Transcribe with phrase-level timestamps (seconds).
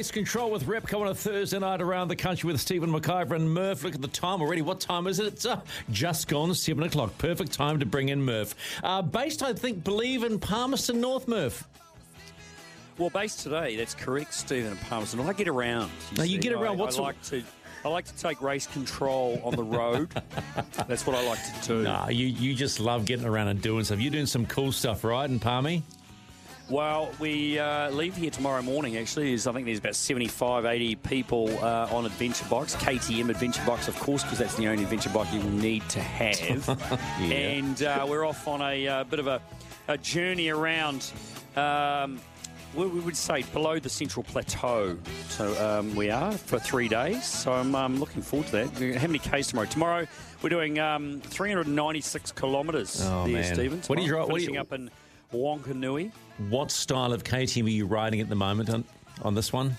[0.00, 3.52] Race control with Repco on a Thursday night around the country with Stephen McIver and
[3.52, 3.84] Murph.
[3.84, 4.62] Look at the time already.
[4.62, 5.26] What time is it?
[5.26, 5.60] It's uh,
[5.90, 7.18] just gone 7 o'clock.
[7.18, 8.54] Perfect time to bring in Murph.
[8.82, 11.68] Uh, based, I think, believe in Palmerston North, Murph.
[12.96, 15.20] Well, based today, that's correct, Stephen and Palmerston.
[15.20, 15.90] I get around.
[16.16, 16.78] Now, you get around.
[16.78, 17.42] I, What's I like to.
[17.84, 20.08] I like to take race control on the road.
[20.88, 21.82] that's what I like to do.
[21.82, 24.00] Nah, you, you just love getting around and doing stuff.
[24.00, 25.82] You're doing some cool stuff, right, in Palmy?
[26.70, 29.30] Well, we uh, leave here tomorrow morning, actually.
[29.30, 33.88] There's, I think there's about 75, 80 people uh, on adventure bikes, KTM adventure bikes,
[33.88, 36.68] of course, because that's the only adventure bike you will need to have.
[37.20, 39.42] And uh, we're off on a uh, bit of a,
[39.88, 41.10] a journey around.
[41.56, 42.20] Um,
[42.74, 44.96] we we would say below the central plateau.
[45.28, 47.24] So um, we are for three days.
[47.26, 48.96] So I'm um, looking forward to that.
[48.98, 49.66] How many Ks tomorrow?
[49.66, 50.06] Tomorrow
[50.40, 53.54] we're doing um, 396 kilometres Oh, there, man.
[53.54, 53.82] Stephen.
[53.88, 54.90] What do you tomorrow, dri- what do you- up in
[55.32, 56.12] Wanganui.
[56.48, 58.84] What style of KTM are you riding at the moment on,
[59.22, 59.76] on this one?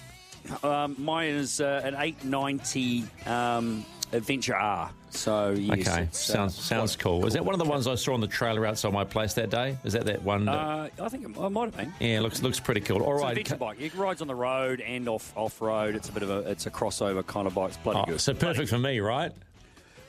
[0.64, 4.92] Um, mine is uh, an 890 um, Adventure R.
[5.12, 7.26] So yes, okay, it's, uh, sounds sounds cool.
[7.26, 9.50] Is that one of the ones I saw on the trailer outside my place that
[9.50, 9.78] day?
[9.84, 10.46] Is that that one?
[10.46, 11.94] that- Uh, I think it, might have been.
[12.00, 13.02] yeah, looks looks pretty cool.
[13.04, 13.32] All It's right.
[13.38, 13.80] adventure bike.
[13.82, 15.95] It rides on the road and off off road.
[15.95, 17.70] It's a bit of a it's a crossover kind of bike.
[17.70, 18.22] It's bloody Oh, good.
[18.22, 19.32] so perfect for me, right?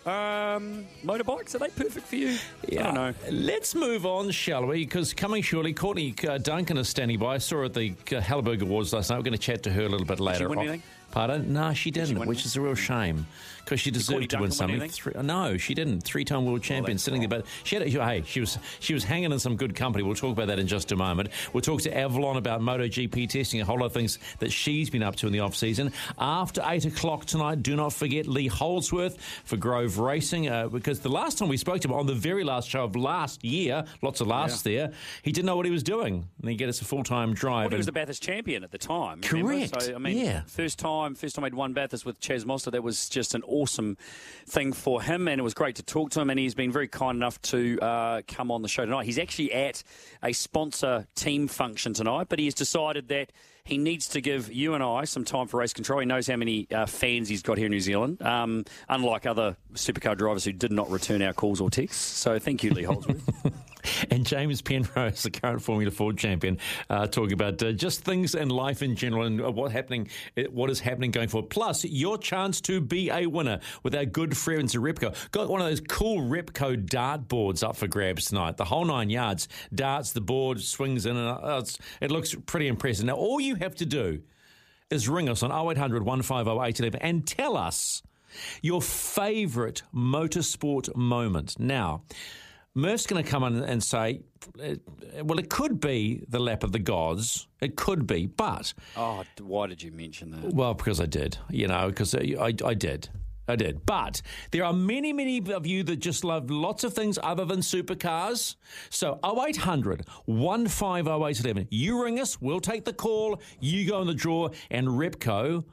[0.05, 2.37] Um, motorbikes are they perfect for you?
[2.73, 3.15] I don't know.
[3.31, 4.85] Let's move on, shall we?
[4.85, 7.35] Because coming shortly, Courtney uh, Duncan is standing by.
[7.35, 9.17] I saw her at the uh, Halberg Awards last night.
[9.19, 10.49] We're going to chat to her a little bit later.
[10.49, 10.83] win Oh, anything?
[11.13, 11.53] Pardon?
[11.53, 12.49] No, she didn't, win which anything?
[12.49, 13.27] is a real shame
[13.65, 14.89] because she deserved to win something.
[14.89, 16.03] Three, no, she didn't.
[16.03, 17.29] Three-time world champion, that's sitting there.
[17.29, 20.03] But she had, hey, she was she was hanging in some good company.
[20.03, 21.31] We'll talk about that in just a moment.
[21.53, 24.91] We'll talk to Avalon about MotoGP testing, and a whole lot of things that she's
[24.91, 25.93] been up to in the off season.
[26.19, 31.09] After eight o'clock tonight, do not forget Lee Holdsworth for Grove Racing uh, because the
[31.09, 34.21] last time we spoke to him on the very last show of last year, lots
[34.21, 36.85] of lasts there, he didn't know what he was doing, and he get us a
[36.85, 37.65] full-time drive.
[37.67, 39.21] Well, he was the Bathurst champion at the time.
[39.31, 39.53] remember?
[39.69, 40.43] Correct, So I mean, yeah.
[40.47, 42.73] first time, first time I'd won Bathurst with Chaz Mostert.
[42.73, 43.97] That was just an awesome
[44.47, 46.31] thing for him, and it was great to talk to him.
[46.31, 49.07] And he's been very kind enough to uh, come on the show tonight.
[49.07, 49.83] He's actually at
[50.23, 53.33] a sponsor team function tonight, but he has decided that.
[53.65, 56.01] He needs to give you and I some time for race control.
[56.01, 59.57] He knows how many uh, fans he's got here in New Zealand, um, unlike other
[59.75, 62.03] supercar drivers who did not return our calls or texts.
[62.03, 63.23] So thank you, Lee Holdsworth.
[64.11, 66.59] And James Penrose, the current Formula Ford champion,
[66.91, 70.43] uh, talking about uh, just things in life in general and uh, what happening, uh,
[70.51, 71.51] what is happening going forward.
[71.51, 75.15] Plus, your chance to be a winner with our good friends at Repco.
[75.31, 78.57] Got one of those cool Repco dart boards up for grabs tonight.
[78.57, 79.49] The whole nine yards.
[79.75, 83.07] Darts, the board swings in, and it's, it looks pretty impressive.
[83.07, 84.23] Now, all you have to do
[84.91, 88.03] is ring us on 0800 150 811 and tell us
[88.61, 91.59] your favourite motorsport moment.
[91.59, 92.03] Now,
[92.75, 94.23] Murph's going to come in and say,
[94.63, 94.75] uh,
[95.23, 97.47] well, it could be the lap of the gods.
[97.61, 100.55] It could be, but, oh, why did you mention that?
[100.55, 103.11] well, because I did, you know, because I, I, did.
[103.47, 103.85] I did.
[103.85, 104.23] But
[104.53, 108.57] there are many, many of you that just love lots of things other than supercars.
[108.89, 114.49] So 0800 150 You ring us, we'll take the call, you go in the draw,
[114.71, 115.65] and Repco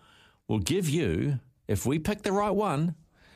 [0.49, 2.95] will give you, if we pick the right one,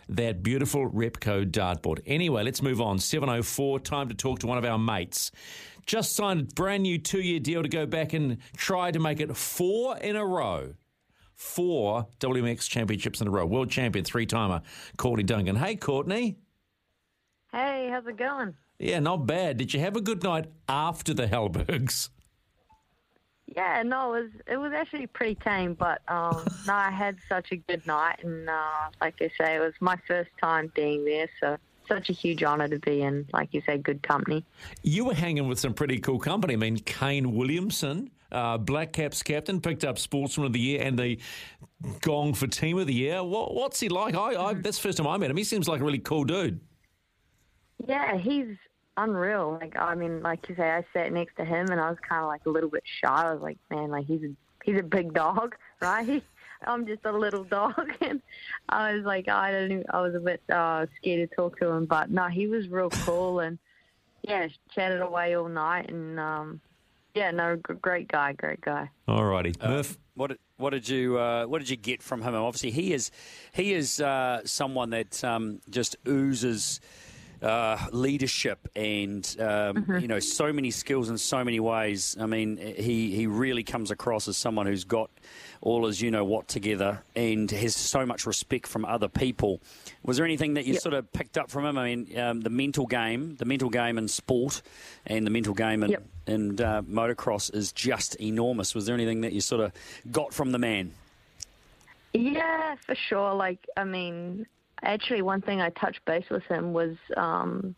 [0.09, 1.99] that beautiful Repco dartboard.
[2.05, 2.99] Anyway, let's move on.
[2.99, 5.31] 704, time to talk to one of our mates.
[5.85, 9.19] Just signed a brand new two year deal to go back and try to make
[9.19, 10.73] it four in a row.
[11.35, 13.45] Four WMX championships in a row.
[13.45, 14.61] World champion, three timer,
[14.97, 15.55] Courtney Duncan.
[15.55, 16.37] Hey, Courtney.
[17.51, 18.53] Hey, how's it going?
[18.79, 19.57] Yeah, not bad.
[19.57, 22.09] Did you have a good night after the Halbergs?
[23.55, 27.51] Yeah, no, it was it was actually pretty tame, but um, no, I had such
[27.51, 31.29] a good night, and uh, like I say, it was my first time being there,
[31.39, 31.57] so
[31.87, 34.45] such a huge honour to be in, like you say, good company.
[34.81, 36.53] You were hanging with some pretty cool company.
[36.53, 40.97] I mean, Kane Williamson, uh, Black Caps captain, picked up Sportsman of the Year and
[40.97, 41.19] the
[42.01, 43.23] Gong for Team of the Year.
[43.23, 44.15] What, what's he like?
[44.15, 45.37] I, I, that's the first time I met him.
[45.37, 46.61] He seems like a really cool dude.
[47.85, 48.55] Yeah, he's
[48.97, 49.57] unreal.
[49.59, 52.21] Like I mean, like you say, I sat next to him and I was kind
[52.21, 53.09] of like a little bit shy.
[53.09, 56.23] I was like, man, like he's a he's a big dog, right?
[56.65, 58.21] I'm just a little dog, and
[58.69, 61.67] I was like, I don't, even, I was a bit uh, scared to talk to
[61.67, 63.59] him, but no, he was real cool, and
[64.21, 66.61] yeah, chatted away all night, and um,
[67.13, 68.89] yeah, no, great guy, great guy.
[69.07, 69.97] All righty, uh, Murph.
[70.15, 72.35] What what did you uh, what did you get from him?
[72.35, 73.11] Obviously, he is
[73.51, 76.79] he is uh, someone that um, just oozes
[77.43, 79.45] uh, leadership and um,
[79.75, 79.97] mm-hmm.
[79.99, 82.15] you know so many skills in so many ways.
[82.19, 85.11] I mean, he he really comes across as someone who's got
[85.61, 89.61] all his you know what together and has so much respect from other people.
[90.03, 90.81] Was there anything that you yep.
[90.81, 91.77] sort of picked up from him?
[91.77, 94.61] I mean, um, the mental game, the mental game in sport,
[95.05, 96.03] and the mental game in, yep.
[96.27, 98.73] in uh, motocross is just enormous.
[98.73, 99.71] Was there anything that you sort of
[100.11, 100.91] got from the man?
[102.13, 103.33] Yeah, for sure.
[103.33, 104.45] Like, I mean,
[104.83, 107.75] actually, one thing I touched base with him was um,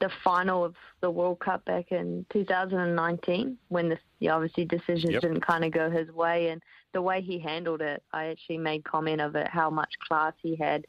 [0.00, 5.22] the final of the World Cup back in 2019 when the, the obviously decisions yep.
[5.22, 6.62] didn't kind of go his way, and
[6.92, 10.56] the way he handled it, I actually made comment of it how much class he
[10.56, 10.86] had, mm.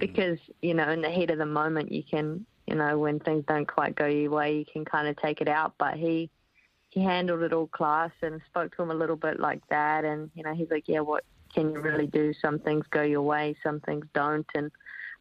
[0.00, 3.44] because you know in the heat of the moment you can you know when things
[3.46, 6.30] don't quite go your way you can kind of take it out, but he
[6.90, 10.30] he handled it all class and spoke to him a little bit like that, and
[10.34, 11.24] you know he's like yeah what
[11.54, 12.34] can you really do?
[12.42, 14.72] Some things go your way, some things don't, and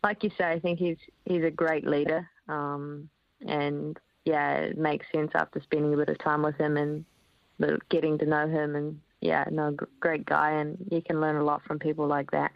[0.03, 3.09] like you say, I think he's he's a great leader, um,
[3.45, 7.05] and yeah, it makes sense after spending a bit of time with him and
[7.89, 11.63] getting to know him, and yeah, no, great guy, and you can learn a lot
[11.63, 12.51] from people like that.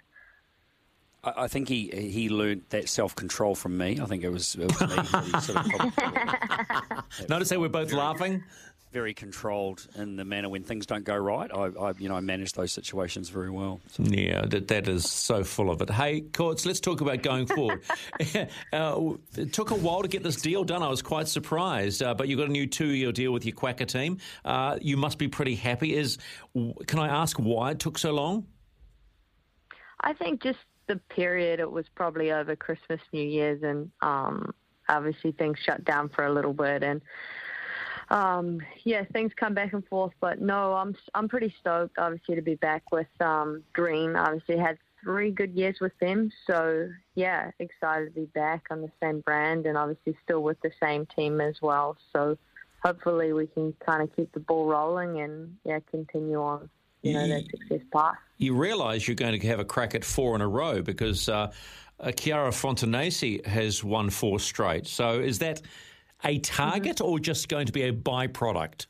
[1.24, 4.00] I think he he learned that self control from me.
[4.02, 5.40] I think it was, it was me.
[5.40, 5.70] sort of
[7.30, 8.44] Notice how we're both laughing
[8.98, 11.52] very controlled in the manner when things don't go right.
[11.54, 13.80] I, I you know, I manage those situations very well.
[13.92, 14.02] So.
[14.02, 15.92] Yeah, that, that is so full of it.
[15.92, 17.84] Hey, Courts, let's talk about going forward.
[18.74, 20.82] uh, it took a while to get this deal done.
[20.82, 23.86] I was quite surprised, uh, but you got a new two-year deal with your QACA
[23.86, 24.18] team.
[24.44, 25.94] Uh, you must be pretty happy.
[25.94, 26.18] Is
[26.88, 28.48] can I ask why it took so long?
[30.02, 30.58] I think just
[30.88, 31.60] the period.
[31.60, 34.56] It was probably over Christmas, New Year's, and um,
[34.90, 37.00] obviously things shut down for a little bit and
[38.10, 40.14] um, yeah, things come back and forth.
[40.20, 44.16] But no, I'm I'm pretty stoked, obviously, to be back with um, Green.
[44.16, 48.92] Obviously, had three good years with them, so yeah, excited to be back on the
[49.02, 51.98] same brand and obviously still with the same team as well.
[52.14, 52.38] So
[52.84, 56.70] hopefully, we can kind of keep the ball rolling and yeah, continue on.
[57.04, 58.16] You know, that success path.
[58.38, 61.52] You realise you're going to have a crack at four in a row because uh,
[62.16, 64.88] Chiara Fontanesi has won four straight.
[64.88, 65.62] So is that
[66.24, 67.12] a target mm-hmm.
[67.12, 68.88] or just going to be a byproduct?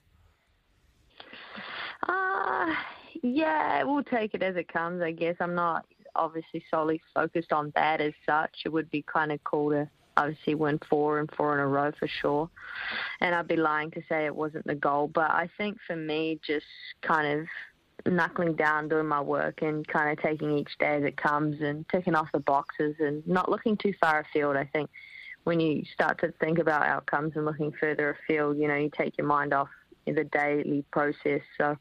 [2.07, 2.73] Uh,
[3.21, 5.35] yeah, we'll take it as it comes, I guess.
[5.39, 5.85] I'm not
[6.15, 8.61] obviously solely focused on that as such.
[8.65, 11.91] It would be kind of cool to obviously win four and four in a row
[11.99, 12.49] for sure.
[13.21, 15.07] And I'd be lying to say it wasn't the goal.
[15.07, 16.65] But I think for me, just
[17.01, 21.17] kind of knuckling down, doing my work, and kind of taking each day as it
[21.17, 24.55] comes and ticking off the boxes and not looking too far afield.
[24.55, 24.89] I think
[25.47, 29.17] when you start to think about outcomes and looking further afield, you know, you take
[29.17, 29.69] your mind off
[30.05, 31.39] the daily process.
[31.57, 31.77] So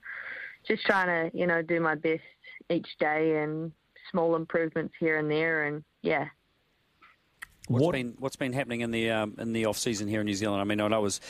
[0.69, 2.23] just trying to, you know, do my best
[2.71, 3.73] each day and
[4.13, 5.65] small improvements here and there.
[5.65, 6.27] And yeah.
[7.67, 7.93] What's what?
[7.93, 10.61] been what's been happening in the um, in the off season here in New Zealand?
[10.61, 11.21] I mean, I know it was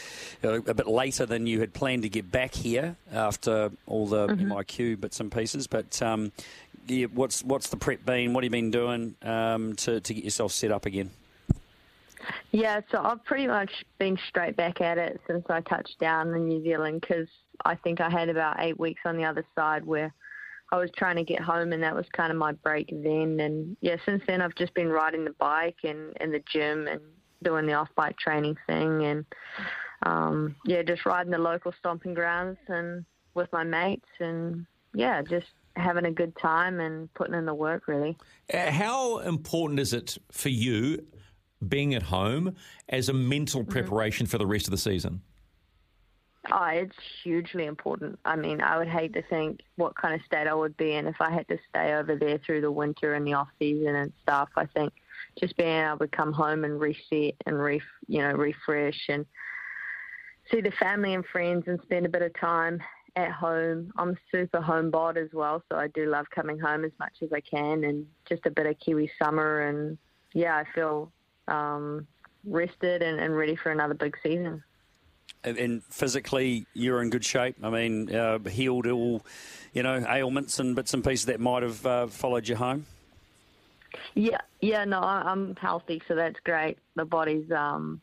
[0.43, 4.53] a bit later than you had planned to get back here after all the mm-hmm.
[4.53, 5.67] MIQ bits and pieces.
[5.67, 6.33] But um,
[6.87, 8.35] yeah, what's what's the prep been?
[8.35, 11.11] What have you been doing um, to to get yourself set up again?
[12.53, 16.47] Yeah, so I've pretty much been straight back at it since I touched down in
[16.47, 17.29] New Zealand because
[17.65, 20.13] I think I had about eight weeks on the other side where
[20.73, 23.39] I was trying to get home and that was kind of my break then.
[23.41, 27.01] And yeah, since then I've just been riding the bike and in the gym and
[27.43, 29.25] doing the off bike training thing and
[30.03, 33.05] um, yeah, just riding the local stomping grounds and
[33.35, 37.87] with my mates and yeah, just having a good time and putting in the work
[37.87, 38.17] really.
[38.53, 41.05] Uh, how important is it for you
[41.67, 42.55] being at home
[42.89, 43.71] as a mental mm-hmm.
[43.71, 44.31] preparation mm-hmm.
[44.31, 45.23] for the rest of the season?
[46.53, 48.19] Oh, it's hugely important.
[48.25, 51.07] I mean, I would hate to think what kind of state I would be in
[51.07, 54.13] if I had to stay over there through the winter and the off season and
[54.23, 54.49] stuff.
[54.57, 54.93] I think
[55.41, 59.27] just being able to come home and reset and re, you know, refresh and
[60.51, 62.81] see the family and friends and spend a bit of time
[63.17, 63.91] at home.
[63.97, 67.41] I'm super homebod as well, so I do love coming home as much as I
[67.41, 69.99] can and just a bit of Kiwi summer and
[70.33, 71.11] yeah, I feel
[71.49, 72.07] um,
[72.45, 74.63] rested and, and ready for another big season.
[75.45, 77.57] and physically, you're in good shape.
[77.63, 79.25] I mean, uh, healed all,
[79.73, 82.87] you know, ailments and bits and pieces that might have uh, followed you home.
[84.15, 86.79] Yeah, yeah, no, I'm healthy, so that's great.
[86.97, 88.01] The body's, um,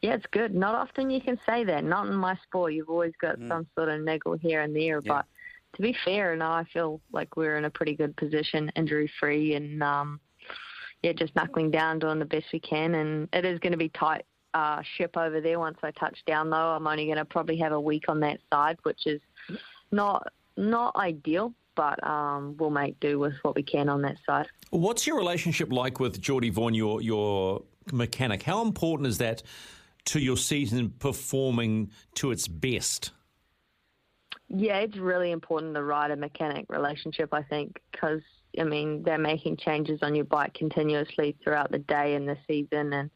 [0.00, 0.54] yeah, it's good.
[0.54, 1.84] Not often you can say that.
[1.84, 2.74] Not in my sport.
[2.74, 3.48] You've always got mm.
[3.48, 5.12] some sort of niggle here and there, yeah.
[5.12, 5.26] but
[5.76, 9.54] to be fair, no, I feel like we're in a pretty good position, injury free,
[9.54, 10.20] and um,
[11.02, 12.94] yeah, just knuckling down, doing the best we can.
[12.94, 16.50] And it is going to be tight uh, ship over there once I touch down.
[16.50, 19.20] Though I'm only going to probably have a week on that side, which is
[19.90, 24.46] not not ideal, but um, we'll make do with what we can on that side.
[24.70, 28.42] What's your relationship like with Geordie Vaughan, your your mechanic?
[28.42, 29.42] How important is that
[30.06, 33.12] to your season performing to its best?
[34.48, 37.32] Yeah, it's really important the rider mechanic relationship.
[37.32, 38.20] I think because
[38.58, 42.92] I mean they're making changes on your bike continuously throughout the day and the season,
[42.92, 43.10] and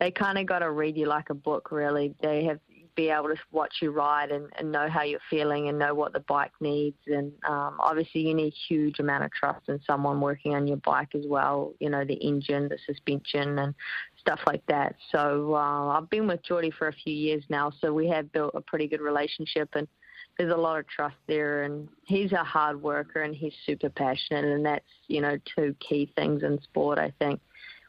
[0.00, 1.70] they kind of got to read you like a book.
[1.70, 2.58] Really, they have
[2.94, 6.12] be able to watch you ride and, and know how you're feeling and know what
[6.12, 6.96] the bike needs.
[7.06, 11.14] And um, obviously, you need huge amount of trust in someone working on your bike
[11.14, 11.72] as well.
[11.80, 13.74] You know, the engine, the suspension, and
[14.18, 14.96] stuff like that.
[15.10, 18.52] So uh, I've been with Geordie for a few years now, so we have built
[18.54, 19.88] a pretty good relationship and
[20.38, 24.44] there's a lot of trust there and he's a hard worker and he's super passionate
[24.44, 27.40] and that's you know two key things in sport i think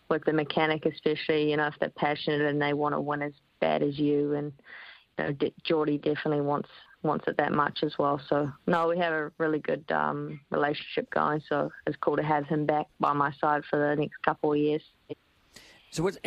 [0.09, 3.33] with the mechanic especially you know if they're passionate and they want to win as
[3.59, 4.53] bad as you and
[5.17, 6.69] you know Geordie definitely wants
[7.03, 8.19] wants it that much as well.
[8.27, 12.45] So no we have a really good um, relationship going so it's cool to have
[12.47, 14.81] him back by my side for the next couple of years.
[15.91, 16.17] So what,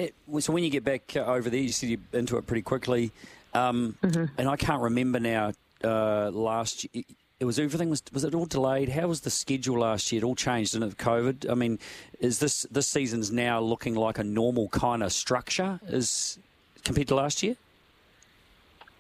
[0.40, 3.12] so when you get back over there you see you're into it pretty quickly.
[3.54, 4.26] Um, mm-hmm.
[4.36, 5.52] and I can't remember now
[5.84, 7.04] uh, last year.
[7.40, 8.88] It was everything was was it all delayed?
[8.88, 10.22] How was the schedule last year?
[10.22, 11.48] It all changed in COVID.
[11.48, 11.78] I mean,
[12.18, 16.38] is this this season's now looking like a normal kind of structure as
[16.84, 17.56] compared to last year?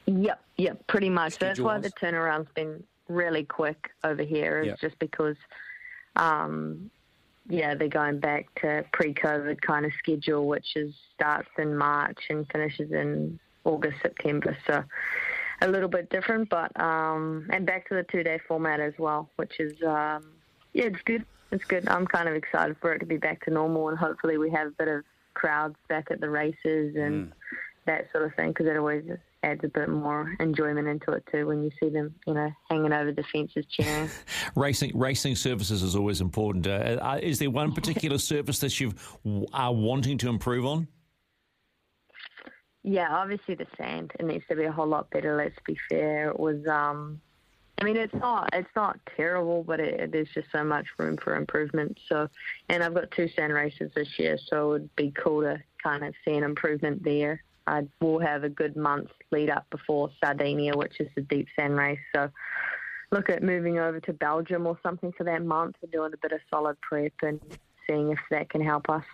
[0.06, 1.38] Yep, yep, pretty much.
[1.38, 4.60] That's why the turnaround's been really quick over here.
[4.60, 4.80] Is yep.
[4.80, 5.36] just because,
[6.16, 6.90] um,
[7.48, 12.46] yeah, they're going back to pre-COVID kind of schedule, which is starts in March and
[12.52, 14.56] finishes in August, September.
[14.66, 14.84] So
[15.60, 19.30] a little bit different, but um, and back to the two day format as well,
[19.36, 20.32] which is um,
[20.72, 21.24] yeah, it's good.
[21.50, 21.88] It's good.
[21.88, 24.68] I'm kind of excited for it to be back to normal, and hopefully we have
[24.68, 27.32] a bit of crowds back at the races and mm.
[27.86, 29.04] that sort of thing, because it always
[29.42, 32.92] adds a bit more enjoyment into it too when you see them, you know, hanging
[32.92, 34.10] over the fences cheering.
[34.56, 36.66] racing racing services is always important.
[36.66, 38.92] Uh, uh is there one particular service that you
[39.52, 40.88] are wanting to improve on?
[42.88, 45.36] Yeah, obviously the sand it needs to be a whole lot better.
[45.36, 46.30] Let's be fair.
[46.30, 47.20] It was, um,
[47.78, 51.36] I mean, it's not it's not terrible, but it, there's just so much room for
[51.36, 51.98] improvement.
[52.08, 52.28] So,
[52.70, 56.14] and I've got two sand races this year, so it'd be cool to kind of
[56.24, 57.42] see an improvement there.
[57.66, 61.76] I will have a good month lead up before Sardinia, which is the deep sand
[61.76, 62.00] race.
[62.14, 62.30] So,
[63.10, 66.32] look at moving over to Belgium or something for that month and doing a bit
[66.32, 67.38] of solid prep and
[67.86, 69.04] seeing if that can help us.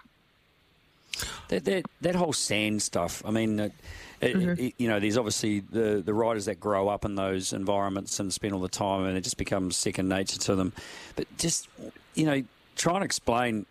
[1.49, 3.23] That, that, that whole sand stuff.
[3.25, 3.73] I mean, it,
[4.21, 4.61] mm-hmm.
[4.61, 8.33] it, you know, there's obviously the the riders that grow up in those environments and
[8.33, 10.73] spend all the time, and it just becomes second nature to them.
[11.17, 11.69] But just
[12.15, 12.43] you know,
[12.77, 13.67] try and explain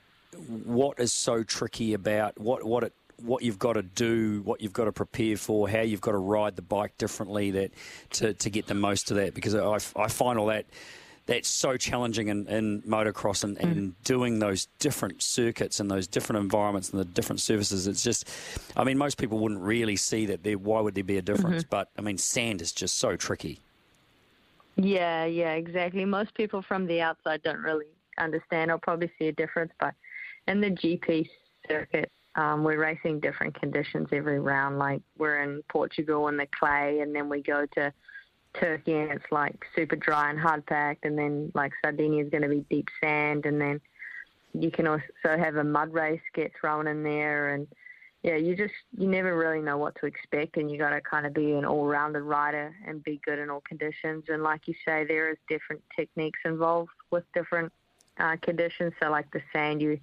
[0.64, 4.74] what is so tricky about what what it what you've got to do, what you've
[4.74, 7.72] got to prepare for, how you've got to ride the bike differently that
[8.10, 9.34] to, to get the most of that.
[9.34, 10.66] Because I, I find all that
[11.26, 13.94] that's so challenging in, in motocross and, and mm.
[14.04, 17.88] doing those different circuits and those different environments and the different surfaces.
[17.88, 18.30] It's just,
[18.76, 20.44] I mean, most people wouldn't really see that.
[20.44, 21.64] There, why would there be a difference?
[21.64, 21.70] Mm-hmm.
[21.70, 23.60] But I mean, sand is just so tricky.
[24.76, 26.04] Yeah, yeah, exactly.
[26.04, 27.86] Most people from the outside don't really
[28.18, 29.94] understand or probably see a difference, but
[30.48, 31.30] in the GP
[31.70, 34.80] circuit, um, we're racing different conditions every round.
[34.80, 37.94] Like we're in Portugal in the clay, and then we go to
[38.60, 42.44] Turkey and it's like super dry and hard packed, and then like Sardinia is going
[42.44, 43.82] to be deep sand, and then
[44.54, 47.68] you can also have a mud race get thrown in there, and
[48.22, 51.26] yeah, you just you never really know what to expect, and you got to kind
[51.26, 54.26] of be an all-rounded rider and be good in all conditions.
[54.30, 57.74] And like you say, there is different techniques involved with different
[58.20, 58.94] uh, conditions.
[59.02, 60.00] So like the sand, you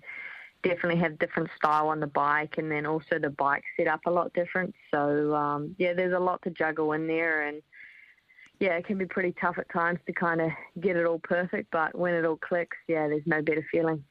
[0.63, 4.11] definitely have different style on the bike, and then also the bike set up a
[4.11, 4.75] lot different.
[4.93, 7.63] So um, yeah, there's a lot to juggle in there, and
[8.61, 10.51] yeah, it can be pretty tough at times to kind of
[10.81, 14.05] get it all perfect, but when it all clicks, yeah, there's no better feeling.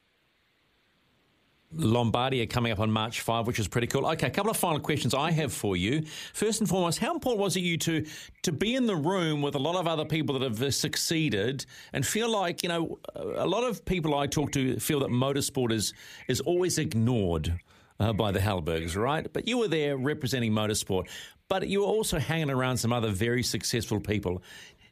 [1.75, 4.07] Lombardia coming up on March 5, which is pretty cool.
[4.07, 6.03] Okay, a couple of final questions I have for you.
[6.33, 8.07] First and foremost, how important was it you to
[8.41, 12.03] to be in the room with a lot of other people that have succeeded and
[12.03, 15.93] feel like, you know, a lot of people I talk to feel that motorsport is
[16.27, 17.59] is always ignored
[17.99, 19.31] uh, by the Halbergs, right?
[19.31, 21.07] But you were there representing motorsport,
[21.47, 24.41] but you were also hanging around some other very successful people.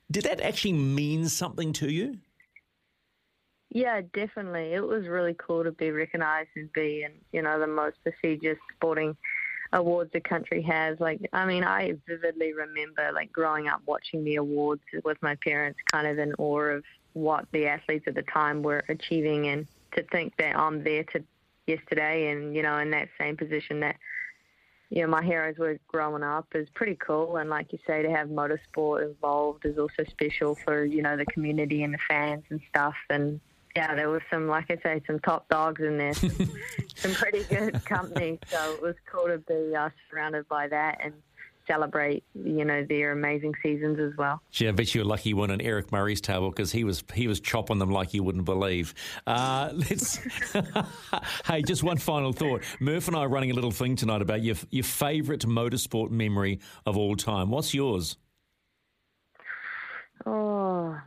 [0.10, 2.18] Did that actually mean something to you?
[3.70, 4.74] Yeah, definitely.
[4.74, 8.58] It was really cool to be recognised and be in, you know, the most prestigious
[8.74, 9.16] sporting
[9.74, 11.00] awards the country has.
[11.02, 15.80] Like, I mean, I vividly remember like growing up watching the awards with my parents,
[15.92, 16.84] kind of in awe of
[17.14, 21.24] what the athletes at the time were achieving, and to think that I'm there to
[21.68, 23.98] yesterday, and you know, in that same position that
[24.90, 27.38] you know my heroes were growing up is pretty cool.
[27.38, 31.26] And like you say, to have motorsport involved is also special for you know the
[31.26, 32.96] community and the fans and stuff.
[33.10, 33.40] And
[33.76, 36.32] yeah, there was some, like I say, some top dogs in there, some,
[36.96, 38.40] some pretty good company.
[38.48, 41.14] So it was cool to be uh, surrounded by that and
[41.68, 44.42] celebrate, you know, their amazing seasons as well.
[44.52, 47.04] Gee, I bet you a lucky one weren't on Eric Murray's table because he was
[47.14, 48.94] he was chopping them like you wouldn't believe.
[49.26, 50.20] Uh, let's.
[51.46, 52.64] hey, just one final thought.
[52.80, 56.60] Murph and I are running a little thing tonight about your your favourite motorsport memory
[56.86, 57.50] of all time.
[57.50, 58.18] What's yours?
[60.26, 60.98] Oh,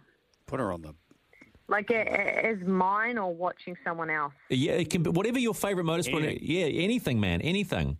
[0.46, 0.94] Put her on the.
[1.68, 4.32] like a- as mine or watching someone else.
[4.48, 6.22] Yeah, it can be whatever your favourite motorsport.
[6.24, 6.38] Anything.
[6.42, 7.98] Yeah, anything, man, anything.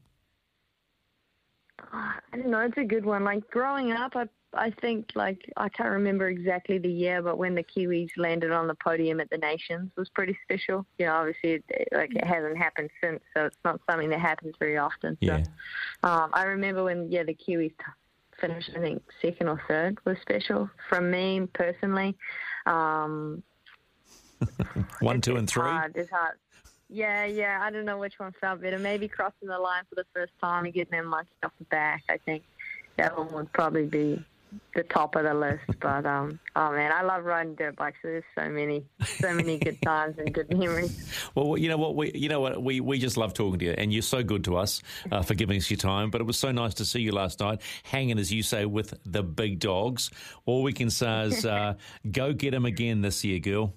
[1.93, 2.61] I don't know.
[2.61, 3.25] It's a good one.
[3.25, 7.55] Like growing up, I I think like I can't remember exactly the year, but when
[7.55, 10.85] the Kiwis landed on the podium at the Nations was pretty special.
[10.99, 14.55] You know, obviously, it, like it hasn't happened since, so it's not something that happens
[14.59, 15.17] very often.
[15.23, 15.45] So, Yeah.
[16.03, 17.73] um, I remember when yeah the Kiwis
[18.41, 18.71] finished.
[18.77, 22.17] I think second or third was special from me personally.
[22.67, 23.43] Um,
[25.01, 25.63] One, two, and three.
[25.63, 25.93] Hard.
[25.97, 26.37] It's hard.
[26.93, 27.61] Yeah, yeah.
[27.63, 28.79] I don't know which one felt better.
[28.79, 32.03] Maybe crossing the line for the first time and getting them monkey off the back.
[32.09, 32.43] I think
[32.97, 34.25] that one would probably be
[34.75, 35.63] the top of the list.
[35.81, 37.99] But um, oh man, I love riding dirt bikes.
[38.03, 41.31] There's so many, so many good times and good memories.
[41.35, 41.95] Well, you know what?
[41.95, 42.61] We, you know what?
[42.63, 44.83] We, we just love talking to you, and you're so good to us
[45.13, 46.11] uh, for giving us your time.
[46.11, 48.93] But it was so nice to see you last night, hanging as you say with
[49.05, 50.11] the big dogs.
[50.45, 51.75] All we can say is, uh,
[52.11, 53.75] go get them again this year, girl.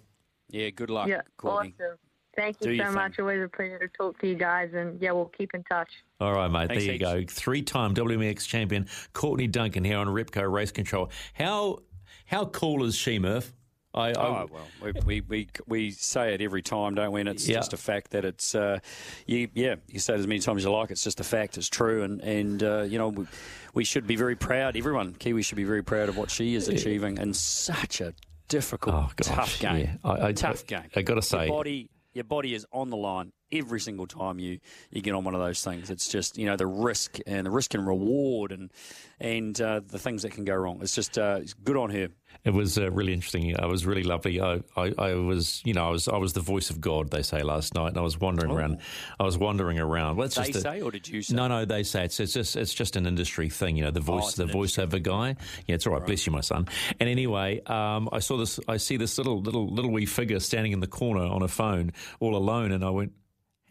[0.49, 1.75] Yeah, good luck, Yeah, Courtney.
[1.79, 1.97] awesome.
[2.35, 2.95] Thank you your so thing.
[2.95, 3.19] much.
[3.19, 5.89] Always a pleasure to talk to you guys, and yeah, we'll keep in touch.
[6.19, 6.67] All right, mate.
[6.69, 7.33] Thanks there you heaps.
[7.33, 7.41] go.
[7.41, 11.09] Three-time WMX champion Courtney Duncan here on Repco Race Control.
[11.33, 11.79] How
[12.25, 13.53] how cool is she, Murph?
[13.95, 17.19] I, I Oh well, we, we, we, we say it every time, don't we?
[17.19, 17.57] And it's Yeah.
[17.57, 18.79] just a fact that it's uh,
[19.27, 19.75] you, yeah.
[19.87, 20.89] You say it as many times as you like.
[20.89, 21.57] It's just a fact.
[21.59, 23.27] It's true, and and uh, you know we,
[23.75, 24.75] we should be very proud.
[24.75, 28.15] Everyone, Kiwi should be very proud of what she is achieving in such a
[28.47, 29.99] difficult, Oh, gosh, tough game.
[30.03, 30.11] yeah.
[30.11, 30.89] I- I- tough I- game.
[30.95, 31.89] I gotta say- your body.
[32.13, 34.59] Your body is on the line every single time you,
[34.91, 35.89] you get on one of those things.
[35.89, 38.71] It's just you know the risk and the risk and reward and
[39.19, 40.79] and uh, the things that can go wrong.
[40.81, 42.09] It's just uh, it's good on her.
[42.43, 43.51] It was uh, really interesting.
[43.51, 44.41] It was really lovely.
[44.41, 47.09] I, I, I was, you know, I was, I was the voice of God.
[47.11, 48.79] They say last night, and I was wandering around.
[49.19, 50.17] I was wandering around.
[50.17, 50.41] Well, Oh.
[50.41, 51.35] They a- say, or did you say?
[51.35, 53.91] No, no, they say it's, it's just it's just an industry thing, you know.
[53.91, 55.35] The voice, Oh, the voiceover guy.
[55.67, 56.05] Yeah, it's all right.
[56.05, 56.67] Bless you, my son.
[56.99, 58.59] And anyway, um, I saw this.
[58.67, 61.93] I see this little little little wee figure standing in the corner on a phone,
[62.19, 63.13] all alone, and I went,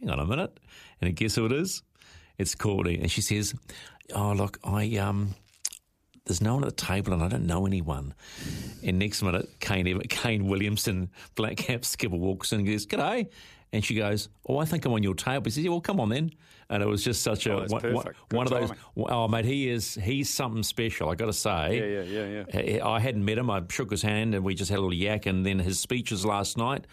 [0.03, 0.59] "Hang on a minute!"
[1.01, 1.83] And guess who it is?
[2.39, 3.55] It's Courtney, and she says,
[4.15, 5.35] "Oh, look, I um."
[6.25, 8.15] There's no one at the table, and I don't know anyone.
[8.85, 13.27] And next minute, Kane Kane Williamson, black cap skipper, walks in and goes, "G'day,"
[13.73, 15.99] and she goes, "Oh, I think I'm on your table." He says, "Yeah, well, come
[15.99, 16.31] on then."
[16.71, 18.71] And it was just such a Oh, that's one, one- one of those.
[18.97, 21.09] Oh, mate, he is he's something special.
[21.11, 21.77] I got to say.
[21.93, 22.85] Yeah, yeah, yeah, yeah.
[22.85, 23.51] I I hadn't met him.
[23.51, 25.27] I shook his hand and we just had a little yak.
[25.27, 26.87] And then his speeches last night,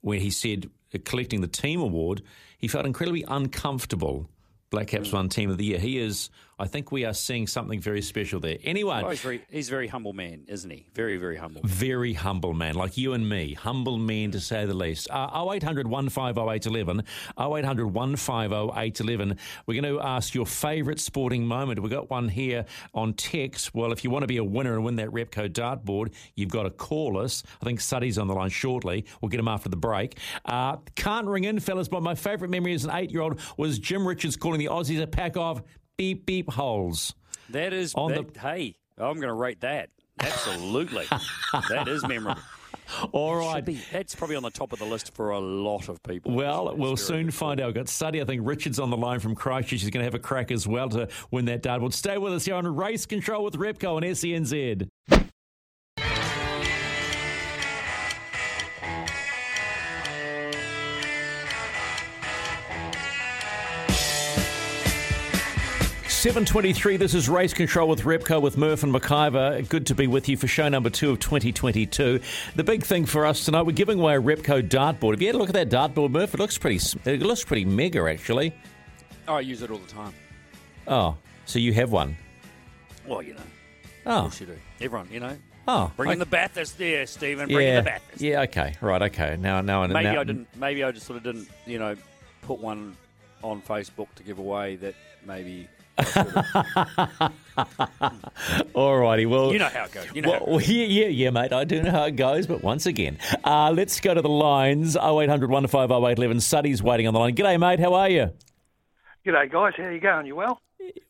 [0.00, 2.22] where he said uh, collecting the team award,
[2.60, 4.28] he felt incredibly uncomfortable.
[4.70, 4.90] Black Mm.
[4.90, 5.78] Caps won Team of the Year.
[5.78, 6.30] He is.
[6.60, 8.58] I think we are seeing something very special there.
[8.64, 10.86] Anyway, Oh, he's very he's a very humble man, isn't he?
[10.94, 11.62] Very very humble.
[11.64, 13.54] very humble man, like you and me.
[13.54, 15.08] Humble man, to say the least.
[15.10, 17.02] Uh, 0800 150 811.
[17.38, 19.38] 0800 150 811.
[19.66, 21.80] We're going to ask your favourite sporting moment.
[21.80, 23.74] We've got one here on text.
[23.74, 26.64] Well, if you want to be a winner and win that Repco dartboard, you've got
[26.64, 27.42] to call us.
[27.60, 29.06] I think Suddy's on the line shortly.
[29.20, 30.18] We'll get him after the break.
[30.44, 33.78] Uh, can't ring in, fellas, but my favourite memory as an eight year old was
[33.78, 35.62] Jim Richards calling the Aussies a pack of
[36.00, 37.14] beep beep holes.
[37.50, 39.90] That is On that, hey, I'm going to rate that.
[40.18, 41.04] Absolutely,
[41.68, 42.40] that is memorable.
[43.12, 43.64] All right.
[43.64, 46.32] be- that's probably on the top of the list for a lot of people.
[46.32, 47.66] Well, we'll soon find out.
[47.66, 48.20] We've got Suddy.
[48.20, 49.82] I think Richard's on the line from Christchurch.
[49.82, 51.92] He's going to have a crack as well to win that dartboard.
[51.92, 54.88] Stay with us here on Race Control with Repco and E SENZ.
[66.20, 66.98] Seven twenty-three.
[66.98, 69.66] This is Race Control with Repco with Murph and McIver.
[69.70, 72.20] Good to be with you for show number two of 2022.
[72.56, 75.12] The big thing for us tonight, we're giving away a Repco dartboard.
[75.12, 76.34] Have you had a look at that dartboard, Murph?
[76.34, 76.78] It looks pretty.
[77.06, 78.54] It looks pretty mega, actually.
[79.28, 80.12] Oh, I use it all the time.
[80.86, 82.14] Oh, so you have one?
[83.06, 83.40] Well, you know.
[84.04, 84.58] Oh, Of course you do.
[84.82, 85.38] Everyone, you know.
[85.68, 87.48] oh, Bring in I- the Bathurst there, Stephen.
[87.48, 88.20] Bring yeah, in the Bathurst.
[88.20, 88.42] yeah.
[88.42, 89.00] Okay, right.
[89.02, 89.38] Okay.
[89.40, 90.48] Now, now, Maybe now, I didn't.
[90.54, 91.96] Maybe I just sort of didn't, you know,
[92.42, 92.94] put one
[93.42, 94.94] on Facebook to give away that
[95.26, 95.66] maybe.
[98.74, 99.26] All righty.
[99.26, 100.06] Well, You know how it goes.
[100.14, 100.30] You know.
[100.30, 101.52] how it Well, well, yeah, yeah, yeah, mate.
[101.52, 104.96] I do know how it goes, but once again, uh, let's go to the lines.
[104.96, 106.40] 0800 105 0811.
[106.40, 107.34] Suddy's waiting on the line.
[107.34, 107.80] G'day, mate.
[107.80, 108.30] How are you?
[109.26, 109.74] G'day, guys.
[109.76, 110.26] How you going?
[110.26, 110.60] You well?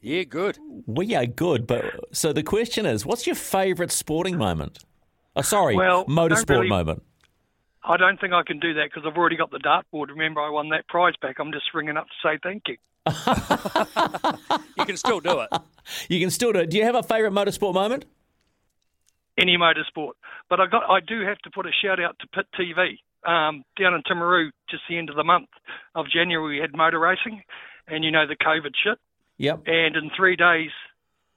[0.00, 0.58] Yeah, good.
[0.86, 4.80] We are good, but so the question is, what's your favourite sporting moment?
[5.36, 7.02] Oh, sorry, Well, motorsport really- moment.
[7.82, 10.08] I don't think I can do that because I've already got the dartboard.
[10.08, 11.36] Remember, I won that prize back.
[11.38, 12.76] I'm just ringing up to say thank you.
[14.76, 15.48] You can still do it.
[16.08, 16.70] You can still do it.
[16.70, 18.06] Do you have a favourite motorsport moment?
[19.38, 20.12] Any motorsport,
[20.48, 20.88] but I got.
[20.90, 22.98] I do have to put a shout out to Pit TV
[23.30, 24.50] um, down in Timaru.
[24.70, 25.48] Just the end of the month
[25.94, 27.42] of January, we had motor racing,
[27.88, 28.98] and you know the COVID shit.
[29.38, 29.62] Yep.
[29.66, 30.70] And in three days,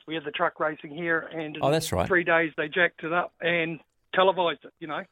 [0.08, 2.08] we had the truck racing here, and in Oh, that's right.
[2.08, 3.80] three days they jacked it up and
[4.14, 4.74] televised it.
[4.80, 5.04] You know,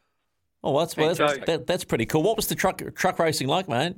[0.63, 2.21] Oh, well, that's well, that's, that, that's pretty cool.
[2.23, 3.95] What was the truck truck racing like, mate?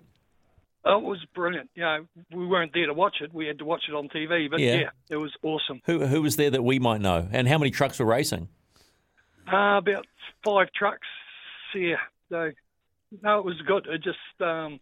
[0.85, 1.69] oh, it was brilliant.
[1.75, 4.49] You know, we weren't there to watch it; we had to watch it on TV.
[4.49, 4.75] But Yeah.
[4.75, 5.81] yeah it was awesome.
[5.85, 8.47] Who who was there that we might know, and how many trucks were racing?
[9.51, 10.05] Uh, about
[10.43, 11.07] five trucks.
[11.75, 11.95] Yeah.
[12.29, 12.51] So
[13.21, 13.87] no, it was good.
[13.87, 14.79] It just um,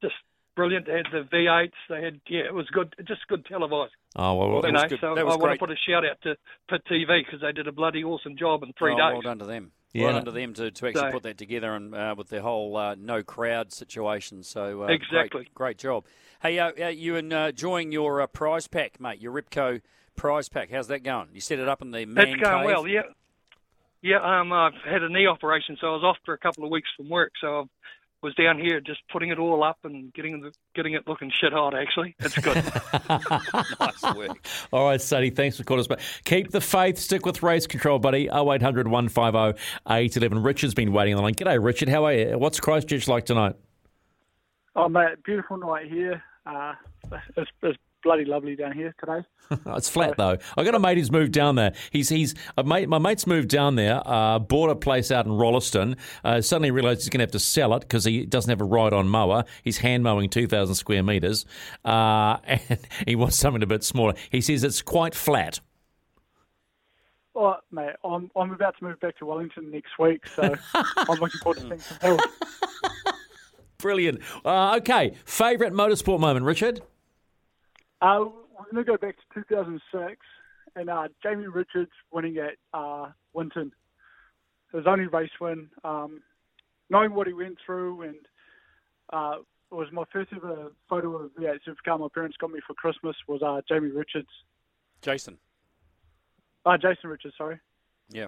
[0.00, 0.14] just
[0.56, 0.86] brilliant.
[0.86, 1.70] They had the V8s.
[1.90, 2.94] They had yeah, it was good.
[3.06, 3.92] Just good televised.
[4.16, 5.00] Oh well, That you was know, good.
[5.00, 6.36] so That I was want to put a shout out to
[6.70, 9.12] Pit TV because they did a bloody awesome job in three Oh, days.
[9.14, 9.72] Well done to them.
[9.94, 10.04] Yeah.
[10.06, 12.42] Well done to them to, to actually So- put that together and uh, with the
[12.42, 14.42] whole uh, no crowd situation.
[14.42, 15.28] So uh, Exactly.
[15.44, 16.04] great, great job.
[16.42, 19.20] Hey, uh, uh, you uh, enjoying your uh, prize pack, mate?
[19.20, 19.80] Your Repco
[20.16, 20.70] prize pack.
[20.70, 21.28] How's that going?
[21.32, 22.66] You set it up in the man That's going cave?
[22.66, 22.86] well.
[22.88, 23.02] Yeah.
[24.02, 24.18] Yeah.
[24.40, 26.88] Um, I've had a knee operation, so I was off for a couple of weeks
[26.96, 27.32] from work.
[27.40, 27.62] So I
[28.24, 31.52] was down here just putting it all up and getting the, getting it looking shit
[31.52, 31.74] hot.
[31.74, 32.56] Actually, it's good.
[33.80, 34.44] nice work.
[34.72, 36.00] All right, Suddy, thanks for calling us back.
[36.24, 38.24] Keep the faith, stick with race control, buddy.
[38.28, 40.42] 0800 150 811.
[40.42, 41.34] Richard's been waiting on the line.
[41.34, 41.90] G'day, Richard.
[41.90, 42.38] How are you?
[42.38, 43.54] What's Christchurch like tonight?
[44.74, 46.22] Oh, mate, beautiful night here.
[46.46, 46.72] Uh,
[47.36, 49.26] it's, it's bloody lovely down here today.
[49.76, 50.38] It's flat though.
[50.56, 51.74] I got a mate who's moved down there.
[51.90, 52.88] He's he's a mate.
[52.88, 54.00] My mate's moved down there.
[54.06, 55.96] Uh, bought a place out in Rolleston.
[56.24, 58.64] Uh, suddenly realised he's going to have to sell it because he doesn't have a
[58.64, 59.44] ride-on mower.
[59.62, 61.44] He's hand mowing two thousand square meters,
[61.84, 64.14] uh, and he wants something a bit smaller.
[64.30, 65.60] He says it's quite flat.
[67.36, 71.40] Oh, mate, I'm, I'm about to move back to Wellington next week, so I'm looking
[71.42, 72.20] forward to seeing some hills.
[73.78, 74.20] Brilliant.
[74.44, 76.80] Uh, okay, favourite motorsport moment, Richard.
[78.04, 78.26] Uh,
[78.58, 80.16] we're going to go back to 2006
[80.76, 83.72] and uh, Jamie Richards winning at uh, Winton.
[84.72, 85.70] It was only race win.
[85.84, 86.20] Um,
[86.90, 88.16] knowing what he went through, and
[89.10, 89.36] uh,
[89.72, 93.16] it was my first ever photo of the supercar my parents got me for Christmas
[93.26, 94.28] was uh, Jamie Richards.
[95.00, 95.38] Jason.
[96.66, 97.58] Uh, Jason Richards, sorry.
[98.10, 98.26] Yeah.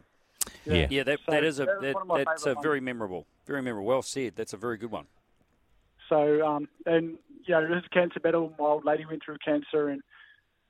[0.65, 0.87] Yeah.
[0.89, 3.27] Yeah, that, So that is a that that, one of my that's a very memorable,
[3.47, 3.89] very memorable.
[3.89, 4.37] Well said.
[4.37, 5.07] That's a very good one.
[6.09, 10.03] So, um, and you know, his cancer battle, my old lady went through cancer, and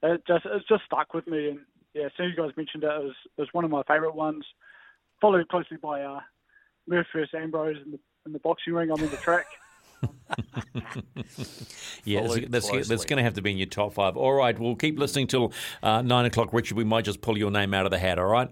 [0.03, 1.51] it just it's just stuck with me.
[1.51, 1.61] And
[1.95, 3.83] yeah, as soon as you guys mentioned it, it was, it was one of my
[3.85, 4.45] favourite ones.
[5.21, 6.21] Followed closely by uh,
[6.87, 8.91] Murph versus Ambrose in the in the boxing ring.
[8.91, 9.47] I'm in the track.
[12.05, 14.17] Yeah, Followed that's, that's, that's going to have to be in your top five.
[14.17, 16.77] All right, we'll keep listening till uh, nine o'clock, Richard.
[16.77, 18.19] We might just pull your name out of the hat.
[18.19, 18.49] All right.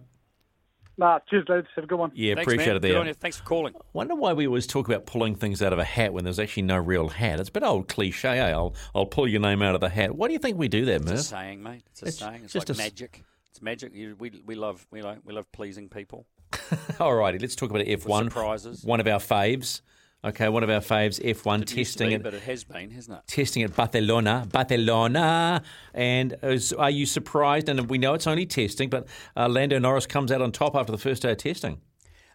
[0.96, 1.66] Nah, cheers, lads.
[1.74, 2.12] Have a good one.
[2.14, 2.76] Yeah, Thanks, appreciate man.
[2.76, 3.00] it Good there.
[3.00, 3.14] on you.
[3.14, 3.74] Thanks for calling.
[3.92, 6.62] Wonder why we always talk about pulling things out of a hat when there's actually
[6.64, 7.40] no real hat.
[7.40, 8.38] It's a bit old cliche.
[8.38, 8.50] Eh?
[8.52, 10.14] I'll I'll pull your name out of the hat.
[10.14, 11.12] Why do you think we do that, mate?
[11.14, 11.82] It's a saying, mate.
[11.90, 12.40] It's a It's saying.
[12.44, 13.24] It's just like a s- magic.
[13.50, 13.92] It's magic.
[13.94, 16.26] You, we we love we like we love pleasing people.
[17.00, 18.26] All righty, let's talk about F one.
[18.26, 18.84] surprises.
[18.84, 19.80] One of our faves.
[20.24, 21.20] Okay, one of our faves.
[21.22, 22.22] F one Didn't used to testing be, it.
[22.22, 23.26] but it has been, hasn't it?
[23.26, 27.68] Testing at Barcelona, Barcelona, and is, are you surprised?
[27.68, 29.06] And we know it's only testing, but
[29.36, 31.80] uh, Lando Norris comes out on top after the first day of testing.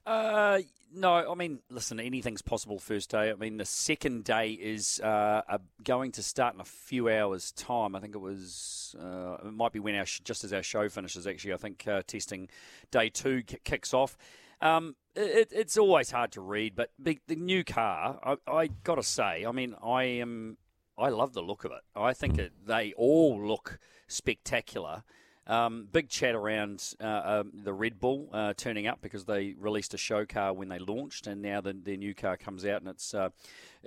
[0.05, 0.59] Uh,
[0.93, 3.31] no, I mean, listen, anything's possible first day.
[3.31, 7.51] I mean, the second day is uh, uh, going to start in a few hours'
[7.53, 7.95] time.
[7.95, 10.89] I think it was, uh, it might be when our sh- just as our show
[10.89, 11.25] finishes.
[11.25, 12.49] Actually, I think uh, testing
[12.91, 14.15] day two k- kicks off.
[14.61, 19.03] Um, it, it's always hard to read, but the, new car, I, I got to
[19.03, 20.57] say, I mean, I am,
[20.97, 21.81] I love the look of it.
[21.95, 25.03] I think it, they all look spectacular.
[25.47, 29.95] Um, big chat around uh, um, the Red Bull uh, turning up because they released
[29.95, 32.89] a show car when they launched, and now the, their new car comes out, and
[32.89, 33.29] it's uh,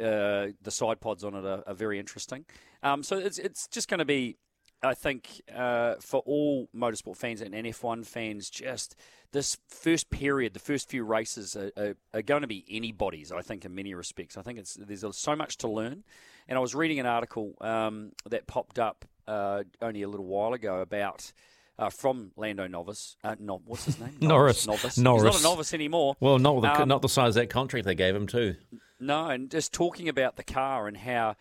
[0.03, 2.47] uh, the side pods on it are, are very interesting.
[2.83, 4.39] Um, so it's it's just going to be,
[4.83, 8.97] I think, uh, for all motorsport fans and F1 fans, just
[9.33, 13.31] this first period, the first few races are, are, are going to be anybody's.
[13.33, 14.37] I think in many respects.
[14.37, 16.05] I think it's there's so much to learn.
[16.49, 20.53] And I was reading an article um, that popped up uh, only a little while
[20.53, 21.33] ago about.
[21.79, 24.15] Uh, from Lando Novice, uh, no, what's his name?
[24.21, 24.67] Norris.
[24.67, 24.99] Novice.
[24.99, 25.23] Norris.
[25.23, 26.15] He's not a novice anymore.
[26.21, 28.57] Well, not the, Um, not the size of that contract they gave him too.
[29.01, 31.37] No, and just talking about the car and how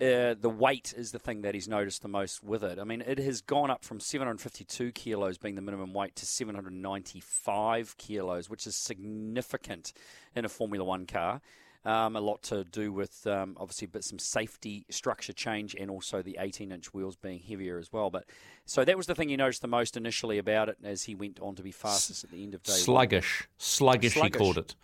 [0.00, 2.78] uh, the weight is the thing that he's noticed the most with it.
[2.78, 7.96] I mean, it has gone up from 752 kilos being the minimum weight to 795
[7.98, 9.92] kilos, which is significant
[10.34, 11.40] in a Formula One car.
[11.82, 16.20] Um, a lot to do with um, obviously, but some safety structure change and also
[16.20, 18.10] the 18-inch wheels being heavier as well.
[18.10, 18.26] But
[18.66, 21.40] so that was the thing you noticed the most initially about it as he went
[21.40, 22.80] on to be fastest at the end of day one.
[22.80, 24.74] Sluggish, sluggish, he called it.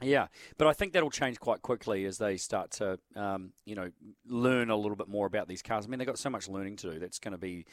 [0.00, 0.26] Yeah,
[0.58, 3.90] but I think that'll change quite quickly as they start to, um, you know,
[4.26, 5.86] learn a little bit more about these cars.
[5.86, 6.98] I mean, they've got so much learning to do.
[6.98, 7.66] That's going to be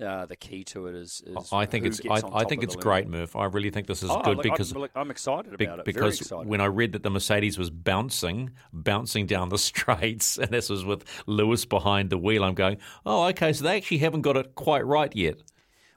[0.00, 0.94] uh, the key to it.
[0.94, 3.20] Is, is I think it's I, I think it's great, learning.
[3.20, 3.36] Murph.
[3.36, 5.84] I really think this is Oh, good look, because I'm, look, I'm excited about it.
[5.84, 6.48] Very because excited.
[6.48, 10.84] when I read that the Mercedes was bouncing, bouncing down the straights, and this was
[10.84, 14.54] with Lewis behind the wheel, I'm going, oh, okay, so they actually haven't got it
[14.54, 15.40] quite right yet.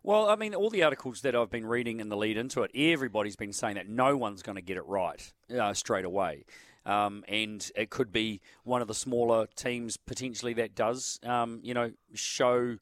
[0.08, 2.72] Well, I mean, all the articles that I've been reading in the lead into it,
[2.74, 5.22] everybody's been saying that no one's going to get it right
[5.54, 6.46] uh, straight away.
[6.86, 11.74] Um, and it could be one of the smaller teams potentially that does, um, you
[11.74, 12.78] know, show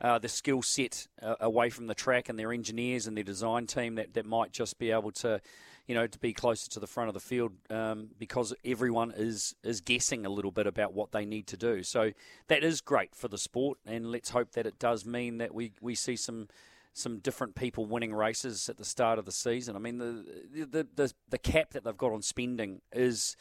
[0.00, 3.68] uh, the skill set uh, away from the track and their engineers and their design
[3.68, 5.40] team that, that might just be able to,
[5.86, 9.54] you know, to be closer to the front of the field um, because everyone is
[9.62, 11.82] is guessing a little bit about what they need to do.
[11.82, 12.12] So
[12.48, 15.72] that is great for the sport, and let's hope that it does mean that we,
[15.80, 16.48] we see some
[16.94, 19.76] some different people winning races at the start of the season.
[19.76, 23.36] I mean, the the the, the cap that they've got on spending is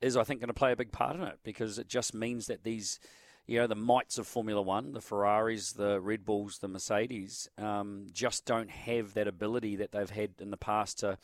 [0.00, 2.46] is I think going to play a big part in it because it just means
[2.48, 2.98] that these
[3.46, 8.08] you know the mites of Formula One, the Ferraris, the Red Bulls, the Mercedes, um,
[8.12, 11.18] just don't have that ability that they've had in the past to.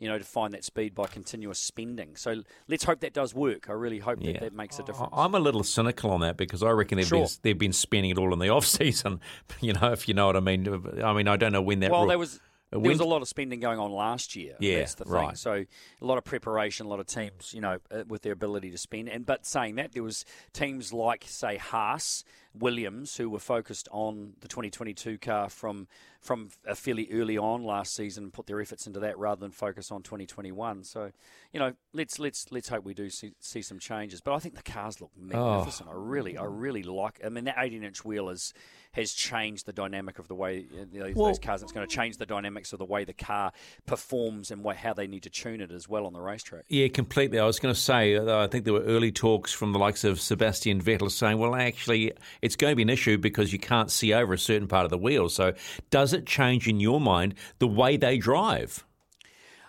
[0.00, 2.16] You know, to find that speed by continuous spending.
[2.16, 3.68] So let's hope that does work.
[3.70, 5.12] I really hope that that makes a difference.
[5.12, 7.20] I- I'm a little cynical on that because I reckon they've Sure.
[7.26, 9.20] been they've been spending it all in the off season.
[9.60, 10.66] You know, if you know what I mean.
[11.04, 11.90] I mean, I don't know when that.
[11.92, 14.54] well, ru- there was there was a lot of spending going on last year.
[14.60, 15.12] Yeah, that's the thing.
[15.12, 15.36] right.
[15.36, 18.70] So a lot of preparation, a lot of teams, you know, uh, with their ability
[18.70, 19.08] to spend.
[19.08, 22.22] And but saying that, there was teams like say Haas,
[22.58, 25.86] Williams, who were focused on the 2022 car from
[26.20, 29.90] from uh, fairly early on last season, put their efforts into that rather than focus
[29.90, 30.84] on 2021.
[30.84, 31.12] So
[31.52, 34.20] you know, let's let's let's hope we do see, see some changes.
[34.20, 35.88] But I think the cars look magnificent.
[35.88, 37.20] I really I really like.
[37.24, 38.52] I mean, that 18 inch wheel is
[38.92, 41.62] has changed the dynamic of the way uh, you know, Well- those cars.
[41.62, 43.52] It's going to change the dynamics of the way the car
[43.86, 46.64] performs and how they need to tune it as well on the racetrack.
[46.68, 47.38] Yeah, completely.
[47.38, 50.04] I was going to say, uh, I think there were early talks from the likes
[50.04, 53.90] of Sebastian Vettel saying, well, actually, it's going to be an issue because you can't
[53.90, 55.28] see over a certain part of the wheel.
[55.28, 55.54] So,
[55.90, 58.84] does it change in your mind the way they drive?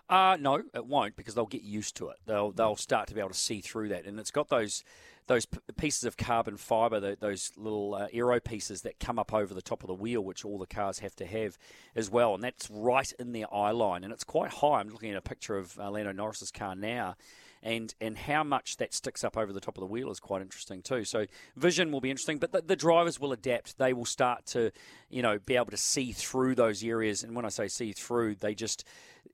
[0.09, 2.17] Uh, no, it won't because they'll get used to it.
[2.25, 4.83] They'll they'll start to be able to see through that, and it's got those
[5.27, 9.33] those p- pieces of carbon fibre, tho- those little uh, aero pieces that come up
[9.33, 11.57] over the top of the wheel, which all the cars have to have
[11.95, 14.79] as well, and that's right in their eye line, and it's quite high.
[14.79, 17.15] I'm looking at a picture of uh, Lando Norris's car now.
[17.63, 20.41] And, and how much that sticks up over the top of the wheel is quite
[20.41, 21.03] interesting too.
[21.05, 23.77] So vision will be interesting, but the, the drivers will adapt.
[23.77, 24.71] They will start to,
[25.09, 27.23] you know, be able to see through those areas.
[27.23, 28.83] And when I say see through, they just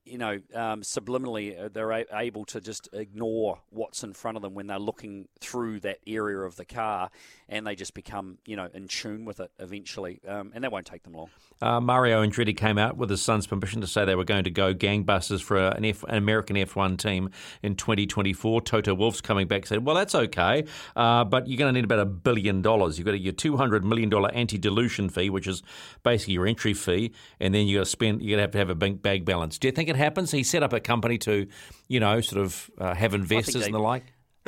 [0.08, 4.42] you know, um, subliminally, uh, they're a- able to just ignore what's in front of
[4.42, 7.10] them when they're looking through that area of the car,
[7.48, 10.86] and they just become, you know, in tune with it eventually, um, and that won't
[10.86, 11.28] take them long.
[11.60, 14.50] Uh, Mario Andretti came out with his son's permission to say they were going to
[14.50, 17.30] go gangbusters for an, F, an American F1 team
[17.62, 18.60] in 2024.
[18.62, 21.98] Toto Wolff's coming back said, well, that's okay, uh, but you're going to need about
[21.98, 22.98] a billion dollars.
[22.98, 25.62] You've got your $200 million anti-dilution fee, which is
[26.02, 28.58] basically your entry fee, and then you got to spend, you're going to have to
[28.58, 29.58] have a bank bag balance.
[29.58, 30.30] Do you think it happens?
[30.30, 31.46] He set up a company to,
[31.88, 34.04] you know, sort of uh, have investors and the like.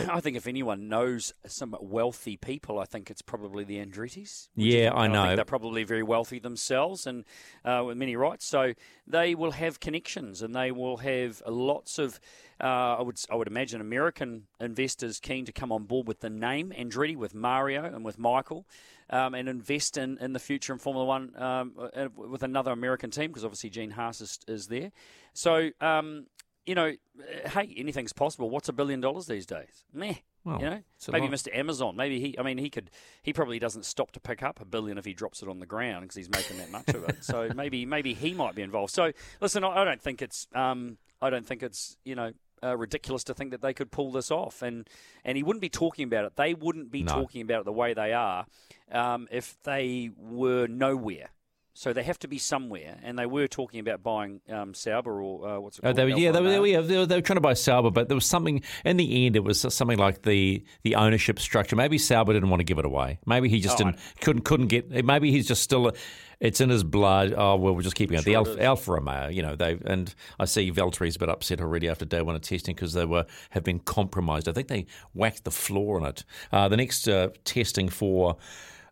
[0.09, 4.49] I think if anyone knows some wealthy people, I think it's probably the Andretti's.
[4.55, 5.25] Yeah, I know.
[5.25, 7.25] think they're probably very wealthy themselves and
[7.65, 8.47] uh, with many rights.
[8.47, 8.75] So
[9.07, 12.21] they will have connections and they will have lots of,
[12.61, 16.31] uh, I would I would imagine, American investors keen to come on board with the
[16.31, 18.67] name Andretti, with Mario and with Michael.
[19.13, 23.11] Um, and invest in, in the future in Formula One um, uh, with another American
[23.11, 24.93] team because obviously Gene Haas is, is there.
[25.33, 26.27] So um,
[26.71, 28.49] you know, uh, hey, anything's possible.
[28.49, 29.83] What's a billion dollars these days?
[29.93, 30.15] Meh.
[30.45, 30.79] Well, you know,
[31.11, 31.33] maybe lot.
[31.33, 31.49] Mr.
[31.53, 31.97] Amazon.
[31.97, 32.39] Maybe he.
[32.39, 32.93] I mean, he could.
[33.25, 35.67] He probably doesn't stop to pick up a billion if he drops it on the
[35.67, 37.25] ground because he's making that much of it.
[37.25, 38.93] So maybe, maybe he might be involved.
[38.95, 40.47] So listen, I, I don't think it's.
[40.55, 41.97] Um, I don't think it's.
[42.05, 42.33] You know.
[42.63, 44.87] Uh, ridiculous to think that they could pull this off, and
[45.25, 46.37] and he wouldn't be talking about it.
[46.37, 47.15] They wouldn't be No.
[47.15, 48.45] talking about it the way they are
[48.93, 51.31] um, if they were nowhere
[51.73, 55.49] So they have to be somewhere, and they were talking about buying um, Sauber or
[55.49, 55.97] uh, what's it Oh, called?
[55.97, 57.41] they were, yeah, they were, Alfa they, were, yeah, they, were, they were trying to
[57.41, 59.37] buy Sauber, but there was something in the end.
[59.37, 61.77] It was something like the the ownership structure.
[61.77, 63.21] Maybe Sauber didn't want to give it away.
[63.25, 64.91] Maybe he just Oh, didn't couldn't couldn't get.
[65.05, 65.93] Maybe he's just still.
[66.41, 67.35] It's in his blood.
[67.37, 68.25] Oh well, we're just keeping it.
[68.25, 68.65] The Sure it Alfa.
[68.65, 72.21] Alfa Romeo, you know, they and I see Valtteri's a bit upset already after day
[72.23, 74.49] one of testing because they were have been compromised.
[74.49, 76.25] I think they whacked the floor on it.
[76.51, 78.37] Uh, the next uh, testing for.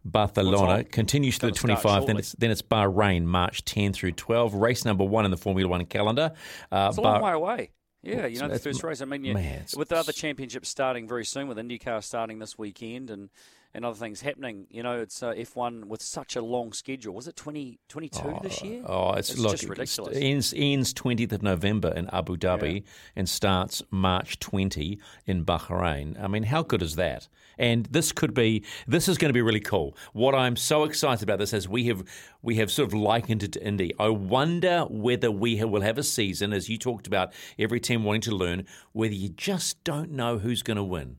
[0.05, 2.07] Barcelona continues to the Gonna 25.
[2.07, 4.55] Then it's then it's Bahrain, March 10 through 12.
[4.55, 6.33] Race number one in the Formula One calendar.
[6.71, 7.71] Uh, It's a long Bah- way away.
[8.03, 9.03] Yeah, you know, the first race.
[9.03, 12.39] I mean, you, man, it's- with the other championships starting very soon, with IndyCar starting
[12.39, 13.29] this weekend and,
[13.75, 17.15] and other things happening, you know, it's uh, F1 with such a long schedule.
[17.15, 18.83] Was it 2022 this year?
[18.87, 20.17] Oh, it's, look, just ridiculous.
[20.17, 22.81] It ends, ends 20th of November in Abu Dhabi Yeah.
[23.17, 26.21] and starts March 20 in Bahrain.
[26.23, 27.29] I mean, how good is that?
[27.59, 29.97] And this could be, this is going to be really cool.
[30.13, 32.05] What I'm so excited about this is we have
[32.41, 33.93] we have sort of likened it to Indy.
[33.99, 38.21] I wonder whether we will have a season, as you talked about, every team wanting
[38.23, 41.19] to learn, whether you just don't know who's going to win.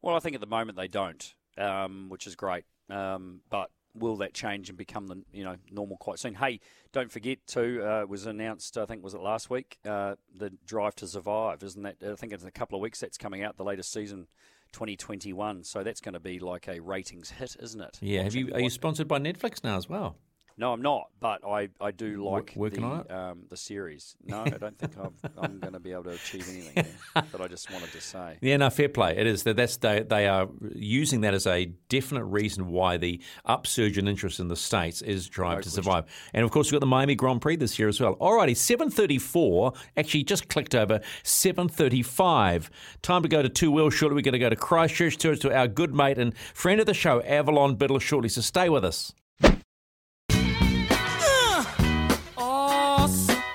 [0.00, 2.64] Well, I think at the moment they don't, um, which is great.
[2.90, 6.34] Um, but will that change and become the you know normal quite soon?
[6.34, 6.60] Hey,
[6.92, 7.82] don't forget too.
[7.84, 8.76] Uh, it was announced.
[8.76, 9.78] I think was it last week.
[9.84, 11.96] Uh, the Drive to Survive, isn't that?
[12.02, 13.00] I think it's in a couple of weeks.
[13.00, 13.56] That's coming out.
[13.56, 14.28] The latest season.
[14.72, 17.96] 2021, so that's going to be like a ratings hit, isn't it?
[18.02, 20.16] Yeah, have you are you sponsored by Netflix now as well?
[20.56, 23.10] No, I'm not, but I, I do like working the on it?
[23.10, 24.14] um, the series.
[24.24, 26.86] No, I don't think I've, I'm going to be able to achieve anything.
[27.12, 28.38] But I just wanted to say.
[28.40, 29.16] Yeah, no, fair play.
[29.16, 33.20] It is that that's they they are using that as a definite reason why the
[33.44, 35.82] upsurge in interest in the states is Drive No to question.
[35.82, 38.14] Survive, and of course we've got the Miami Grand Prix this year as well.
[38.16, 39.72] Alrighty, seven thirty four.
[39.96, 42.70] Actually, just clicked over seven thirty five.
[43.02, 43.94] Time to go to two wheels.
[43.94, 46.86] Shortly, we're going to go to Christchurch to to our good mate and friend of
[46.86, 47.98] the show, Avalon Biddle.
[47.98, 49.12] Shortly, so stay with us.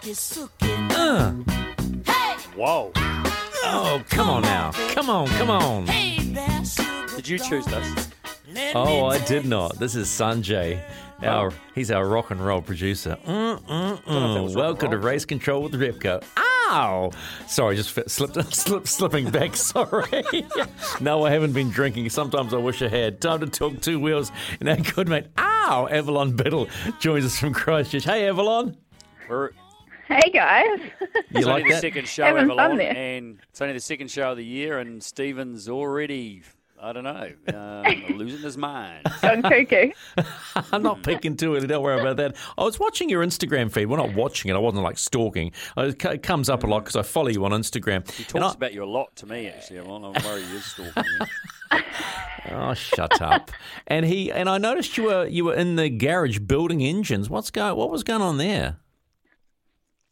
[0.10, 1.34] Uh,
[2.04, 2.36] Hey.
[2.56, 2.92] Whoa!
[2.96, 5.86] oh, come on now, come on, come on.
[5.86, 8.10] Did you choose this?
[8.74, 9.78] Oh, I did not.
[9.78, 10.82] This is Sanjay.
[11.22, 13.20] Our, he's our rock and roll producer.
[13.24, 14.56] Mm, mm, mm.
[14.56, 14.98] Welcome to.
[14.98, 16.24] Race Control with Repco.
[16.38, 17.12] Ow!
[17.46, 19.56] Sorry, just fit, slipped, slip, slipping back.
[19.58, 20.24] Sorry.
[21.02, 22.10] no, I haven't been drinking.
[22.10, 23.22] Sometimes I wish I had.
[23.22, 24.32] Time to talk two wheels.
[24.60, 26.68] And our good mate, ow, Avalon Biddle
[27.00, 28.06] joins us from Christchurch.
[28.06, 28.76] Hey, Avalon.
[29.30, 29.52] We're,
[30.10, 30.80] Hey guys.
[31.00, 34.10] You it's like only the second show, Having fun Avalon, and it's only the second
[34.10, 36.42] show of the year, and Stephen's already,
[36.82, 37.86] I don't know, um,
[38.18, 39.06] losing his mind.
[39.22, 39.92] Gone cuckoo.
[40.72, 41.68] I'm not peeking too early.
[41.68, 42.36] Don't worry about that.
[42.58, 43.86] I was watching your Instagram feed.
[43.86, 44.56] Well, not watching it.
[44.56, 45.52] I wasn't like stalking.
[45.78, 48.10] Uh, It comes up a lot because I follow you on Instagram.
[48.12, 50.56] He And I- talks about you a lot to me, actually, I'm not worried he
[50.58, 51.80] is stalking you.
[52.52, 53.52] Oh, shut up!
[53.86, 57.30] and he and I noticed you were you were in the garage building engines.
[57.30, 57.76] What's go?
[57.76, 58.78] What was going on there?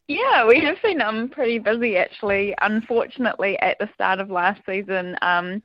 [0.07, 2.55] Yeah, we have been um pretty busy actually.
[2.61, 5.61] Unfortunately, at the start of last season, um,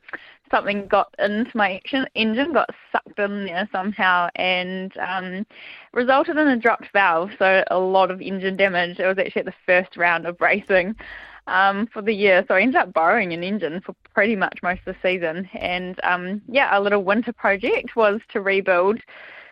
[0.50, 5.46] something got into my engine, engine got sucked in there somehow, and um,
[5.92, 7.30] resulted in a dropped valve.
[7.38, 8.98] So a lot of engine damage.
[8.98, 10.96] It was actually the first round of racing.
[11.48, 14.82] Um, for the year, so I ended up borrowing an engine for pretty much most
[14.86, 15.48] of the season.
[15.54, 19.00] And um, yeah, our little winter project was to rebuild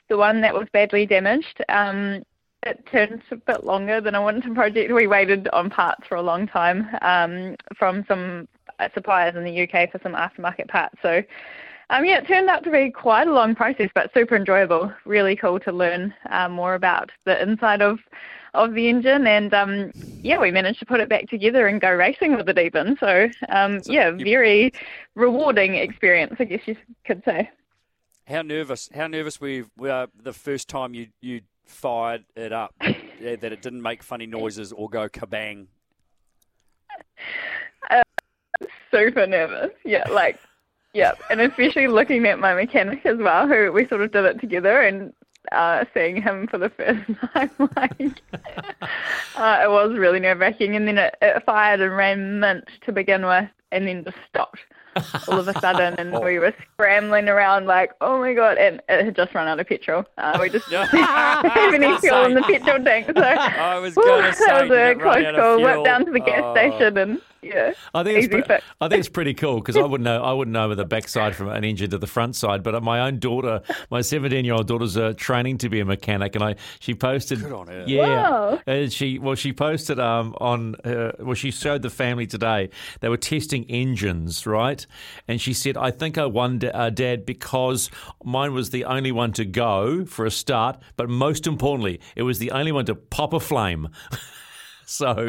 [0.08, 1.64] the one that was badly damaged.
[1.68, 2.22] Um,
[2.62, 4.92] it turned a bit longer than a winter project.
[4.92, 9.62] We waited on parts for a long time um, from some uh, suppliers in the
[9.62, 10.96] UK for some aftermarket parts.
[11.02, 11.22] So,
[11.90, 14.92] um, yeah, it turned out to be quite a long process, but super enjoyable.
[15.04, 17.98] Really cool to learn uh, more about the inside of
[18.52, 19.92] of the engine, and um,
[20.22, 22.96] yeah, we managed to put it back together and go racing with it even.
[22.98, 24.72] So, um, So yeah, very
[25.14, 27.48] rewarding experience, I guess you could say.
[28.26, 28.88] How nervous?
[28.92, 33.62] How nervous were you uh, the first time you you fired it up that it
[33.62, 35.66] didn't make funny noises or go kabang?
[38.90, 39.70] super nervous.
[39.84, 40.38] Yeah, like,
[40.92, 44.40] yeah, and especially looking at my mechanic as well, who we sort of did it
[44.40, 45.12] together, and
[45.52, 47.00] uh, seeing him for the first
[47.34, 48.22] time, like,
[49.36, 50.76] uh, it was really nerve wracking.
[50.76, 54.60] And then it, it fired and ran mint to begin with, and then just stopped
[55.28, 59.04] all of a sudden, and we were scrambling around like, oh my god, and it
[59.04, 60.04] had just run out of petrol.
[60.18, 64.24] Uh, we just didn't have any fuel in the petrol tank, so I was going
[64.24, 65.60] to say, that was a close call.
[65.62, 66.54] Went down to the gas Oh.
[66.54, 67.72] station and Yeah.
[67.94, 70.52] I think it's pre- I think it's pretty cool because I wouldn't know I wouldn't
[70.52, 72.62] know the backside from an engine to the front side.
[72.62, 76.34] But my own daughter, my seventeen year old daughter's uh, training to be a mechanic,
[76.34, 77.84] and I she posted, Good on her.
[77.86, 78.60] yeah, Wow.
[78.66, 82.68] and she well she posted um on her, well she showed the family today
[83.00, 84.86] they were testing engines right,
[85.26, 87.90] and she said I think I won da- uh, dad because
[88.22, 92.38] mine was the only one to go for a start, but most importantly it was
[92.38, 93.88] the only one to pop a flame.
[94.90, 95.28] So,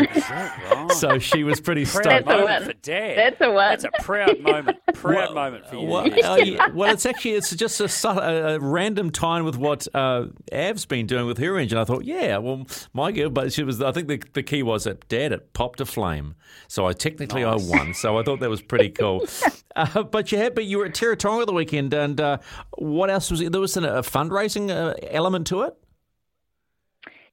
[0.97, 2.05] so she was pretty stoked.
[2.05, 3.15] That's a moment for Dad.
[3.15, 3.57] That's a win.
[3.57, 4.77] That's a proud moment.
[4.95, 5.87] Proud Well, moment for you.
[5.87, 9.87] Well, uh, yeah, well, it's actually it's just a, a, a random time with what
[9.93, 11.77] uh, Av's been doing with her engine.
[11.77, 13.81] I thought, yeah, well, my girl, but she was.
[13.81, 16.35] I think the, the key was that Dad it popped a flame,
[16.67, 17.93] so I technically I won.
[17.93, 19.25] So I thought that was pretty cool.
[19.75, 22.37] uh, but you had, but you were at Teretonga the weekend, and uh,
[22.77, 23.61] what else was there?
[23.61, 25.75] Was an, a fundraising uh, element to it?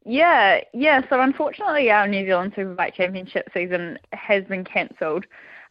[0.09, 1.03] Yeah, yeah.
[1.11, 5.27] So unfortunately, our New Zealand Superbike Championship season has been cancelled,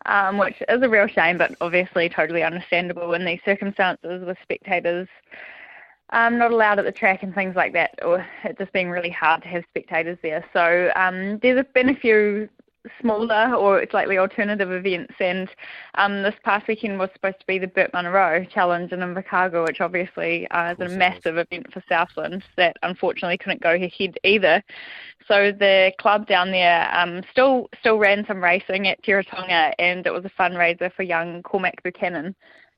[0.05, 5.07] um, which is a real shame, but obviously totally understandable in these circumstances with spectators
[6.11, 9.09] um, not allowed at the track and things like that, or it just being really
[9.09, 10.45] hard to have spectators there.
[10.53, 12.47] So um, there's been a few
[13.01, 15.49] smaller or slightly alternative events, and
[15.95, 19.81] um, this past weekend was supposed to be the Burt Munro Challenge in Invercargill, which
[19.81, 24.63] obviously uh, is a massive event for Southland that unfortunately couldn't go ahead either.
[25.27, 30.13] So the club down there um, still still ran some racing at Teretonga, and it
[30.13, 32.35] was a fundraiser for young Cormac Buchanan,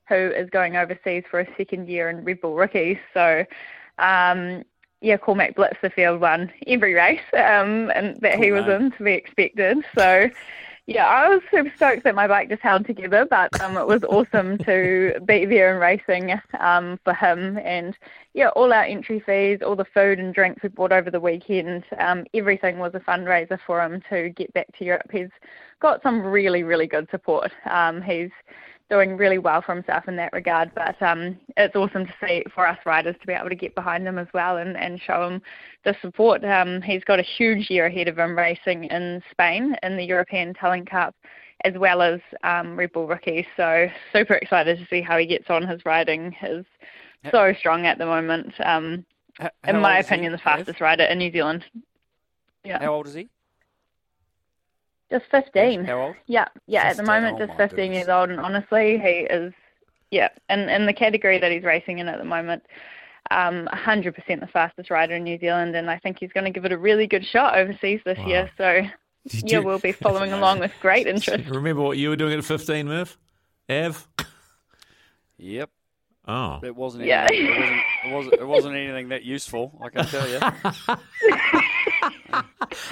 [0.08, 2.98] who is going overseas for a second year in Red Bull Rookies.
[3.14, 3.44] So.
[3.98, 4.64] Um,
[5.00, 8.82] yeah, Cormac blitzed the field one every race um, and that he was name.
[8.82, 9.78] in to be expected.
[9.96, 10.28] So,
[10.86, 14.02] yeah, I was super stoked that my bike just held together, but um, it was
[14.04, 17.58] awesome to be there and racing um, for him.
[17.58, 17.96] And
[18.34, 21.84] yeah, all our entry fees, all the food and drinks we bought over the weekend,
[21.98, 25.10] um, everything was a fundraiser for him to get back to Europe.
[25.12, 25.30] He's
[25.80, 27.52] got some really, really good support.
[27.66, 28.30] Um, he's
[28.90, 30.72] doing really well for himself in that regard.
[30.74, 34.06] But um, it's awesome to see for us riders to be able to get behind
[34.06, 35.40] him as well and, and show him
[35.84, 36.44] the support.
[36.44, 40.52] Um, he's got a huge year ahead of him racing in Spain in the European
[40.54, 41.14] Talent Cup
[41.64, 43.44] as well as um, Red Bull Rookies.
[43.56, 45.66] So super excited to see how he gets on.
[45.66, 46.64] His riding is
[47.30, 48.52] so strong at the moment.
[48.64, 49.04] Um,
[49.40, 51.64] H- in my he, opinion, the fastest rider in New Zealand.
[52.64, 53.28] Yeah, How old is he?
[55.10, 55.84] Just 15.
[55.84, 56.16] How old?
[56.26, 56.84] Yeah, yeah.
[56.84, 57.96] At the moment, oh just 15 goodness.
[57.96, 59.52] years old, and honestly, he is,
[60.10, 62.62] yeah, and in the category that he's racing in at the moment,
[63.30, 66.64] um, 100% the fastest rider in New Zealand, and I think he's going to give
[66.64, 68.50] it a really good shot overseas this year.
[68.56, 68.82] So,
[69.28, 71.44] Did yeah, you- we'll be following along with great interest.
[71.48, 73.18] Remember what you were doing at 15, Murph?
[73.68, 74.08] Av?
[75.38, 75.70] Yep.
[76.28, 76.60] Oh.
[76.62, 77.04] It wasn't.
[77.04, 77.26] Yeah.
[77.28, 77.82] Anything, it wasn't.
[78.04, 78.34] It wasn't.
[78.34, 79.72] It wasn't anything that useful.
[79.82, 80.38] I can tell you.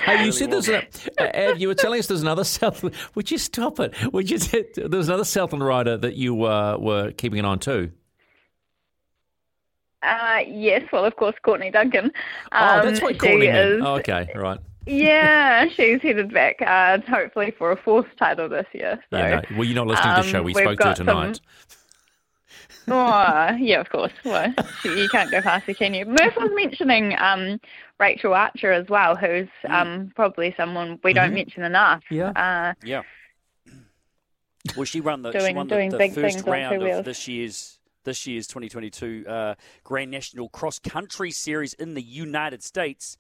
[0.05, 0.79] Hey, you said there's a,
[1.19, 2.85] uh, Av, you were telling us there's another South.
[3.15, 3.95] Would you stop it?
[4.13, 4.39] Would you?
[4.39, 7.91] Say, there another Southland rider that you uh, were keeping an eye on too.
[10.03, 12.13] Uh, yes, well, of course, Courtney Duncan.
[12.53, 14.59] oh, that's Um, what Courtney is- Oh, okay, right.
[14.87, 18.99] Yeah, she's headed back, uh, hopefully for a fourth title this year.
[19.11, 19.57] So, Yeah, no.
[19.57, 20.39] Well, you're not listening to the show.
[20.39, 21.41] um, We we've spoke to her got some- tonight.
[22.91, 24.13] Oh, yeah, of course.
[24.25, 24.55] Well,
[24.85, 26.07] you can't go faster, can you?
[26.07, 27.61] Murph was mentioning um,
[27.99, 32.03] Rachel Archer as well, who's um, probably someone we don't mention enough.
[32.11, 32.31] Yeah.
[32.31, 33.03] Uh, Yeah.
[34.77, 37.05] Well, she won the she won the, doing the big first round of wheels.
[37.05, 43.17] this year's this year's 2022 uh, Grand National Cross Country Series in the United States.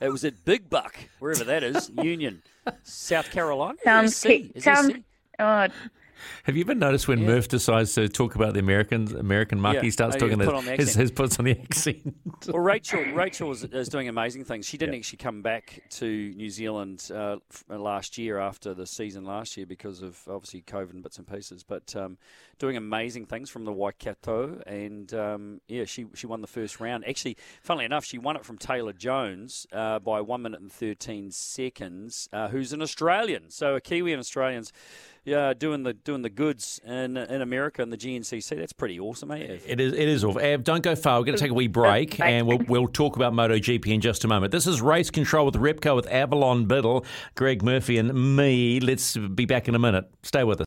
[0.00, 2.42] It was at Big Buck, wherever that is, Union,
[2.82, 3.78] South Carolina.
[3.84, 4.26] sounds SC.
[4.26, 4.92] ki- Is sounds.
[5.38, 5.66] Oh,
[6.44, 9.82] Have you ever noticed when Murph decides to talk about the Americans, American mark, Yeah.
[9.82, 12.14] he starts Oh, talking put on the his, his puts on the accent.
[12.48, 14.66] Well, Rachel Rachel is, is doing amazing things.
[14.66, 17.36] She didn't actually come back to New Zealand uh,
[17.68, 21.62] last year after the season last year because of obviously COVID and bits and pieces,
[21.62, 22.18] but um,
[22.58, 24.60] doing amazing things from the Waikato.
[24.66, 27.06] And um, yeah, she she won the first round.
[27.08, 31.30] Actually, funnily enough, she won it from Taylor Jones uh, by one minute and thirteen
[31.30, 32.28] seconds.
[32.32, 33.50] Uh, who's an Australian?
[33.50, 34.72] So a Kiwi and Australians.
[35.24, 38.56] Yeah, doing the doing the goods in in America and the GNCC.
[38.56, 39.36] That's pretty awesome, eh?
[39.36, 39.64] Ev?
[39.68, 39.92] It is.
[39.92, 40.24] It is.
[40.24, 40.42] Awful.
[40.42, 41.20] Av, don't go far.
[41.20, 44.24] We're going to take a wee break, and we'll we'll talk about MotoGP in just
[44.24, 44.50] a moment.
[44.50, 47.04] This is Race Control with Repco with Avalon Biddle,
[47.36, 48.80] Greg Murphy, and me.
[48.80, 50.06] Let's be back in a minute.
[50.24, 50.66] Stay with us.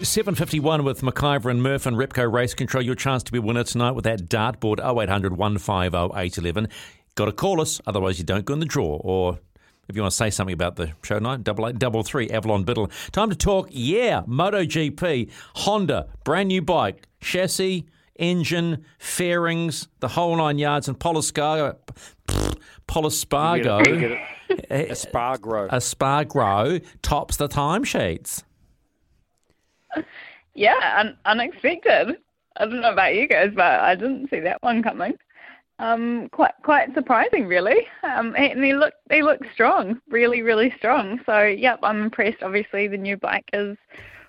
[0.00, 2.84] 751 with McIvor and Murph and Repco Race Control.
[2.84, 6.68] Your chance to be a winner tonight with that dartboard 0800 150 811.
[7.16, 8.96] Got to call us, otherwise you don't go in the draw.
[8.96, 9.38] Or
[9.88, 12.64] if you want to say something about the show tonight, double eight double three Avalon
[12.64, 12.88] Biddle.
[13.12, 13.68] Time to talk.
[13.70, 21.76] Yeah, MotoGP, Honda, brand new bike, chassis, engine, fairings, the whole nine yards, and Poliscargo.
[22.28, 23.80] You get Polispargo.
[23.80, 24.66] it, you get it.
[24.70, 25.68] Eh, Espargro.
[25.70, 28.44] Espargro tops the timesheets.
[30.54, 32.16] Yeah, un- unexpected.
[32.56, 35.14] I don't know about you guys, but I didn't see that one coming.
[35.80, 37.86] Um, quite quite surprising, really.
[38.04, 41.20] Um, and he looked he looked strong, really really strong.
[41.26, 42.42] So yep, I'm impressed.
[42.42, 43.76] Obviously, the new bike is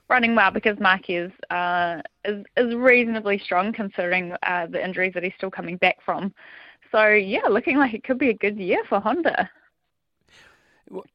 [0.09, 5.33] running well because Marquez uh, is is reasonably strong considering uh, the injuries that he's
[5.37, 6.33] still coming back from.
[6.91, 9.49] So yeah, looking like it could be a good year for Honda.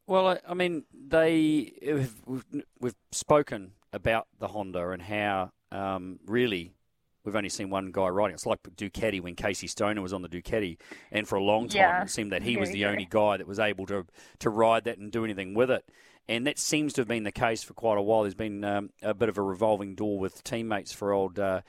[0.07, 2.45] Well, I mean, they we've,
[2.81, 6.73] we've spoken about the Honda and how um, really
[7.25, 8.35] we've only seen one guy riding.
[8.35, 10.79] It's like Ducati when Casey Stoner was on the Ducati,
[11.11, 13.47] and for a long time Yeah, it seemed that he was the only guy that
[13.47, 14.07] was able to
[14.41, 15.85] to ride that and do anything with it.
[16.29, 18.23] And that seems to have been the case for quite a while.
[18.23, 21.63] There's been um, a bit of a revolving door with teammates for old uh,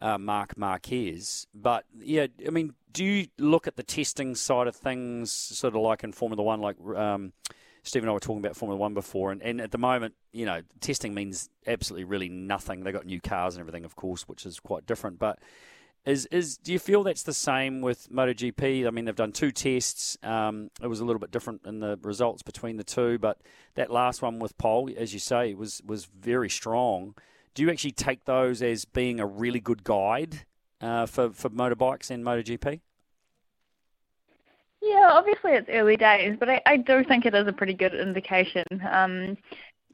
[0.00, 1.46] uh, Mark Marquez.
[1.54, 5.80] But yeah, I mean, do you look at the testing side of things, sort of
[5.80, 7.32] like in Formula One, like um,
[7.84, 10.46] Steve and I were talking about Formula One before, and, and at the moment, you
[10.46, 12.82] know, testing means absolutely really nothing.
[12.82, 15.18] They got new cars and everything, of course, which is quite different.
[15.18, 15.38] But
[16.06, 18.86] is is do you feel that's the same with MotoGP?
[18.86, 20.16] I mean, they've done two tests.
[20.22, 23.42] Um, it was a little bit different in the results between the two, but
[23.74, 27.14] that last one with Pole, as you say, was was very strong.
[27.54, 30.46] Do you actually take those as being a really good guide
[30.80, 32.80] uh, for for motorbikes and MotoGP?
[34.84, 37.94] Yeah, obviously it's early days, but I, I do think it is a pretty good
[37.94, 38.64] indication.
[38.90, 39.36] Um,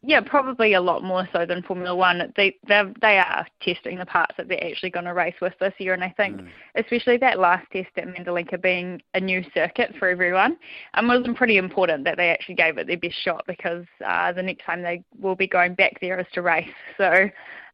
[0.03, 2.33] yeah, probably a lot more so than Formula One.
[2.35, 5.75] They they they are testing the parts that they're actually going to race with this
[5.79, 6.41] year, and I think
[6.75, 10.57] especially that last test at Mandalika being a new circuit for everyone,
[10.95, 14.43] um, was pretty important that they actually gave it their best shot because uh, the
[14.43, 16.67] next time they will be going back there is to race.
[16.97, 17.29] So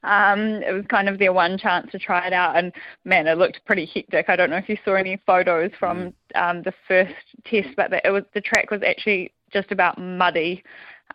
[0.06, 2.72] um, it was kind of their one chance to try it out, and
[3.04, 4.26] man, it looked pretty hectic.
[4.28, 8.06] I don't know if you saw any photos from um, the first test, but the,
[8.06, 10.62] it was the track was actually just about muddy.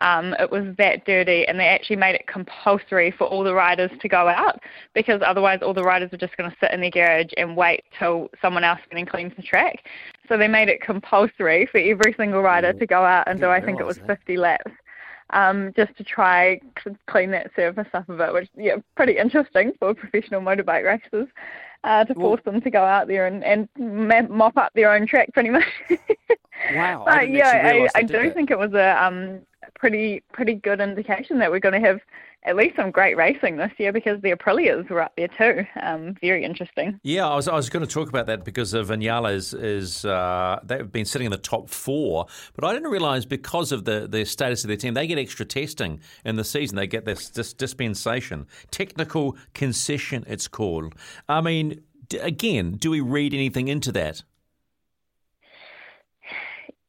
[0.00, 3.90] Um, it was that dirty, and they actually made it compulsory for all the riders
[4.00, 4.60] to go out
[4.94, 7.84] because otherwise, all the riders were just going to sit in their garage and wait
[7.98, 9.84] till someone else came and cleans the track.
[10.28, 13.48] So they made it compulsory for every single rider to go out and do.
[13.48, 14.70] I think it was 50 laps.
[15.32, 19.72] Um, just to try to clean that surface up a bit, which yeah, pretty interesting
[19.78, 21.28] for professional motorbike racers
[21.84, 23.68] uh, to force them to go out there and, and
[24.28, 25.64] mop up their own track pretty much.
[26.74, 28.34] Wow, I yeah, I, I do that.
[28.34, 29.40] think it was a um,
[29.82, 31.98] pretty pretty good indication that we're going to have
[32.44, 35.66] at least some great racing this year because the Aprilias were up there too.
[35.82, 37.00] Um, very interesting.
[37.02, 40.04] Yeah, I was, I was going to talk about that because uh, Vinales is, is
[40.04, 44.06] uh, they've been sitting in the top four, but I didn't realise because of the,
[44.08, 46.76] the status of their team, they get extra testing in the season.
[46.76, 50.94] They get this, this dispensation, technical concession, it's called.
[51.28, 54.22] I mean, d- again, do we read anything into that?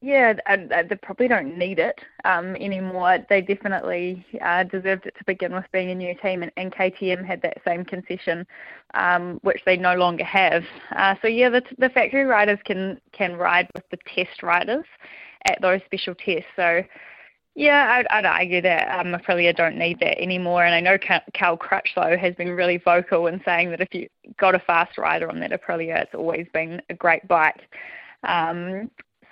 [0.05, 3.19] Yeah, and they probably don't need it um, anymore.
[3.29, 7.25] They definitely uh, deserved it to begin with, being a new team, and, and KTM
[7.25, 8.45] had that same concession,
[8.95, 10.65] um, which they no longer have.
[10.93, 14.83] Uh, so yeah, the, the factory riders can can ride with the test riders
[15.45, 16.49] at those special tests.
[16.57, 16.83] So
[17.55, 20.65] yeah, I'd, I'd argue that um, Aprilia don't need that anymore.
[20.65, 24.09] And I know Cal, Cal Crutchlow has been really vocal in saying that if you
[24.37, 27.69] got a fast rider on that Aprilia, it's always been a great bike.
[28.23, 28.89] Um,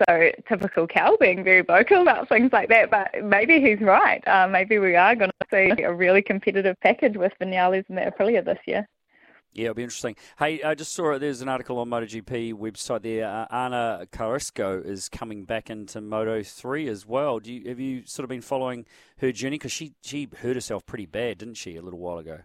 [0.08, 4.26] so typical Cal being very vocal about things like that, but maybe he's right.
[4.28, 8.02] Uh, maybe we are going to see a really competitive package with Vinales and the
[8.02, 8.88] Aprilia this year.
[9.54, 10.16] Yeah, it'll be interesting.
[10.40, 13.28] Hey, I just saw there's an article on MotoGP website there.
[13.28, 17.40] Uh, Ana Carrasco is coming back into Moto three as well.
[17.40, 18.86] Do you have you sort of been following
[19.18, 22.40] her journey because she she hurt herself pretty bad, didn't she, a little while ago?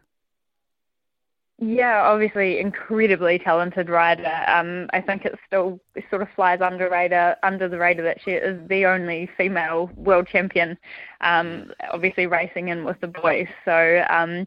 [1.59, 4.45] Yeah, obviously incredibly talented rider.
[4.47, 5.81] Um, I think it still
[6.11, 10.29] sort of flies under radar under the radar that she is the only female world
[10.31, 10.77] champion.
[11.23, 13.47] Um, obviously racing in with the boys.
[13.65, 14.47] So um,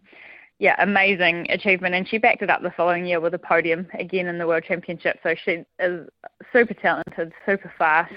[0.60, 4.28] yeah, amazing achievement, and she backed it up the following year with a podium again
[4.28, 5.18] in the world championship.
[5.24, 6.08] So she is
[6.54, 8.14] super talented, super fast,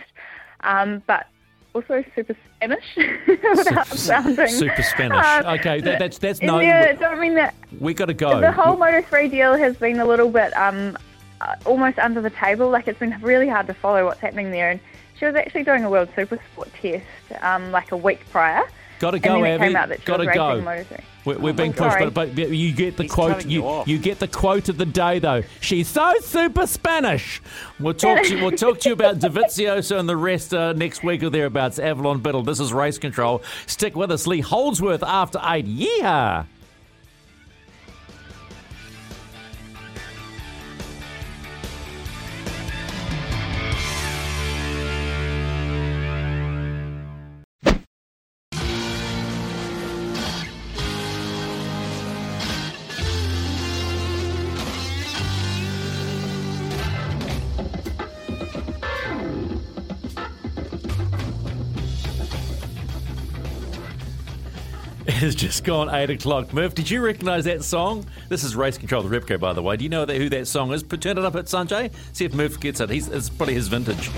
[0.60, 1.26] um, but
[1.74, 5.24] also super Spanish without sounding Super Spanish.
[5.24, 6.60] um, okay, that, that's that's no.
[6.60, 8.40] Yeah, I mean that we got to go.
[8.40, 10.96] the whole Moto 3 deal has been a little bit um,
[11.40, 12.70] uh, almost under the table.
[12.70, 14.70] Like it's been really hard to follow what's happening there.
[14.70, 14.80] And
[15.18, 17.04] she was actually doing a World Super Sport test
[17.42, 18.62] um, like a week prior.
[19.02, 19.64] Got to go, then Abby.
[19.66, 20.48] came out that she Got to go.
[20.50, 20.96] racing Moto 3.
[21.24, 23.44] We're, we're Oh, being pushed, but, but but you get the He's quote.
[23.46, 25.42] you You, you get the quote of the day, though.
[25.60, 27.42] She's so super Spanish.
[27.80, 31.02] We'll talk to you, we'll talk to you about Dovizioso and the rest uh, next
[31.02, 31.80] week or thereabouts.
[31.80, 32.44] Avalon Biddle.
[32.44, 33.42] This is Race Control.
[33.66, 35.02] Stick with us, Lee Holdsworth.
[35.02, 36.46] After eight, yeehaw.
[65.42, 66.52] Just gone 8 o'clock.
[66.52, 68.06] Murph, did you recognise that song?
[68.28, 69.76] This is Race Control, the Repco, by the way.
[69.76, 70.84] Do you know who that song is?
[70.84, 71.92] Turn it up at Sanjay.
[72.12, 72.88] See if Murph gets it.
[72.88, 74.08] He's, it's probably his vintage.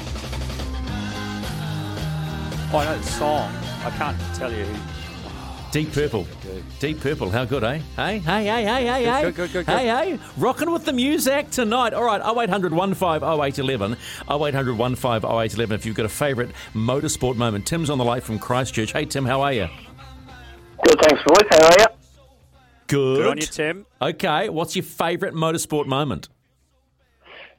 [2.70, 3.51] Oh, I know the song.
[3.85, 4.79] I can't tell you who.
[5.72, 6.27] Deep Purple.
[6.79, 7.31] Deep Purple.
[7.31, 7.79] How good, eh?
[7.97, 9.22] Hey, hey, hey, hey, hey, hey.
[9.22, 9.75] Good, good, good, good.
[9.75, 10.18] Hey, hey.
[10.37, 11.95] Rocking with the music tonight.
[11.95, 13.97] All right, 0800 150811.
[14.31, 17.66] 0800 150811 if you've got a favourite motorsport moment.
[17.66, 18.93] Tim's on the light from Christchurch.
[18.93, 19.68] Hey, Tim, how are you?
[20.85, 21.49] Good, thanks, boys.
[21.51, 21.87] How are you?
[22.87, 23.16] Good.
[23.16, 23.87] Good on you, Tim.
[24.03, 26.28] Okay, what's your favourite motorsport moment?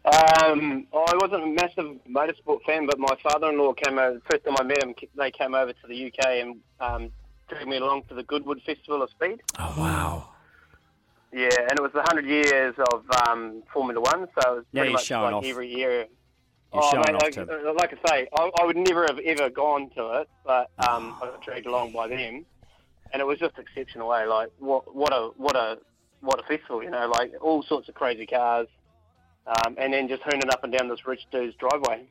[0.05, 4.13] Um, I wasn't a massive motorsport fan, but my father-in-law came over.
[4.13, 7.11] The First time I met him, they came over to the UK and um,
[7.49, 9.41] took me along to the Goodwood Festival of Speed.
[9.57, 10.30] Oh, wow.
[11.34, 14.88] Yeah, and it was the hundred years of um, Formula One, so it was pretty
[14.89, 15.45] you're much like off.
[15.45, 16.05] every year.
[16.73, 17.49] You're oh, showing mate, off, like, Tim.
[17.49, 21.15] uh, like I say, I, I would never have ever gone to it, but um,
[21.21, 22.45] I got dragged along by them,
[23.14, 24.14] and it was just exceptional.
[24.14, 24.26] Eh?
[24.26, 25.78] Like what, what a, what a,
[26.22, 26.84] what a festival!
[26.84, 28.68] You know, like all sorts of crazy cars,
[29.47, 32.06] um, and then just hooning up and down this rich dude's driveway.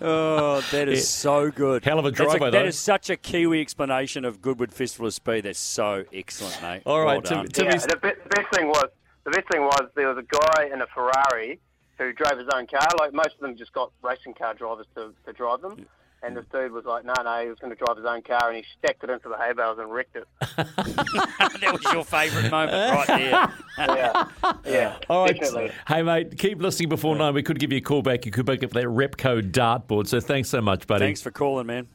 [0.00, 1.84] Oh, that is so good.
[1.84, 2.66] Hell of a driveway, That though.
[2.66, 5.44] is such a Kiwi explanation of Goodwood Festival of Speed.
[5.44, 6.82] That's so excellent, mate.
[6.86, 7.46] All right, well Tim- done.
[7.48, 8.86] Tim- Yeah, the, be- the best thing was
[9.24, 10.22] the best thing was there was a
[10.56, 11.60] guy in a Ferrari
[11.98, 12.86] who drove his own car.
[12.98, 15.86] Like most of them just got racing car drivers to, to drive them.
[16.22, 16.40] And hmm.
[16.40, 18.56] the dude was like, no, no, he was going to drive his own car, and
[18.56, 20.26] he stacked it into the hay bales and wrecked it.
[20.56, 23.52] that was your favourite moment right there.
[23.78, 25.38] Yeah, yeah, All right.
[25.38, 25.72] definitely.
[25.88, 27.34] Hey, mate, keep listening before nine.
[27.34, 28.24] We could give you a call back.
[28.26, 30.06] You could pick up that Repco dartboard.
[30.06, 31.06] So thanks so much, buddy.
[31.06, 31.88] Thanks for calling, man.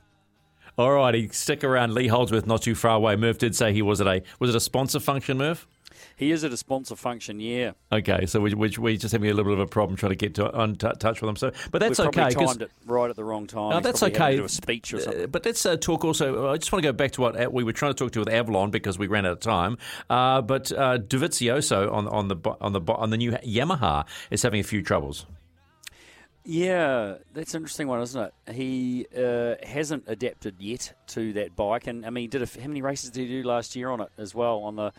[0.78, 1.96] All righty, stick around.
[1.96, 3.16] Lee Holdsworth, not too far away.
[3.16, 5.68] Murph did say he was at a was it a sponsor function, Murph?
[6.18, 7.74] He is at a sponsor function, yeah.
[7.92, 10.16] Okay, so we we we just having a little bit of a problem trying to
[10.16, 11.36] get to on t- touch with him.
[11.36, 12.46] So, but that's we probably okay.
[12.46, 13.74] timed it right at the wrong time.
[13.74, 14.40] He's that's okay.
[14.40, 15.26] a speech or something.
[15.26, 16.50] Uh, but let's uh, talk also.
[16.50, 18.20] I just want to go back to what uh, we were trying to talk to
[18.20, 19.78] with Avalon because we ran out of time.
[20.10, 24.60] Uh, but uh, Dovizioso on on the on the on the new Yamaha is having
[24.60, 25.28] a few troubles.
[26.50, 28.54] Yeah, that's an interesting one, isn't it?
[28.56, 32.70] He uh, hasn't adapted yet to that bike, and I mean, he did a, how
[32.70, 34.94] many races did he do last year on it as well on the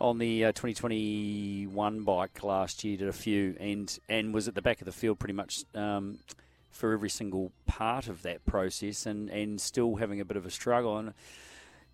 [0.00, 2.96] on the uh, 2021 bike last year?
[2.96, 6.18] Did a few, and and was at the back of the field pretty much um,
[6.70, 10.50] for every single part of that process, and and still having a bit of a
[10.50, 10.98] struggle.
[10.98, 11.14] And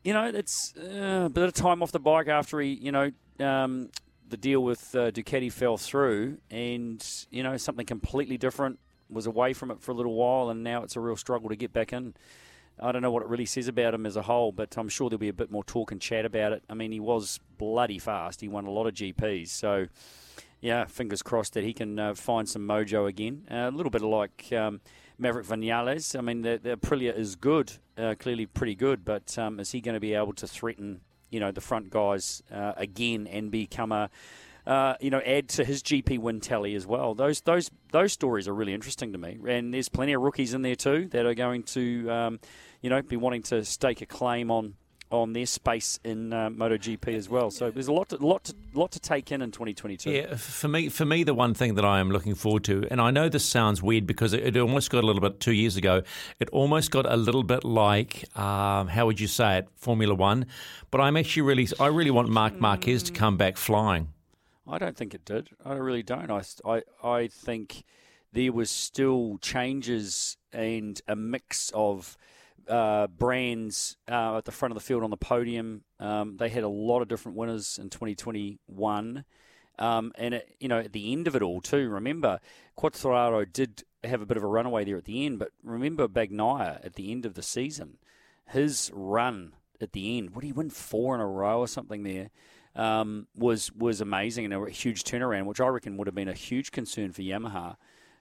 [0.02, 3.10] you know, it's uh, a bit of time off the bike after he, you know.
[3.40, 3.90] Um,
[4.26, 8.78] the deal with uh, Ducati fell through, and you know something completely different
[9.10, 11.56] was away from it for a little while, and now it's a real struggle to
[11.56, 12.14] get back in.
[12.80, 15.08] I don't know what it really says about him as a whole, but I'm sure
[15.08, 16.64] there'll be a bit more talk and chat about it.
[16.68, 18.40] I mean, he was bloody fast.
[18.40, 19.86] He won a lot of GPs, so
[20.60, 23.46] yeah, fingers crossed that he can uh, find some mojo again.
[23.50, 24.80] Uh, a little bit like um,
[25.18, 26.18] Maverick Vinales.
[26.18, 29.80] I mean, the, the Aprilia is good, uh, clearly pretty good, but um, is he
[29.80, 33.92] going to be able to threaten, you know, the front guys uh, again and become
[33.92, 34.10] a
[34.66, 37.14] uh, you know, add to his GP win tally as well.
[37.14, 40.62] Those those those stories are really interesting to me, and there's plenty of rookies in
[40.62, 42.40] there too that are going to, um,
[42.80, 44.74] you know, be wanting to stake a claim on
[45.10, 47.50] on their space in uh, MotoGP as well.
[47.50, 50.10] So there's a lot to, lot to, lot to take in in 2022.
[50.10, 53.00] Yeah, for me, for me, the one thing that I am looking forward to, and
[53.00, 55.76] I know this sounds weird because it, it almost got a little bit two years
[55.76, 56.02] ago.
[56.40, 60.46] It almost got a little bit like um, how would you say it, Formula One.
[60.90, 64.08] But I'm actually really, I really want Mark Marquez to come back flying.
[64.66, 65.50] I don't think it did.
[65.64, 66.30] I really don't.
[66.30, 67.84] I, I, I think
[68.32, 72.16] there was still changes and a mix of
[72.68, 75.82] uh, brands uh, at the front of the field on the podium.
[76.00, 79.24] Um, they had a lot of different winners in 2021.
[79.78, 82.40] Um, and, it, you know, at the end of it all, too, remember,
[82.78, 86.84] Quartararo did have a bit of a runaway there at the end, but remember Bagnaia
[86.84, 87.98] at the end of the season,
[88.50, 92.02] his run at the end, what did he win, four in a row or something
[92.02, 92.30] there?
[92.76, 96.34] Um, was was amazing and a huge turnaround, which I reckon would have been a
[96.34, 97.76] huge concern for Yamaha.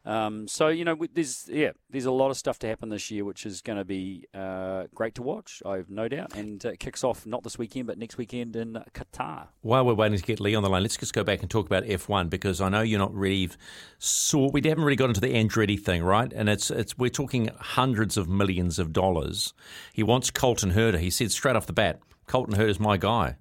[0.05, 3.23] Um, so you know, there's yeah, there's a lot of stuff to happen this year,
[3.23, 5.61] which is going to be uh, great to watch.
[5.65, 8.55] I have no doubt, and uh, it kicks off not this weekend, but next weekend
[8.55, 9.47] in Qatar.
[9.61, 11.65] While we're waiting to get Lee on the line, let's just go back and talk
[11.65, 13.49] about F1 because I know you're not really
[13.97, 14.49] saw.
[14.51, 16.31] We haven't really got into the Andretti thing, right?
[16.33, 19.53] And it's it's we're talking hundreds of millions of dollars.
[19.93, 20.99] He wants Colton Herta.
[20.99, 23.37] He said straight off the bat, Colton Herta's my guy.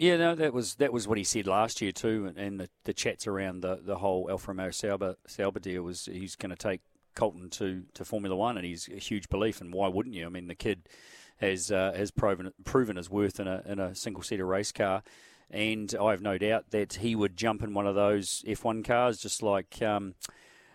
[0.00, 2.70] Yeah, no, that was that was what he said last year too, and, and the,
[2.84, 6.56] the chats around the, the whole Alfa Romeo Sauber Sauber deal was he's going to
[6.56, 6.80] take
[7.14, 9.60] Colton to, to Formula One, and he's a huge belief.
[9.60, 10.24] And why wouldn't you?
[10.24, 10.88] I mean, the kid
[11.36, 15.02] has uh, has proven proven his worth in a in a single seater race car,
[15.50, 18.82] and I have no doubt that he would jump in one of those F one
[18.82, 19.82] cars, just like.
[19.82, 20.14] Um,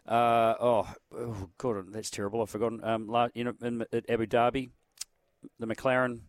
[0.07, 2.43] uh, oh, oh, God, that's terrible.
[2.43, 2.83] I've forgotten.
[2.83, 4.69] Um, you know, in, at Abu Dhabi,
[5.57, 6.19] the McLaren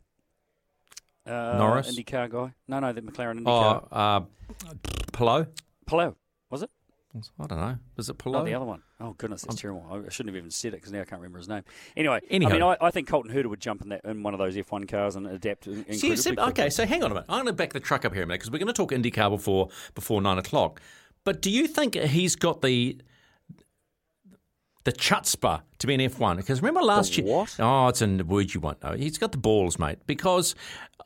[1.27, 1.95] uh, Norris?
[1.97, 2.55] IndyCar guy.
[2.69, 3.89] No, no, the McLaren Oh, IndyCar.
[3.93, 4.21] uh,
[5.13, 5.47] Pillow?
[5.87, 6.17] Pillow,
[6.51, 6.71] was it?
[7.41, 7.79] I don't know.
[7.97, 8.41] Was it Pillow?
[8.41, 8.83] Oh, the other one.
[9.01, 9.87] Oh goodness, that's terrible.
[9.91, 11.63] I shouldn't have even said it because now I can't remember his name.
[11.97, 12.51] Anyway, Anyhow.
[12.51, 14.55] I mean, I, I think Colton Herta would jump in that in one of those
[14.55, 15.85] F1 cars and adapt in-
[16.17, 17.27] said- okay, so hang on a minute.
[17.31, 18.91] I'm going to back the truck up here a minute because we're going to talk
[18.93, 20.81] IndyCar before before nine o'clock.
[21.25, 23.01] But do you think he's got the
[24.87, 26.37] the chutzpah to be an F1?
[26.39, 27.27] Because remember last year?
[27.27, 27.55] what?
[27.59, 28.93] Oh, it's a word you won't know.
[28.93, 29.99] He's got the balls, mate.
[30.07, 30.55] Because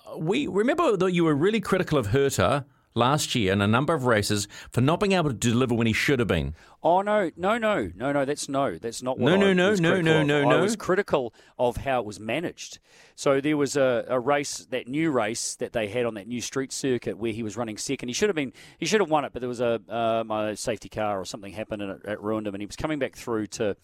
[0.06, 3.94] uh, we remember that you were really critical of Herta last year in a number
[3.94, 6.54] of races for not being able to deliver when he should have been.
[6.82, 8.24] Oh no, no, no, no, no.
[8.24, 8.78] That's no.
[8.78, 9.28] That's not what.
[9.28, 10.48] No, I no, no, was no, critical no, of.
[10.48, 12.78] no, I was critical of how it was managed.
[13.16, 16.40] So there was a, a race, that new race that they had on that new
[16.40, 18.08] street circuit where he was running second.
[18.08, 20.56] He should have been, he should have won it, but there was a um, a
[20.56, 22.54] safety car or something happened and it, it ruined him.
[22.54, 23.76] And he was coming back through to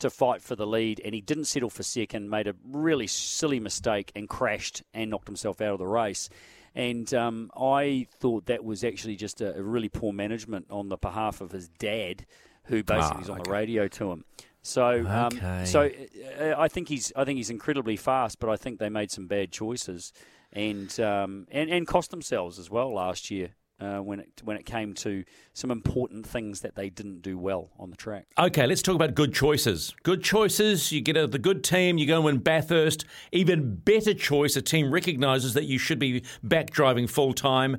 [0.00, 2.28] to fight for the lead, and he didn't settle for second.
[2.28, 6.28] Made a really silly mistake and crashed and knocked himself out of the race.
[6.74, 10.96] And um, I thought that was actually just a, a really poor management on the
[10.96, 12.26] behalf of his dad,
[12.64, 13.44] who basically Ah, was on okay.
[13.44, 14.24] the radio to him.
[14.62, 15.64] So, um, Okay.
[15.64, 15.90] so
[16.40, 19.26] uh, I think he's I think he's incredibly fast, but I think they made some
[19.26, 20.12] bad choices,
[20.52, 23.50] and um, and and cost themselves as well last year
[23.82, 25.24] uh, when it when it came to
[25.54, 28.26] some important things that they didn't do well on the track.
[28.38, 29.94] Okay, let's talk about good choices.
[30.02, 33.04] Good choices, you get a, the good team, you go and win Bathurst.
[33.32, 37.78] Even better choice, a team recognises that you should be back driving full time.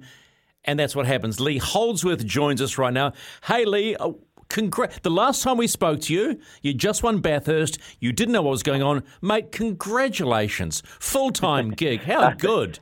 [0.66, 1.39] And that's what happens.
[1.39, 3.14] Lee Holdsworth joins us right now.
[3.43, 4.12] Hey, Lee, uh,
[4.49, 7.78] congr- the last time we spoke to you, you just won Bathurst.
[7.99, 9.04] You didn't know what was going on.
[9.22, 10.82] Mate, congratulations.
[10.99, 12.04] Full time gig.
[12.04, 12.80] How good.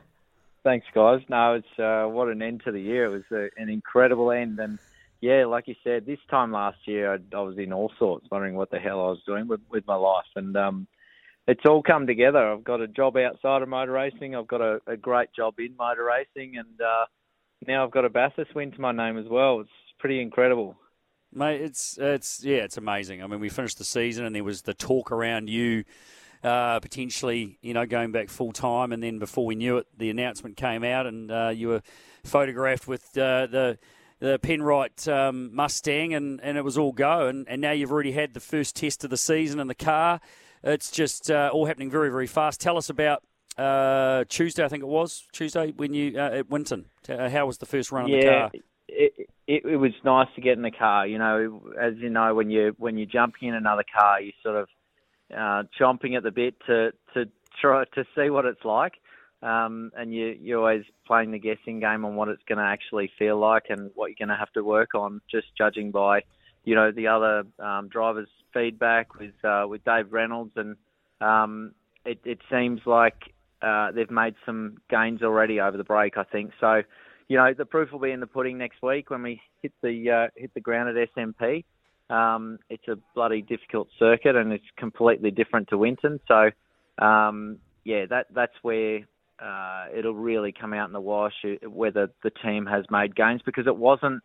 [0.64, 1.20] Thanks, guys.
[1.28, 3.06] No, it's uh, what an end to the year.
[3.06, 4.78] It was a, an incredible end, and
[5.20, 8.54] yeah, like you said, this time last year I, I was in all sorts, wondering
[8.54, 10.86] what the hell I was doing with, with my life, and um,
[11.48, 12.52] it's all come together.
[12.52, 14.36] I've got a job outside of motor racing.
[14.36, 17.06] I've got a, a great job in motor racing, and uh,
[17.66, 19.60] now I've got a Bathurst win to my name as well.
[19.60, 20.76] It's pretty incredible.
[21.34, 23.22] Mate, it's it's yeah, it's amazing.
[23.22, 25.84] I mean, we finished the season, and there was the talk around you
[26.42, 30.10] uh, potentially, you know, going back full time, and then before we knew it, the
[30.10, 31.82] announcement came out, and uh, you were
[32.24, 33.78] photographed with uh, the
[34.18, 38.12] the Penrite um, Mustang, and, and it was all go, and, and now you've already
[38.12, 40.20] had the first test of the season in the car.
[40.62, 42.60] It's just uh, all happening very very fast.
[42.60, 43.22] Tell us about.
[43.58, 46.86] Uh, Tuesday, I think it was Tuesday when you uh, at Winton.
[47.06, 48.50] Uh, how was the first run of the car?
[48.88, 51.06] it, it it was nice to get in the car.
[51.06, 54.56] You know, as you know, when you when you're jumping in another car, you sort
[54.56, 54.68] of
[55.36, 57.26] uh, chomping at the bit to to
[57.60, 58.94] try to see what it's like.
[59.42, 63.10] Um, and you you're always playing the guessing game on what it's going to actually
[63.18, 65.20] feel like and what you're going to have to work on.
[65.30, 66.22] Just judging by,
[66.64, 70.76] you know, the other um, drivers' feedback with uh, with Dave Reynolds, and
[71.20, 71.72] um,
[72.04, 76.16] it, it seems like uh, they've made some gains already over the break.
[76.16, 76.82] I think so.
[77.28, 80.10] You know, the proof will be in the pudding next week when we hit the
[80.10, 81.64] uh, hit the ground at SMP.
[82.12, 86.20] Um, it's a bloody difficult circuit, and it's completely different to Winton.
[86.28, 86.50] So,
[87.04, 89.00] um, yeah, that that's where
[89.42, 93.40] uh, it'll really come out in the wash uh, whether the team has made gains
[93.46, 94.22] because it wasn't.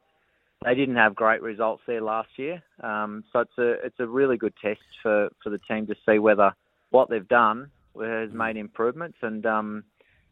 [0.66, 4.38] They didn't have great results there last year, um, so it's a it's a really
[4.38, 6.52] good test for, for the team to see whether
[6.90, 9.18] what they've done has made improvements.
[9.22, 9.84] And um,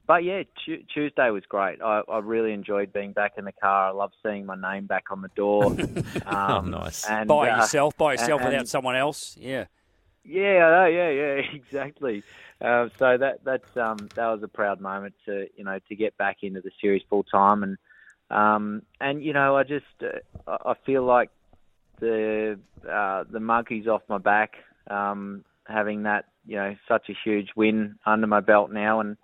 [0.07, 1.81] but yeah, tu- Tuesday was great.
[1.81, 3.89] I, I really enjoyed being back in the car.
[3.89, 5.75] I love seeing my name back on the door.
[6.25, 7.05] Um, nice.
[7.05, 9.37] And, by uh, yourself, by yourself, and- without someone else.
[9.39, 9.65] Yeah.
[10.23, 12.23] yeah, I yeah, yeah, exactly.
[12.61, 16.17] Uh, so that that's um, that was a proud moment to you know to get
[16.17, 17.77] back into the series full time and
[18.31, 21.29] um, and you know I just uh, I feel like
[21.99, 22.57] the
[22.89, 24.53] uh, the monkey's off my back
[24.89, 29.17] um, having that you know such a huge win under my belt now and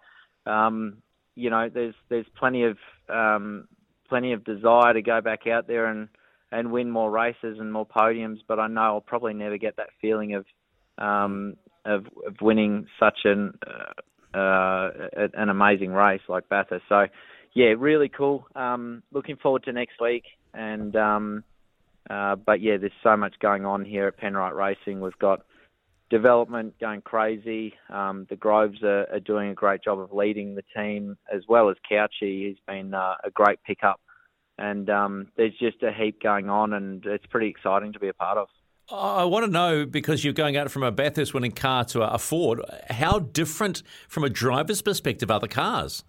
[0.45, 0.97] um,
[1.35, 2.77] you know there's there's plenty of
[3.09, 3.67] um,
[4.09, 6.07] plenty of desire to go back out there and
[6.51, 9.89] and win more races and more podiums but I know I'll probably never get that
[10.01, 10.45] feeling of
[10.97, 14.91] um, of, of winning such an uh, uh,
[15.33, 16.85] an amazing race like Bathurst.
[16.87, 17.07] So,
[17.53, 18.45] yeah, really cool.
[18.55, 20.23] Um, looking forward to next week.
[20.53, 21.43] And um,
[22.09, 25.01] uh, but yeah, there's so much going on here at Penrite Racing.
[25.01, 25.41] We've got
[26.11, 27.73] development going crazy.
[27.89, 31.69] Um, the Groves are, are doing a great job of leading the team, as well
[31.69, 32.47] as Cauchi.
[32.47, 33.99] He's been uh, a great pickup.
[34.59, 38.13] And um, there's just a heap going on, and it's pretty exciting to be a
[38.13, 38.47] part of.
[38.91, 42.19] I want to know because you're going out from a Bathurst winning car to a
[42.19, 42.59] Ford.
[42.89, 46.03] How different from a driver's perspective are the cars?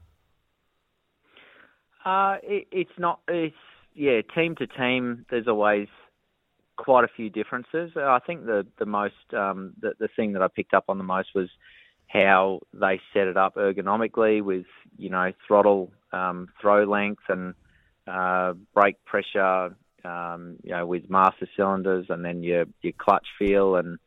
[2.04, 3.20] Uh, it, it's not.
[3.28, 3.54] It's
[3.94, 5.24] yeah, team to team.
[5.30, 5.86] There's always
[6.82, 7.92] quite a few differences.
[7.96, 11.04] I think the the most um, the the thing that I picked up on the
[11.04, 11.48] most was
[12.08, 14.66] how they set it up ergonomically with
[14.98, 17.54] you know throttle um, throw length and
[18.08, 23.76] uh, brake pressure, um, you know, with master cylinders, and then your your clutch feel
[23.76, 23.98] and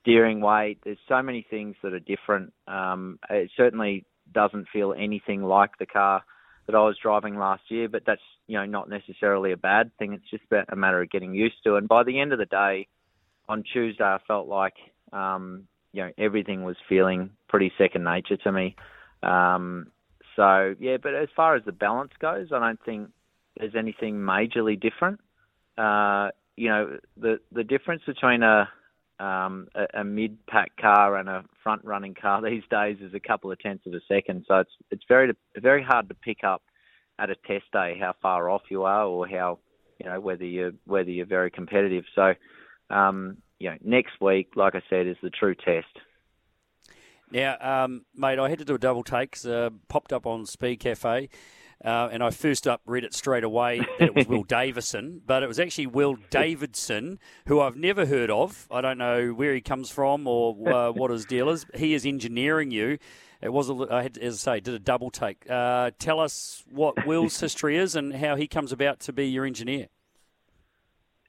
[0.00, 0.80] steering weight.
[0.82, 2.52] There's so many things that are different.
[2.66, 6.24] Um, it certainly doesn't feel anything like the car
[6.66, 10.12] that I was driving last year, but that's you know not necessarily a bad thing.
[10.12, 11.76] It's just a matter of getting used to.
[11.76, 12.88] And by the end of the day,
[13.48, 14.74] on Tuesday, I felt like
[15.12, 18.76] um, you know everything was feeling pretty second nature to me.
[19.22, 19.88] Um,
[20.34, 23.10] so yeah, but as far as the balance goes, I don't think
[23.58, 25.20] there's anything majorly different.
[25.78, 28.68] Uh, you know, the the difference between a
[29.18, 33.58] um, a, a mid-pack car and a front-running car these days is a couple of
[33.58, 34.44] tenths of a second.
[34.46, 36.62] So it's it's very very hard to pick up
[37.18, 39.58] at a test day how far off you are or how
[39.98, 42.04] you know whether you whether you're very competitive.
[42.14, 42.34] So
[42.90, 45.86] um, you know, next week, like I said, is the true test.
[47.30, 49.36] Now, um, mate, I had to do a double take.
[49.44, 51.28] Uh, popped up on Speed Cafe.
[51.84, 55.42] Uh, and I first up read it straight away that it was Will Davison, but
[55.42, 58.66] it was actually Will Davidson, who I've never heard of.
[58.70, 61.66] I don't know where he comes from or uh, what his deal is.
[61.74, 62.98] He is engineering you.
[63.42, 65.48] It was, a, I had, as I say, did a double take.
[65.48, 69.44] Uh, tell us what Will's history is and how he comes about to be your
[69.44, 69.88] engineer.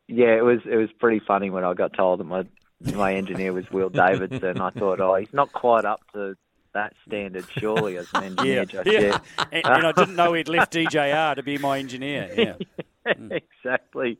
[0.07, 2.45] Yeah, it was it was pretty funny when I got told that my
[2.93, 4.61] my engineer was Will Davidson.
[4.61, 6.37] I thought, oh, he's not quite up to
[6.77, 9.19] that standard, surely, as an engineer yeah, just yeah.
[9.51, 12.29] And, and, I didn't know he'd left DJR to be my engineer.
[12.37, 13.31] Yeah, mm.
[13.31, 14.19] exactly.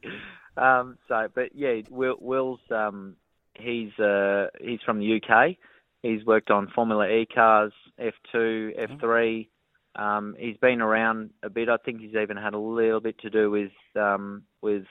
[0.56, 3.16] Um, so, but yeah, Will, Will's um,
[3.54, 5.58] he's uh, he's from the UK.
[6.02, 9.48] He's worked on Formula E cars, F2, F3.
[9.96, 11.70] Um, he's been around a bit.
[11.70, 14.86] I think he's even had a little bit to do with um, with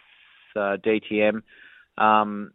[0.55, 1.43] uh, DTM.
[1.99, 2.53] Um,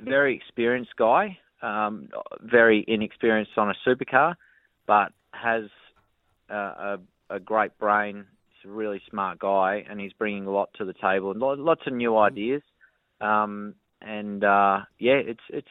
[0.00, 2.08] very experienced guy um,
[2.40, 4.34] very inexperienced on a supercar,
[4.86, 5.64] but has
[6.50, 6.98] uh, a,
[7.30, 8.24] a great brain.
[8.50, 11.82] He's a really smart guy, and he's bringing a lot to the table and lots
[11.86, 12.62] of new ideas.
[13.20, 15.68] Um, and uh, yeah, it's it's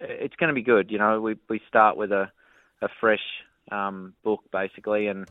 [0.00, 0.90] it's going to be good.
[0.90, 2.30] You know, we we start with a
[2.82, 3.22] a fresh
[3.70, 5.28] um, book basically, and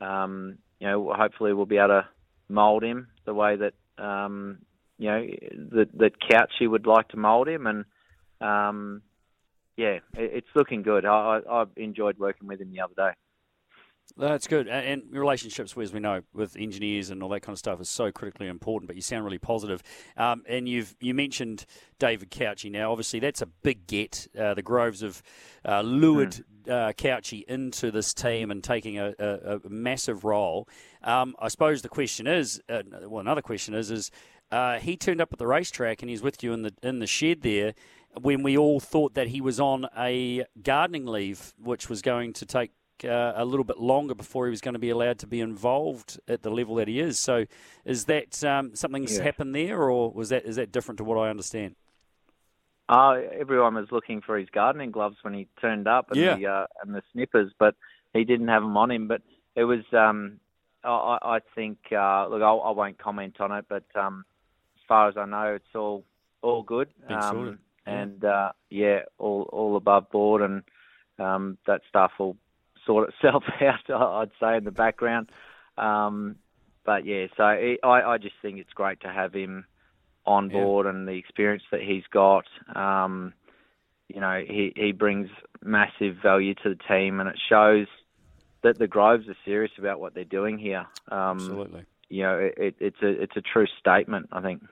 [0.00, 2.08] um, you know, hopefully we'll be able to
[2.48, 4.58] mould him the way that um,
[4.98, 5.26] you know
[5.72, 7.84] that that Cauchi would like to mould him, and
[8.40, 9.02] um,
[9.76, 11.04] yeah, it's looking good.
[11.04, 13.12] I, I, I enjoyed working with him the other day.
[14.16, 14.68] That's good.
[14.68, 18.10] And relationships, as we know, with engineers and all that kind of stuff is so
[18.10, 18.88] critically important.
[18.88, 19.82] But you sound really positive.
[20.16, 21.64] Um, and you've you mentioned
[21.98, 22.70] David Cauchi.
[22.70, 24.26] Now, obviously, that's a big get.
[24.38, 25.22] Uh, the Groves have
[25.64, 26.72] uh, lured mm.
[26.72, 30.68] uh, Couchy into this team and taking a, a, a massive role.
[31.02, 34.10] Um, I suppose the question is, uh, well, another question is, is
[34.50, 37.06] uh, he turned up at the racetrack and he's with you in the in the
[37.06, 37.74] shed there
[38.20, 42.46] when we all thought that he was on a gardening leave, which was going to
[42.46, 42.72] take
[43.04, 46.20] uh, a little bit longer before he was going to be allowed to be involved
[46.28, 47.18] at the level that he is.
[47.18, 47.46] So,
[47.84, 49.24] is that um, something's yeah.
[49.24, 51.76] happened there, or was that is that different to what I understand?
[52.88, 56.36] Uh, everyone was looking for his gardening gloves when he turned up, and yeah.
[56.36, 57.74] the uh, and the snippers, but
[58.12, 59.06] he didn't have them on him.
[59.06, 59.22] But
[59.54, 60.40] it was, um,
[60.82, 64.24] I, I think, uh, look, I will not comment on it, but um,
[64.76, 66.04] as far as I know, it's all
[66.42, 66.88] all good.
[67.08, 67.60] Um,
[67.90, 70.62] and uh, yeah, all all above board, and
[71.18, 72.36] um, that stuff will
[72.86, 73.90] sort itself out.
[73.90, 75.30] I'd say in the background.
[75.76, 76.36] Um,
[76.84, 79.64] but yeah, so it, I I just think it's great to have him
[80.26, 80.90] on board yeah.
[80.90, 82.46] and the experience that he's got.
[82.74, 83.32] Um,
[84.08, 85.28] you know, he he brings
[85.62, 87.86] massive value to the team, and it shows
[88.62, 90.86] that the Groves are serious about what they're doing here.
[91.08, 91.84] Um, Absolutely.
[92.08, 94.28] You know, it, it, it's a it's a true statement.
[94.32, 94.62] I think.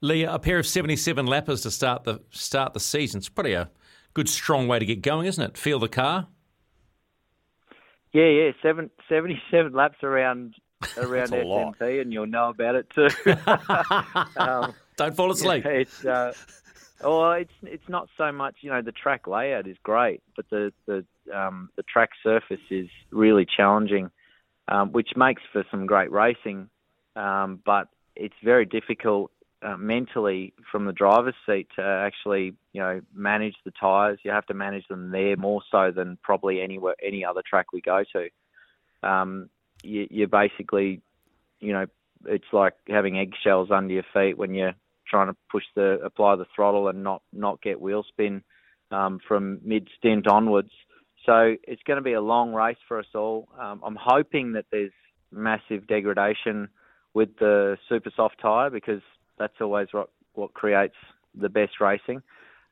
[0.00, 3.18] Leah, a pair of 77 lappers to start the start the season.
[3.18, 3.70] It's pretty a
[4.14, 5.58] good, strong way to get going, isn't it?
[5.58, 6.28] Feel the car.
[8.12, 10.54] Yeah, yeah, Seven, 77 laps around
[10.96, 13.08] around SMP, and you'll know about it too.
[14.40, 15.64] um, Don't fall asleep.
[15.64, 16.32] Yeah, it's uh,
[17.02, 18.56] well, it's it's not so much.
[18.60, 22.88] You know, the track layout is great, but the the um, the track surface is
[23.10, 24.10] really challenging,
[24.68, 26.68] um, which makes for some great racing.
[27.16, 29.30] Um, but it's very difficult
[29.62, 34.18] uh, mentally from the driver's seat to actually, you know, manage the tyres.
[34.22, 37.80] You have to manage them there more so than probably anywhere any other track we
[37.80, 39.08] go to.
[39.08, 39.48] Um,
[39.82, 41.00] you, you basically,
[41.60, 41.86] you know,
[42.26, 44.74] it's like having eggshells under your feet when you're
[45.08, 48.42] trying to push the apply the throttle and not not get wheel spin
[48.90, 50.70] um, from mid stint onwards.
[51.24, 53.48] So it's going to be a long race for us all.
[53.58, 54.92] Um, I'm hoping that there's
[55.32, 56.68] massive degradation
[57.14, 59.02] with the super soft tyre because
[59.38, 60.96] that's always what what creates
[61.34, 62.22] the best racing.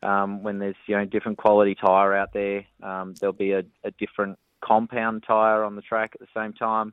[0.03, 3.91] Um, when there's you know different quality tyre out there, um, there'll be a, a
[3.99, 6.93] different compound tyre on the track at the same time.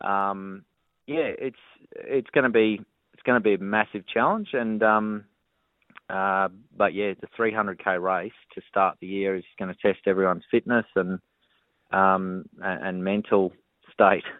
[0.00, 0.64] Um,
[1.06, 1.56] yeah, it's
[1.94, 2.80] it's going to be
[3.12, 5.24] it's going to be a massive challenge, and um,
[6.10, 10.44] uh, but yeah, the 300k race to start the year is going to test everyone's
[10.50, 11.18] fitness and
[11.90, 13.52] um, and, and mental
[13.92, 14.24] state.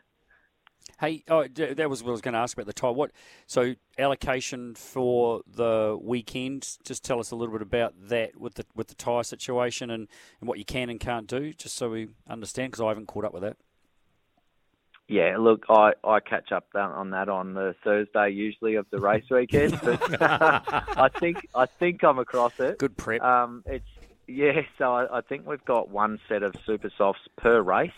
[1.03, 2.89] Hey, oh, d- that was what I was going to ask about the tie.
[2.89, 3.11] What
[3.49, 6.79] so allocation for the weekend?
[6.85, 10.07] Just tell us a little bit about that with the with the tie situation and,
[10.39, 12.71] and what you can and can't do, just so we understand.
[12.71, 13.57] Because I haven't caught up with that.
[15.09, 19.29] Yeah, look, I, I catch up on that on the Thursday usually of the race
[19.29, 22.79] weekend, but I think I think I'm across it.
[22.79, 23.23] Good prep.
[23.23, 23.85] Um, it's
[24.29, 27.91] yeah, so I, I think we've got one set of super softs per race.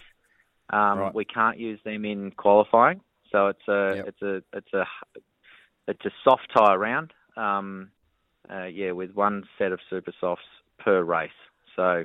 [0.71, 1.15] Um, Right.
[1.15, 3.01] We can't use them in qualifying,
[3.31, 4.09] so it's a Yep.
[4.09, 4.87] it's a it's a
[5.89, 7.13] it's a soft tie round.
[7.37, 7.91] Um,
[8.51, 10.45] uh, yeah, with one set of super softs
[10.79, 11.31] per race.
[11.77, 12.05] So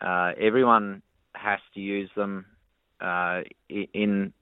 [0.00, 1.02] uh, everyone
[1.34, 2.46] has to use them
[3.00, 4.32] uh, in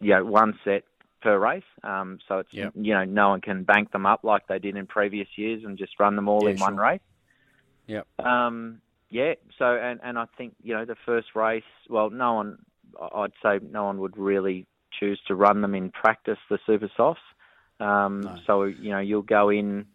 [0.00, 0.84] you know, one set
[1.22, 1.64] per race.
[1.82, 2.72] Um, so it's Yep.
[2.76, 5.76] you know no one can bank them up like they did in previous years and
[5.78, 7.00] just run them all Yeah, in one race.
[7.86, 8.06] Yep.
[8.20, 8.80] Um,
[9.10, 9.34] yeah.
[9.58, 11.64] So and and I think you know the first race.
[11.88, 12.58] Well, no one.
[13.14, 14.66] I'd say no one would really
[14.98, 16.38] choose to run them in practice.
[16.48, 17.20] The super softs.
[17.80, 19.86] Um, So you know you'll go in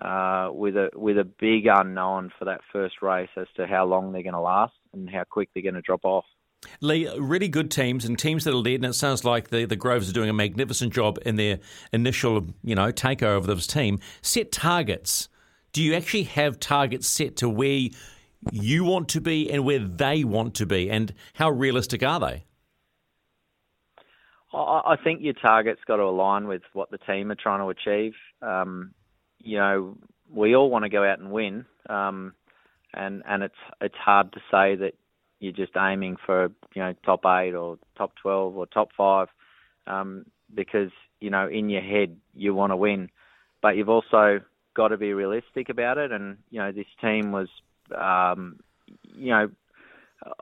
[0.00, 4.12] uh, with a with a big unknown for that first race as to how long
[4.12, 6.24] they're going to last and how quick they're going to drop off.
[6.80, 9.76] Lee, really good teams and teams that are led, and it sounds like the, the
[9.76, 11.60] Groves are doing a magnificent job in their
[11.92, 14.00] initial, you know, takeover of this team.
[14.22, 15.28] Set targets.
[15.72, 17.88] Do you actually have targets set to where
[18.50, 22.45] you want to be and where they want to be, and how realistic are they?
[24.56, 28.14] I, think your target's got to align with what the team are trying to achieve.
[28.42, 28.92] Um,
[29.38, 29.96] you know,
[30.32, 32.32] we all want to go out and win, um,
[32.94, 34.92] and and it's it's hard to say that
[35.40, 39.28] you're just aiming for you know top eight or top twelve or top five,
[39.86, 40.90] um, because
[41.20, 43.10] you know in your head you want to win,
[43.62, 44.40] but you've also
[44.74, 46.12] got to be realistic about it.
[46.12, 47.48] And you know this team was,
[47.96, 48.58] um,
[49.14, 49.50] you know,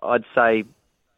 [0.03, 0.65] I'd say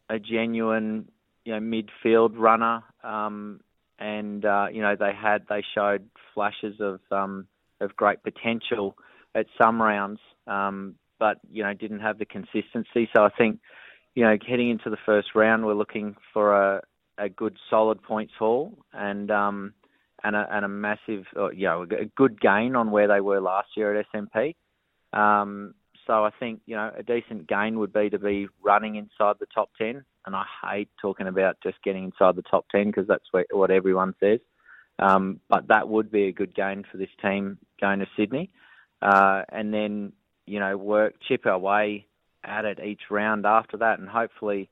[0.08, 1.08] a genuine
[1.46, 3.60] you know midfield runner, um,
[3.98, 7.46] and uh, you know they had they showed flashes of um,
[7.80, 8.96] of great potential
[9.34, 13.08] at some rounds, um, but you know didn't have the consistency.
[13.14, 13.60] So I think
[14.14, 16.82] you know heading into the first round, we're looking for a
[17.18, 19.72] a good solid points haul and um,
[20.24, 23.40] and a and a massive uh, you know a good gain on where they were
[23.40, 24.56] last year at SMP.
[25.12, 25.74] Um,
[26.06, 29.46] so I think you know a decent gain would be to be running inside the
[29.54, 33.24] top ten, and I hate talking about just getting inside the top ten because that's
[33.30, 34.40] what, what everyone says.
[34.98, 38.50] Um, but that would be a good gain for this team going to Sydney,
[39.02, 40.12] uh, and then
[40.46, 42.06] you know work chip our way
[42.42, 44.70] at it each round after that, and hopefully,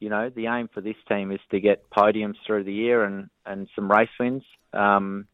[0.00, 3.28] you know the aim for this team is to get podiums through the year and
[3.44, 4.44] and some race wins.
[4.72, 5.26] Um,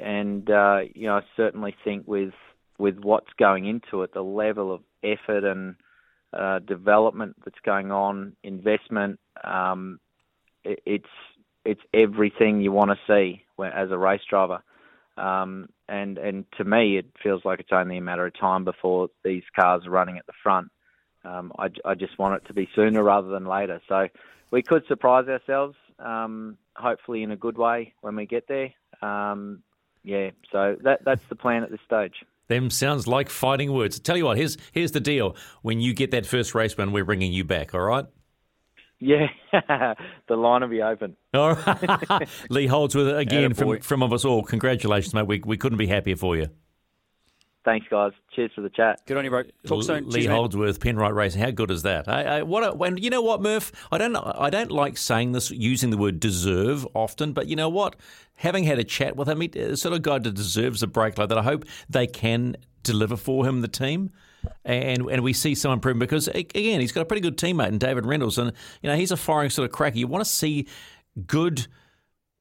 [0.00, 2.32] and uh, you know I certainly think with
[2.78, 5.76] with what's going into it, the level of effort and
[6.32, 9.98] uh, development that's going on, investment, um,
[10.64, 11.08] it, it's
[11.64, 14.62] it's everything you want to see as a race driver.
[15.16, 19.08] Um, and and to me, it feels like it's only a matter of time before
[19.24, 20.70] these cars are running at the front.
[21.24, 23.82] Um, I, I just want it to be sooner rather than later.
[23.88, 24.08] So
[24.50, 28.72] we could surprise ourselves, um, hopefully in a good way when we get there.
[29.02, 29.62] Um,
[30.02, 32.24] yeah, so that that's the plan at this stage.
[32.50, 34.00] Them sounds like fighting words.
[34.00, 35.36] Tell you what, here's here's the deal.
[35.62, 37.74] When you get that first race win, we're bringing you back.
[37.74, 38.04] All right.
[38.98, 39.28] Yeah,
[40.26, 41.16] the line will be open.
[41.32, 42.28] All right.
[42.50, 44.42] Lee Holdsworth again from from of us all.
[44.42, 45.28] Congratulations, mate.
[45.28, 46.48] We we couldn't be happier for you.
[47.62, 48.12] Thanks, guys.
[48.34, 49.02] Cheers for the chat.
[49.06, 49.42] Good on you, bro.
[49.66, 50.06] Talk soon.
[50.06, 50.34] Lee Cheers, mate.
[50.34, 51.42] Holdsworth, Penrite Racing.
[51.42, 52.08] How good is that?
[52.08, 52.66] I, I, what?
[52.66, 53.70] A, when you know what, Murph?
[53.92, 54.16] I don't.
[54.16, 57.32] I don't like saying this, using the word deserve often.
[57.32, 57.96] But you know what?
[58.36, 61.18] Having had a chat with him, he, the sort of guy that deserves a break
[61.18, 61.36] like that.
[61.36, 64.10] I hope they can deliver for him, the team.
[64.64, 67.76] And and we see some improvement because again he's got a pretty good teammate in
[67.76, 69.98] David Reynolds and you know he's a firing sort of cracker.
[69.98, 70.66] You want to see
[71.26, 71.66] good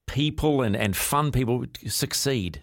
[0.07, 2.61] people and, and fun people succeed.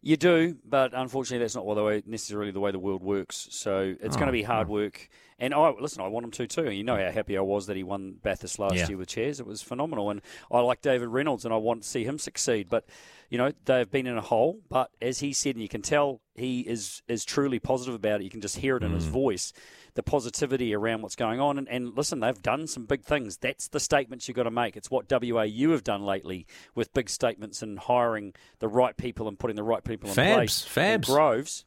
[0.00, 3.48] You do, but unfortunately, that's not the way, necessarily the way the world works.
[3.50, 4.72] So it's going Oh, to be hard oh.
[4.72, 5.08] work.
[5.40, 6.70] And I listen, I want him to too.
[6.70, 8.88] You know how happy I was that he won Bathurst last Yeah.
[8.88, 9.38] year with Chaz.
[9.40, 10.20] It was phenomenal, and
[10.50, 12.68] I like David Reynolds, and I want to see him succeed.
[12.68, 12.86] But
[13.28, 14.60] you know they've been in a hole.
[14.68, 18.24] But as he said, and you can tell he is is truly positive about it.
[18.24, 19.10] You can just hear it in his Mm.
[19.10, 19.52] voice,
[19.94, 21.58] the positivity around what's going on.
[21.58, 23.36] And, and listen, they've done some big things.
[23.36, 24.76] That's the statements you've got to make.
[24.76, 29.38] It's what WAU have done lately with big statements and hiring the right people and
[29.38, 30.76] putting the right people in Fabs, place.
[30.76, 31.06] And Fabs.
[31.06, 31.64] Groves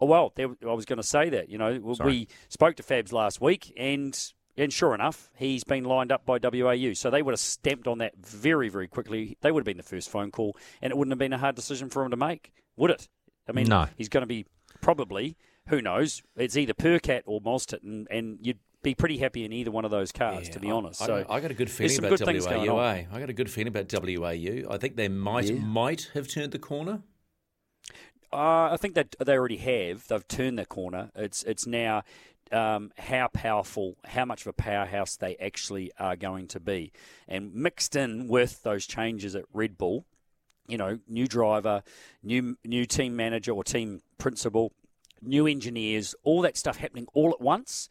[0.00, 1.48] Oh well, there, I was going to say that.
[1.48, 2.10] You know, Sorry.
[2.10, 4.12] we spoke to Fabs last week, and
[4.56, 6.92] and sure enough, he's been lined up by WAU.
[6.94, 9.36] So they would have stamped on that very very quickly.
[9.40, 11.54] They would have been the first phone call, and it wouldn't have been a hard
[11.56, 13.08] decision for him to make, would it?
[13.48, 13.86] I mean, No.
[13.96, 14.46] he's going to be
[14.80, 15.36] probably
[15.68, 16.22] who knows.
[16.36, 19.90] It's either Percat or Mostert, and, and you'd be pretty happy in either one of
[19.90, 21.00] those cars, to be honest.
[21.00, 22.78] I, so I got a good feeling about good WAU.
[22.80, 23.04] eh?
[23.10, 24.70] I got a good feeling about WAU.
[24.70, 25.54] I think they might Yeah.
[25.60, 27.02] might have turned the corner.
[28.32, 30.08] Uh, I think that they already have.
[30.08, 31.10] They've turned the corner.
[31.14, 32.02] It's it's now
[32.52, 36.92] um, how powerful, how much of a powerhouse they actually are going to be,
[37.28, 40.06] and mixed in with those changes at Red Bull,
[40.68, 41.82] you know, new driver,
[42.22, 44.72] new new team manager or team principal,
[45.20, 47.88] new engineers, all that stuff happening all at once.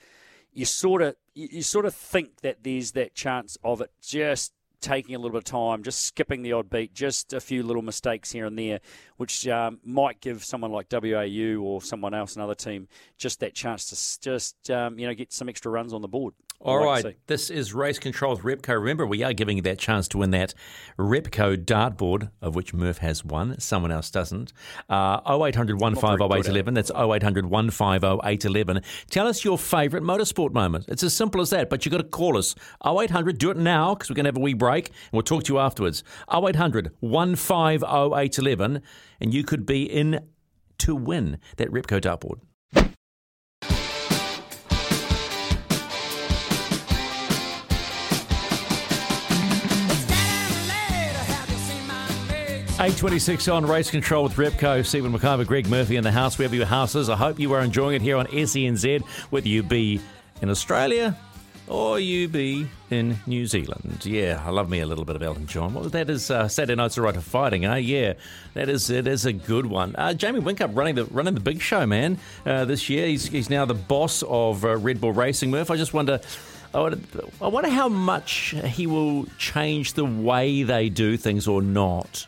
[0.51, 4.54] You sort of you, you sort of think that there's that chance of it just
[4.84, 7.82] taking a little bit of time, just skipping the odd beat, just a few little
[7.82, 8.80] mistakes here and there,
[9.18, 13.86] which um, might give someone like WAU or someone else, another team, just that chance
[13.86, 16.34] to just um, you know get some extra runs on the board.
[16.64, 18.76] All like right, this is Race Control with Repco.
[18.76, 20.53] Remember, we are giving you that chance to win that
[20.97, 24.53] Repco dartboard, of which Murph has one, someone else doesn't.
[24.88, 30.86] Uh, 0800 150 That's 0800 150 Tell us your favourite motorsport moment.
[30.88, 32.55] It's as simple as that, but you've got to call us.
[32.86, 35.43] 0800, do it now because we're going to have a wee break and we'll talk
[35.43, 36.01] to you afterwards.
[36.34, 38.82] 0800 150
[39.20, 40.22] and you could be in
[40.78, 42.39] to win that Repco dartboard.
[52.84, 54.86] Eight twenty-six on race control with Repco.
[54.86, 57.08] Stephen McIvor, Greg Murphy in the house, wherever your house is.
[57.08, 60.02] I hope you are enjoying it here on SENZ, whether you be
[60.42, 61.18] in Australia
[61.70, 64.06] or you be in New Zealand.
[64.06, 65.74] Yeah, I love me a little bit of Elton John.
[65.74, 67.78] Well, that is uh, Saturday Night's the Right for Fighting, eh?
[67.78, 68.14] Yeah,
[68.54, 69.96] that is it is a good one.
[69.96, 72.18] Uh, Jamie Whincup running the running the big show, man.
[72.46, 75.52] Uh, this year, he's he's now the boss of uh, Red Bull Racing.
[75.52, 76.20] Murph, I just wonder-
[76.76, 76.90] I
[77.40, 82.26] wonder how much he will change the way they do things or not.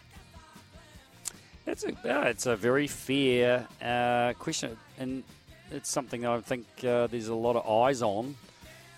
[1.66, 5.24] That's a yeah, it's a very fair uh, question, and
[5.72, 8.36] it's something I think uh, there's a lot of eyes on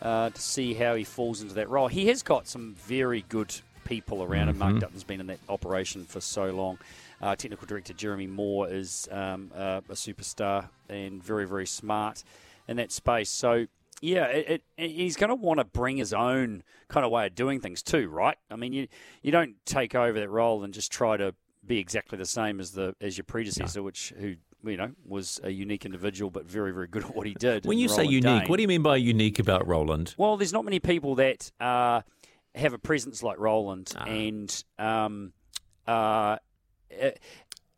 [0.01, 1.87] uh, to see how he falls into that role.
[1.87, 3.55] He has got some very good
[3.85, 4.57] people around him.
[4.57, 4.79] Mark Mhm.
[4.81, 6.77] Dutton's been in that operation for so long.
[7.21, 12.23] Uh, Technical director Jeromy Moore is um, uh, a superstar and very very smart
[12.67, 13.29] in that space.
[13.29, 13.67] So.
[13.99, 17.33] Yeah, it, it, he's going to want to bring his own kind of way of
[17.33, 18.37] doing things too, right?
[18.51, 18.87] I mean, you
[19.23, 21.33] you don't take over that role and just try to
[21.67, 25.49] be exactly the same as the as your predecessor, which who you know was a
[25.51, 27.65] unique individual but very very good at what he did.
[27.65, 28.47] When you say unique, Dane.
[28.47, 30.15] what do you mean by unique about Roland?
[30.17, 32.01] Well, there's not many people that uh,
[32.55, 34.05] have a presence like Roland, Ah.
[34.05, 35.33] and um,
[35.87, 37.09] uh, uh,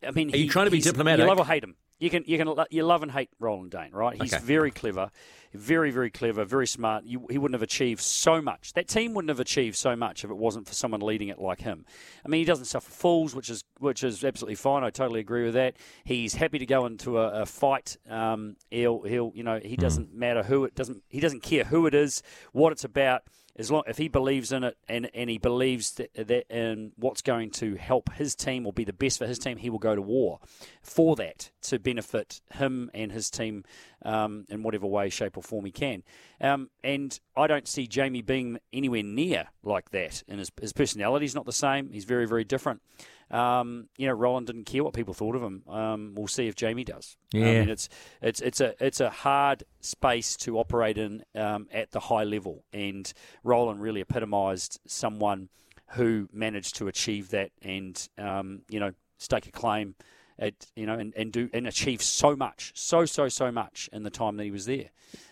[0.01, 1.23] I mean, Are you he- trying to be diplomatic?
[1.23, 1.75] You love or hate him.
[1.99, 4.19] You can you can you love and hate Roland Dane, right?
[4.21, 4.43] He's Okay.
[4.43, 5.11] very clever,
[5.53, 7.05] very very clever, very smart.
[7.05, 8.73] You, he wouldn't have achieved so much.
[8.73, 11.61] That team wouldn't have achieved so much if it wasn't for someone leading it like
[11.61, 11.85] him.
[12.25, 14.83] I mean, he doesn't suffer fools, which is which is absolutely fine.
[14.83, 15.75] I totally agree with that.
[16.03, 17.97] He's happy to go into a, a fight.
[18.09, 21.85] Um, he'll he'll you know he doesn't matter who it doesn't he doesn't care who
[21.85, 23.23] it is, what it's about.
[23.59, 27.21] As long if he believes in it and, and he believes that, that in what's
[27.21, 29.95] going to help his team or be the best for his team, he will go
[29.95, 30.39] to war
[30.81, 33.65] for that to benefit him and his team
[34.03, 36.03] um, in whatever way, shape, or form he can.
[36.41, 40.23] Um, and I don't see Jamie being anywhere near like that.
[40.27, 41.89] And his, his is not the same.
[41.91, 42.81] He's very, very different.
[43.31, 45.63] Um, you know, Roland didn't care what people thought of him.
[45.67, 47.15] Um, we'll see if Jamie does.
[47.33, 47.59] I Yeah.
[47.59, 47.87] mean, it's
[48.21, 52.63] it's it's a it's a hard space to operate in um, at the high level,
[52.73, 53.11] and
[53.43, 55.49] Roland really epitomised someone
[55.93, 59.93] who managed to achieve that, and um, you know, stake a claim
[60.39, 64.03] at you know, and, and do and achieve so much, so so so much in
[64.03, 64.89] the time that he was there.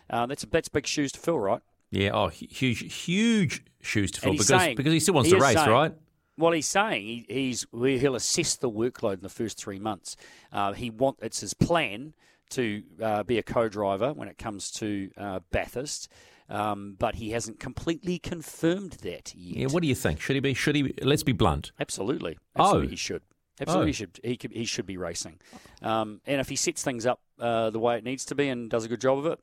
[0.10, 1.62] Uh, that's that's big shoes to fill, right?
[1.90, 5.42] Yeah, oh, huge, huge shoes to fill because saying- because he still wants he to
[5.42, 5.94] race, saying- right?
[6.40, 10.16] Well, he's saying he, he's he'll assess the workload in the first three months.
[10.52, 12.14] Uh, he want it's his plan
[12.52, 16.10] to uh, be a co-driver when it comes to uh, Bathurst,
[16.50, 19.58] um, but he hasn't completely confirmed that yet.
[19.58, 20.22] Yeah, what do you think?
[20.22, 20.54] Should he be?
[20.54, 20.94] Should he?
[21.02, 21.72] Let's be blunt.
[21.80, 22.82] Absolutely, Oh.
[22.82, 23.24] he should.
[23.60, 23.88] Absolutely, Oh.
[23.88, 24.20] he should.
[24.24, 25.40] He could, he should be racing,
[25.82, 28.70] um, and if he sets things up uh, the way it needs to be and
[28.70, 29.40] does a good job of it,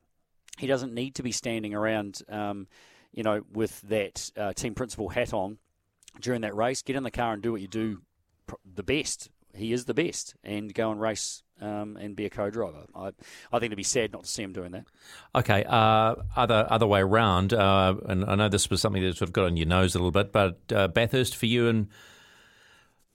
[0.58, 2.68] he doesn't need to be standing around, um,
[3.12, 5.58] you know, with that uh, team principal hat on
[6.20, 6.82] during that race.
[6.82, 8.02] Get in the car and do what you do
[8.46, 9.30] pr- the best.
[9.56, 12.86] He is the best, and go and race um, and be a co-driver.
[12.94, 13.06] I,
[13.52, 14.84] I think it'd be sad not to see him doing that.
[15.34, 19.28] Okay, uh, other other way around, uh, and I know this was something that sort
[19.28, 21.86] of got on your nose a little bit, but uh, Bathurst for you and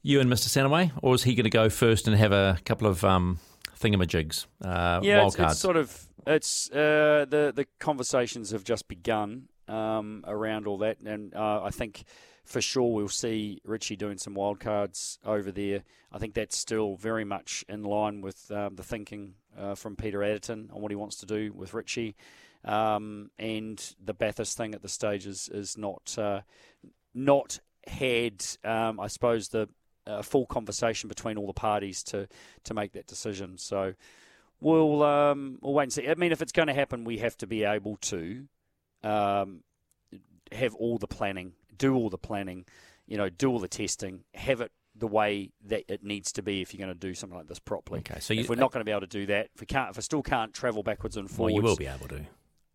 [0.01, 0.47] you and Mr.
[0.47, 3.39] Stanaway, or is he going to go first and have a couple of um,
[3.80, 8.88] thingamajigs, uh, yeah, wild it's, it's sort of it's uh, the the conversations have just
[8.88, 12.03] begun um, around all that, and uh, I think
[12.43, 15.84] for sure we'll see Richie doing some wild cards over there.
[16.11, 20.19] I think that's still very much in line with um, the thinking uh, from Peter
[20.19, 22.15] Adderton on what he wants to do with Richie.
[22.65, 26.41] Um, and the Bathurst thing at the stage is, is not uh,
[27.13, 29.69] not had, um, I suppose, the
[30.10, 32.27] uh, full conversation between all the parties to,
[32.64, 33.57] to make that decision.
[33.57, 33.94] So
[34.60, 36.07] we'll um, we'll wait and see.
[36.07, 38.48] I mean, if it's going to happen, we have to be able to
[39.03, 39.64] um,
[40.52, 42.65] have all the planning, do all the planning,
[43.07, 46.61] you know, do all the testing, have it the way that it needs to be
[46.61, 47.99] if you're going to do something like this properly.
[47.99, 49.65] Okay, so you- if we're not going to be able to do that, if we
[49.65, 52.26] can't, if we still can't travel backwards and well, forwards, you will be able to.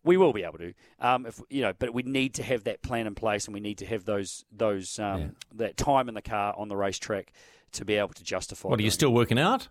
[0.05, 0.73] We will be able to.
[0.99, 3.59] Um, if you know, but we need to have that plan in place, and we
[3.59, 7.33] need to have those those um, that time in the car on the racetrack
[7.73, 8.69] to be able to justify.
[8.69, 9.67] What are you still working out?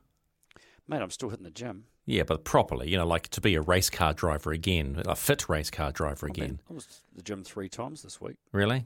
[0.87, 1.01] mate?
[1.01, 1.85] I'm still hitting the gym.
[2.07, 5.49] Yeah, but properly, you know, like to be a race car driver again, a fit
[5.49, 6.61] race car driver again.
[6.69, 8.85] I was the gym three times this week, Really?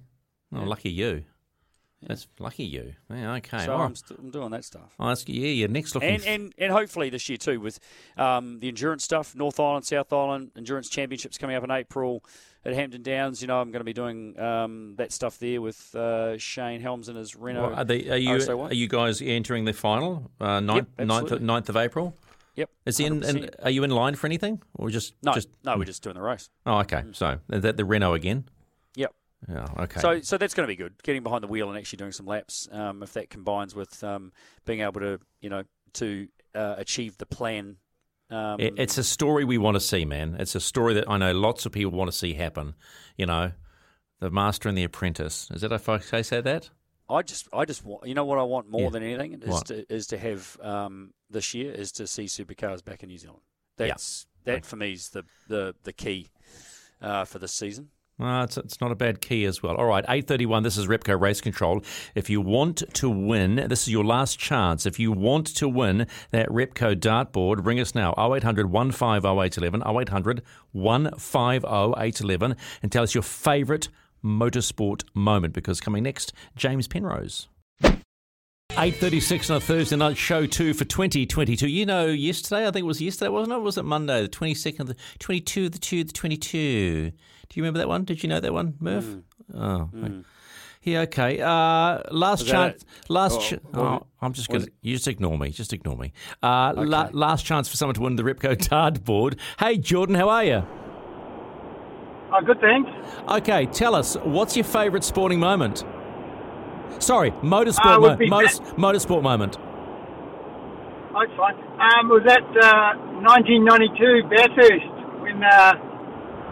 [0.53, 0.67] Oh, Yeah.
[0.67, 1.25] lucky you.
[2.07, 2.95] That's lucky you.
[3.11, 3.65] Yeah, okay.
[3.65, 4.95] so I'm, st- I'm doing that stuff.
[5.01, 6.11] Oh, that's, yeah, your next looking.
[6.11, 7.81] And, and and hopefully this year too with
[8.17, 12.25] um, the endurance stuff, North Island, South Island endurance championships coming up in April
[12.65, 13.43] at Hampton Downs.
[13.43, 17.09] You know, I'm going to be doing um, that stuff there with uh, Shane Helms
[17.09, 17.71] and his Renault.
[17.71, 20.31] Well, are, they, are you are you guys entering the final?
[20.41, 21.47] Uh, 9th, 9th, absolutely.
[21.49, 22.15] 9th of April.
[22.55, 22.71] Yep.
[22.87, 25.77] Is he in, in, are you in line for anything, or just No, Just, no,
[25.77, 26.51] we're just doing the race.
[26.67, 27.05] Oh, okay.
[27.13, 28.47] So is that the Renault again?
[29.49, 29.67] Yeah.
[29.79, 30.01] Okay.
[30.01, 30.95] So, so that's going to be good.
[31.03, 32.69] Getting behind the wheel and actually doing some laps.
[32.73, 34.33] Um, if that combines with um,
[34.65, 35.63] being able to, you know,
[35.95, 37.77] to uh, achieve the plan.
[38.31, 40.37] Um, It- it's a story we want to see, man.
[40.39, 42.75] It's a story that I know lots of people want to see happen.
[43.17, 43.53] You know,
[44.21, 45.49] the master and the apprentice.
[45.53, 46.71] Is that if I say that?
[47.09, 48.91] I just, I just want, you know, what I want more Yeah.
[48.91, 49.67] than anything is What?
[49.67, 53.41] to is to have um, this year is to see supercars back in New Zealand.
[53.79, 53.87] Yeah.
[53.89, 56.29] That's that for me is the the the key
[57.01, 57.91] uh, for this season.
[58.19, 59.77] Well, it's, it's not a bad key as well.
[59.77, 61.81] All right, 831, this is Repco Race Control.
[62.17, 64.87] If you want to win, this is your last chance.
[64.87, 70.43] If you want to win that Repco dartboard, ring us now, 0800 150 811, 0800
[70.73, 73.89] 150 811, and tell us your favourite
[74.25, 77.47] motorsport moment, because coming next, James Penrose.
[78.79, 81.67] 8.36 on a Thursday night show two for 2022.
[81.67, 83.57] You know, yesterday, I think it was yesterday, wasn't it?
[83.57, 87.11] Or was it Monday, the 22nd, the 22, the 2, the 22?
[87.11, 87.11] Do
[87.55, 88.05] you remember that one?
[88.05, 89.17] Did you know that one, Murph?
[89.53, 89.91] Oh,
[90.85, 91.41] yeah, okay.
[91.41, 92.85] Uh, last chance.
[93.09, 93.39] Last.
[93.39, 94.07] Oh, ch- oh.
[94.23, 94.71] I'm just going to.
[94.81, 95.51] You just ignore me.
[95.51, 96.13] Just ignore me.
[96.41, 99.41] Uh, la- last chance for someone to win the Repco dartboard.
[99.59, 100.65] Hey, Jordan, how are you?
[102.31, 102.89] Oh, good, thanks.
[103.29, 105.85] Okay, tell us, what's your favourite sporting moment?
[106.99, 109.57] Sorry, motorsport, Uh, would mo- be motors- motorsport moment.
[111.15, 111.55] Oh, it's fine.
[111.81, 114.93] Um, it was at uh, 1992 Bathurst
[115.23, 115.73] when uh,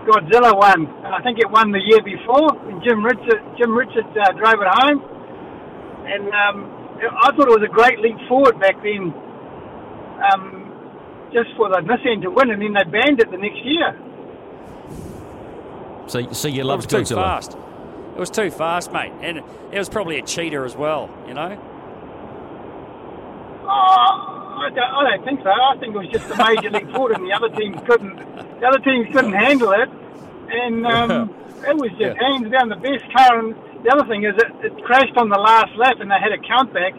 [0.06, 0.86] Godzilla won.
[1.04, 4.68] I think it won the year before when Jim Richard Jim Richards uh, drove it
[4.82, 5.02] home,
[6.06, 6.56] and um,
[7.22, 9.12] I thought it was a great leap forward back then.
[10.32, 10.62] Um,
[11.32, 13.94] just for the Nissan to win, and then they banned it the next year.
[16.06, 17.16] So, so you It was love too Godzilla.
[17.16, 17.56] fast.
[18.16, 21.12] It was too fast, mate, and it was probably a cheater as well.
[21.28, 21.52] You know.
[23.68, 25.52] Oh, I don't, I don't think so.
[25.52, 28.16] I think it was just a major leap forward, and the other teams couldn't.
[28.16, 29.90] The other teams couldn't handle it,
[30.48, 31.28] and um,
[31.68, 33.36] it was just hands down the best car.
[33.36, 33.52] And
[33.84, 36.40] the other thing is, it, it crashed on the last lap, and they had a
[36.40, 36.96] countback.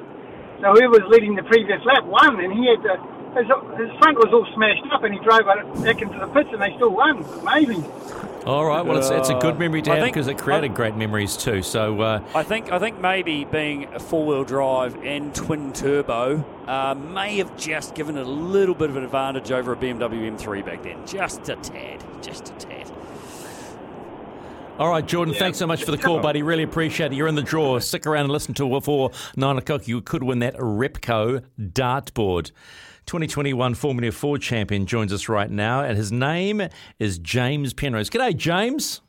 [0.62, 3.17] So whoever was leading the previous lap won, and he had to.
[3.38, 3.48] His,
[3.78, 6.62] his front was all smashed up, and he drove it back into the pits, and
[6.62, 7.24] they still won.
[7.42, 7.84] Amazing.
[8.46, 10.38] All right, well, it's, it's a good Uh, memory to I have think- because it
[10.38, 11.62] created great memories too.
[11.62, 16.96] So, uh, I think I think maybe being a four-wheel drive and twin turbo uh,
[16.96, 20.66] may have just given it a little bit of an advantage over a BMW M3
[20.66, 22.90] back then, just a tad, just a tad.
[24.80, 26.42] all right, Jordan, thanks so much for the call, buddy.
[26.42, 27.16] Really appreciate it.
[27.16, 27.80] You're in the draw.
[27.80, 29.90] Stick around and listen to it for nine o'clock.
[29.90, 32.52] You could win that Repco dartboard.
[33.08, 36.62] 2021 Formula Ford champion joins us right now, and his name
[37.00, 38.10] is James Penrose.
[38.10, 39.00] G'day, James.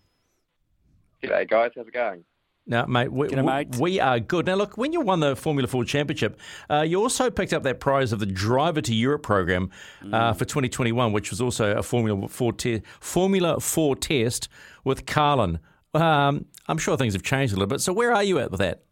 [1.21, 1.73] G'day, guys.
[1.75, 2.25] How's it going?
[2.65, 3.77] Now, mate, we, G'day, mate.
[3.81, 4.47] we are good.
[4.47, 6.39] Now, look, when you won the Formula Ford Championship,
[6.71, 9.69] uh, you also picked up that prize of the Driver to Europe program
[10.13, 14.49] uh, for 2021, which was also a Formula Four te- Formula Four test
[14.85, 15.59] with Carlin.
[15.93, 17.81] Um, I'm sure things have changed a little bit.
[17.81, 18.85] So, where are you at with that?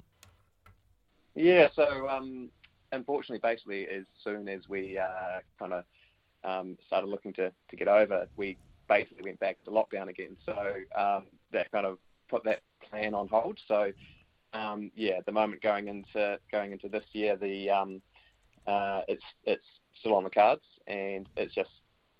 [1.36, 2.48] Yeah, so um,
[2.92, 5.84] unfortunately, basically, as soon as we uh, kind of
[6.44, 8.56] um, started looking to, to get over, we
[8.88, 10.36] basically went back to lockdown again.
[10.44, 10.52] So
[10.98, 11.98] um, that kind of
[12.28, 12.60] put that
[12.90, 13.58] plan on hold.
[13.66, 13.92] So
[14.52, 18.02] um, yeah, at the moment going into going into this year, the um,
[18.66, 19.66] uh, it's it's
[19.98, 21.70] still on the cards, and it's just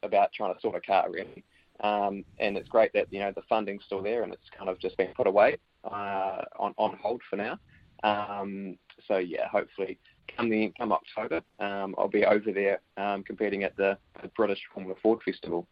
[0.03, 1.45] about trying to sort a car really.
[1.81, 4.79] Um, and it's great that you know the funding's still there, and it's kind of
[4.79, 7.59] just been put away uh, on on hold for now.
[8.03, 8.77] Um,
[9.09, 9.99] so yeah, hopefully
[10.35, 14.62] come the come October, um, I'll be over there um, competing at the, the British
[14.73, 15.66] Formula Ford Festival.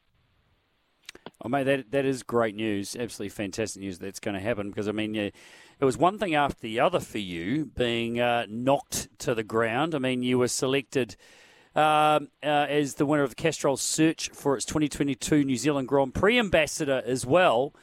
[1.45, 2.97] Oh, mate, that that is great news.
[2.97, 5.31] Absolutely fantastic news that's going to happen because I mean, yeah,
[5.79, 9.95] it was one thing after the other for you being uh, knocked to the ground.
[9.95, 11.17] I mean, you were selected
[11.75, 16.15] um, uh, as the winner of the Castrol Search for its 2022 New Zealand Grand
[16.15, 17.75] Prix ambassador as well,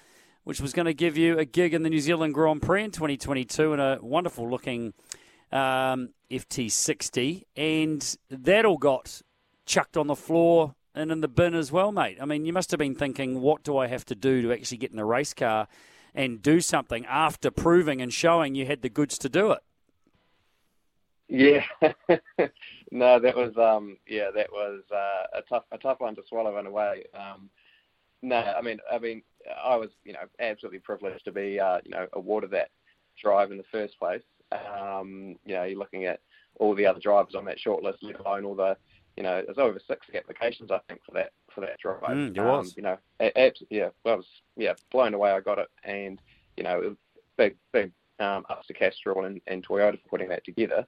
[0.43, 2.91] which was going to give you a gig in the New Zealand Grand Prix in
[2.91, 4.93] 2022 and a wonderful looking
[5.51, 9.21] um, FT60, and that all got
[9.65, 12.17] chucked on the floor and in the bin as well, mate.
[12.21, 14.77] I mean, you must have been thinking, what do I have to do to actually
[14.77, 15.67] get in a race car
[16.13, 19.63] and do something after proving and showing you had the goods to do it?
[21.29, 21.63] Yeah,
[22.91, 26.57] no, that was um, yeah, that was uh, a tough a tough one to swallow
[26.57, 27.05] in a way.
[27.13, 27.49] Um,
[28.21, 29.21] no, I mean, I mean,
[29.63, 32.69] I was you know absolutely privileged to be uh, you know awarded that
[33.17, 34.23] drive in the first place.
[34.51, 36.19] Um, you know, you're looking at
[36.59, 38.77] all the other drivers on that shortlist, let alone all the
[39.17, 42.01] you know, there's over 60 applications I think for that for that drive.
[42.01, 42.73] Mm, there um, was.
[42.75, 45.31] You know, absolutely, yeah, I was yeah blown away.
[45.31, 46.21] I got it, and
[46.57, 46.95] you know,
[47.37, 50.85] big big um, ups to Castrol and, and Toyota for putting that together.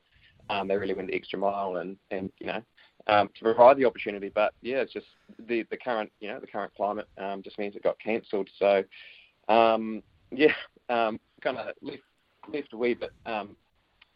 [0.50, 2.62] Um, they really went the extra mile and and you know
[3.08, 4.32] um, to provide the opportunity.
[4.34, 5.08] But yeah, it's just
[5.48, 8.50] the the current you know the current climate um, just means it got cancelled.
[8.58, 8.84] So
[9.50, 10.54] um, yeah,
[10.90, 12.04] um, kind of left
[12.52, 13.56] left a wee bit um,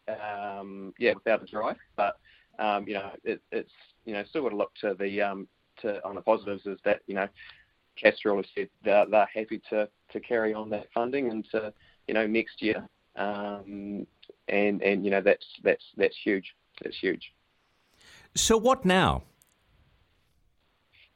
[0.08, 2.18] um, yeah without a drive, but
[2.58, 3.72] um, you know it, it's
[4.04, 5.48] you know still got to look to the um,
[5.80, 7.28] to on the positives is that you know
[7.96, 11.72] Castrol has said they're, they're happy to to carry on that funding into
[12.06, 12.88] you know next year.
[13.16, 14.06] Um,
[14.48, 16.54] and and you know that's that's that's huge.
[16.82, 17.32] That's huge.
[18.34, 19.22] So what now?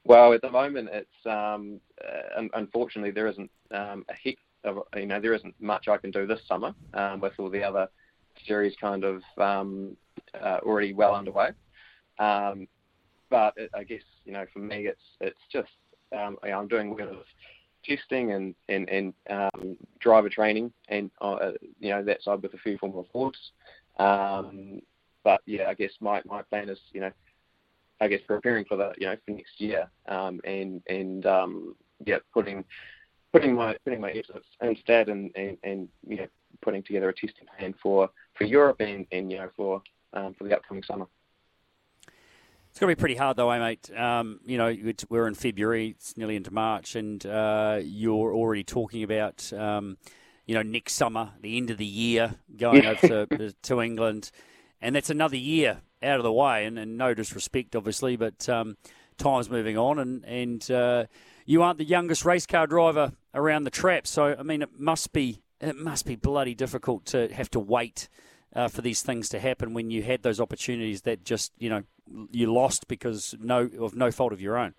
[0.04, 4.36] Well, at the moment, it's um, uh, unfortunately there isn't um, a heck
[4.96, 7.88] you know there isn't much I can do this summer um, with all the other
[8.46, 9.96] series kind of um,
[10.40, 11.50] uh, already well underway.
[12.18, 12.66] Um,
[13.30, 15.70] but it, I guess you know for me it's it's just
[16.16, 17.24] um, I'm doing a bit of
[17.84, 22.58] testing and and and um, driver training and uh, you know that side with a
[22.58, 23.38] few Formula Fords.
[23.98, 24.80] Um,
[25.24, 27.10] but yeah, I guess my my plan is you know
[28.00, 31.74] I guess preparing for the you know for next year um, and and um,
[32.04, 32.64] yeah putting
[33.32, 36.26] putting my putting my efforts instead and and and you know
[36.60, 39.82] putting together a testing plan for for Europe and and you know for
[40.12, 41.06] um, for the upcoming summer.
[42.72, 43.90] It's going to be pretty hard, though, eh, mate?
[43.94, 44.74] Um, you know,
[45.10, 49.98] we're in February, it's nearly into March, and uh, you're already talking about, um,
[50.46, 54.30] you know, next summer, the end of the year, going over to, to England.
[54.80, 58.78] And that's another year out of the way, and, and no disrespect, obviously, but um,
[59.18, 61.04] time's moving on, and, and uh,
[61.46, 64.06] you aren't the youngest race car driver around the trap.
[64.06, 68.08] So, I mean, it must be it must be bloody difficult to have to wait
[68.54, 71.82] uh, for these things to happen when you had those opportunities that just you know
[72.30, 74.74] you lost because no of no fault of your own.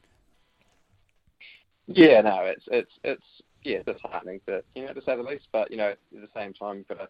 [1.87, 5.47] Yeah, no, it's it's it's yeah, disheartening to you know to say the least.
[5.51, 7.09] But you know, at the same time, you've got to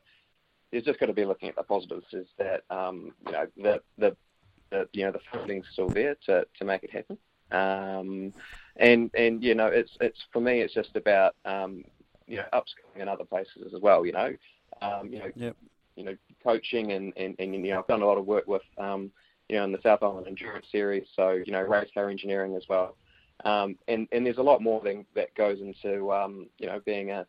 [0.71, 2.13] you've just got to be looking at the positives.
[2.13, 4.15] Is that um, you know the the
[4.69, 7.17] the you know the funding's still there to to make it happen.
[7.53, 8.33] Um,
[8.77, 11.83] and and you know it's it's for me it's just about um,
[12.27, 14.05] you know upskilling in other places as well.
[14.05, 14.35] You know,
[14.81, 15.55] um, you know, yep.
[15.95, 18.63] you know, coaching and, and and you know I've done a lot of work with
[18.77, 19.11] um,
[19.49, 21.07] you know, in the South Island Endurance Series.
[21.15, 22.95] So, you know, race car engineering as well.
[23.45, 27.11] Um, and, and there's a lot more than, that goes into, um, you know, being
[27.11, 27.25] a,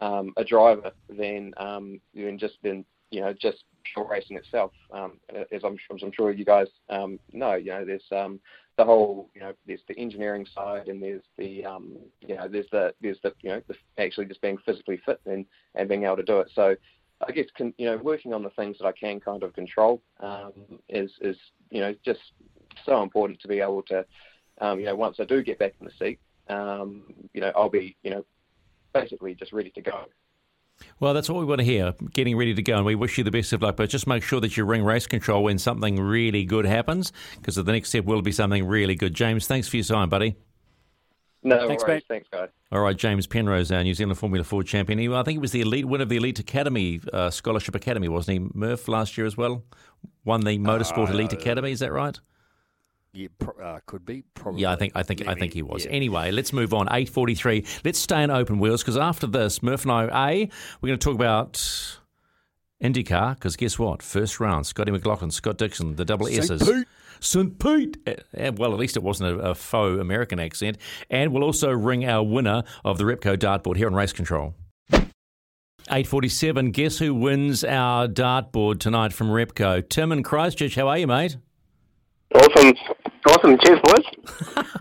[0.00, 4.72] um, a driver than, um, than just been, you know, just pure racing itself.
[4.92, 5.18] Um,
[5.52, 8.38] as, I'm, as I'm sure you guys um, know, you know, there's um,
[8.76, 12.66] the whole, you know, there's the engineering side and there's the, um, you know, there's
[12.72, 16.16] the, there's the, you know, the, actually just being physically fit and, and being able
[16.16, 16.50] to do it.
[16.54, 16.76] So,
[17.26, 20.02] I guess can, you know working on the things that I can kind of control
[20.20, 20.52] um,
[20.88, 21.36] is is
[21.70, 22.20] you know just
[22.84, 24.04] so important to be able to
[24.60, 27.70] um, you know once I do get back in the seat um, you know I'll
[27.70, 28.24] be you know
[28.92, 30.04] basically just ready to go.
[31.00, 31.94] Well, that's what we want to hear.
[32.12, 33.76] Getting ready to go, and we wish you the best of luck.
[33.76, 37.54] But just make sure that you ring race control when something really good happens, because
[37.54, 39.14] the next step will be something really good.
[39.14, 40.36] James, thanks for your time, buddy.
[41.42, 41.96] No Thanks, worries.
[41.96, 42.04] mate.
[42.08, 42.48] Thanks, guys.
[42.72, 44.98] All right, James Penrose, our New Zealand Formula Four champion.
[44.98, 48.08] He, I think he was the elite winner of the Elite Academy uh, Scholarship Academy,
[48.08, 48.50] wasn't he?
[48.52, 49.62] Murph last year as well.
[50.24, 51.70] Won the Motorsport Uh, Elite Academy.
[51.70, 52.18] Is that right?
[53.16, 53.28] Yeah,
[53.62, 54.24] uh, could be.
[54.34, 54.60] Probably.
[54.60, 55.86] Yeah, I think I think I think he was.
[55.86, 55.90] yeah.
[55.90, 56.86] Anyway, let's move on.
[56.92, 57.64] Eight forty three.
[57.82, 61.04] Let's stay in open wheels because after this, Murph and I, a we're going to
[61.04, 61.54] talk about
[62.82, 64.02] IndyCar because guess what?
[64.02, 66.38] First round, Scotty McLaughlin, Scott Dixon, the double St.
[66.50, 66.68] S's.
[66.68, 66.86] Pete.
[67.20, 67.58] St.
[67.58, 67.96] Pete.
[68.06, 70.76] Uh, well, at least it wasn't a, a faux American accent.
[71.08, 74.54] And we'll also ring our winner of the Repco dartboard here on Race Control.
[75.88, 79.88] 8.47, guess who wins our dartboard tonight from Repco?
[79.88, 81.36] Tim and Christchurch, how are you, mate?
[82.34, 82.72] Awesome.
[83.28, 83.58] Awesome.
[83.64, 84.64] Cheers, boys.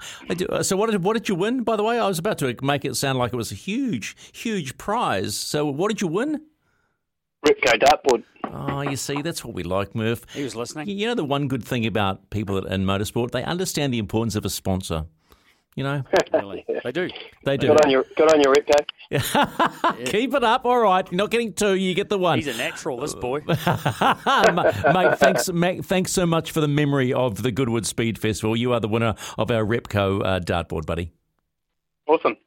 [0.50, 2.00] Uh, so what did, what did you win, by the way?
[2.00, 5.36] I was about to make it sound like it was a huge, huge prize.
[5.36, 6.42] So what did you win?
[7.46, 8.24] Repco dartboard.
[8.44, 10.26] Oh, you see, that's what we like, Murph.
[10.34, 10.90] He was listening.
[10.90, 14.46] You know the one good thing about people in motorsport, they understand the importance of
[14.46, 15.06] a sponsor.
[15.76, 16.04] You know,
[16.34, 17.10] really, they do.
[17.44, 17.68] They do.
[17.68, 20.06] Good on your, good on your Repco.
[20.06, 20.64] Keep it up.
[20.66, 21.76] All right, you're not getting two.
[21.76, 22.38] You get the one.
[22.38, 23.42] He's a natural, this boy.
[23.48, 23.58] mate,
[25.20, 28.56] thanks, mate, thanks so much for the memory of the Goodwood Speed Festival.
[28.56, 31.12] You are the winner of our Repco uh, dartboard, buddy.
[32.08, 32.38] Awesome.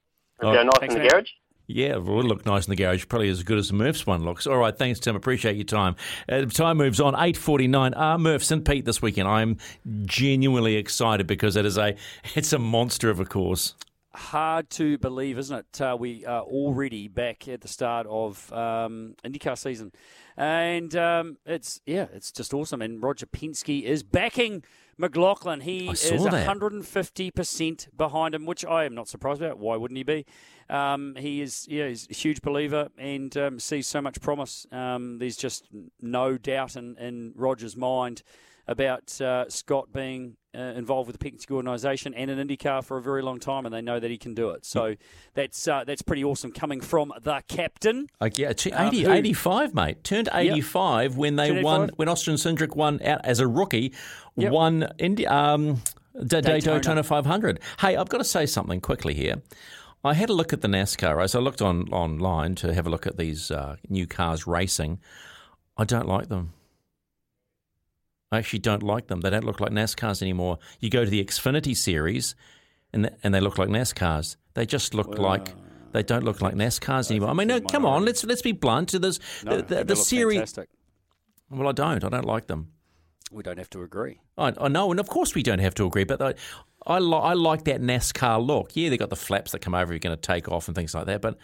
[0.43, 0.65] All Go right.
[0.65, 1.11] nice Thanks, in the mate.
[1.13, 1.29] garage.
[1.71, 3.07] Yeah, it would look nice in the garage.
[3.09, 4.47] Probably as good as the Murph's one looks.
[4.47, 5.15] All right, thanks, Tim.
[5.15, 5.97] Appreciate your time.
[6.27, 7.15] Uh, time moves on.
[7.19, 7.93] Eight forty nine.
[7.95, 9.29] Ah, Murph St Pete this weekend.
[9.29, 9.59] I'm
[10.07, 11.95] genuinely excited because it is a
[12.35, 13.75] it's a monster of a course.
[14.15, 15.81] Hard to believe, isn't it?
[15.81, 19.93] Uh, we are already back at the start of um, IndyCar season,
[20.39, 22.81] and um, it's yeah, it's just awesome.
[22.81, 24.65] And Roger Penske is backing
[24.99, 25.61] McLaughlin.
[25.61, 26.33] He is that.
[26.33, 29.59] 150 percent behind him, which I am not surprised about.
[29.59, 30.27] Why wouldn't he be?
[30.69, 34.67] Um, he is yeah, he's a huge believer and um, sees so much promise.
[34.71, 35.67] Um, there's just
[36.03, 38.23] no doubt in, in Roger's mind
[38.69, 43.03] about uh, Scott being uh, involved with the Penske organisation and an IndyCar for a
[43.03, 44.65] very long time, and they know that he can do it.
[44.67, 44.95] So
[45.35, 48.09] that's uh, that's pretty awesome coming from the captain.
[48.21, 50.05] Like, yeah, t- Um, who- 85, mate.
[50.05, 51.99] Turned 85 when they Turned won, 85?
[51.99, 53.93] when Austin Cindric won out as a rookie,
[54.37, 54.53] Yep.
[54.53, 55.77] won Indi- um,
[56.15, 56.61] D- Daytona.
[56.61, 57.61] Daytona 500.
[57.81, 59.43] Hey, I've got to say something quickly here.
[60.05, 61.35] I had a look at the NASCAR race.
[61.35, 65.01] I looked on online to have a look at these uh, new cars racing.
[65.77, 66.53] I don't like them.
[68.31, 69.21] I actually don't like them.
[69.21, 70.59] They don't look like NASCARs anymore.
[70.81, 72.35] You go to the Xfinity series,
[72.93, 74.37] and th- and they look like NASCARs.
[74.55, 75.55] They just look like
[75.93, 77.31] they don't look like NASCARs anymore.
[77.31, 78.93] I mean, no, come on, let's let's be blunt.
[78.93, 80.37] There's No, the, the, the series.
[80.39, 80.69] fantastic.
[81.51, 82.05] Well, I don't.
[82.05, 82.73] I don't like them.
[83.31, 84.21] We don't have to agree.
[84.37, 86.35] I, I know, and of course we don't have to agree, but I,
[86.87, 88.75] I, li- I like that NASCAR look.
[88.75, 89.93] Yeah, they got the flaps that come over.
[89.93, 91.39] You're going to take off and things like that, but.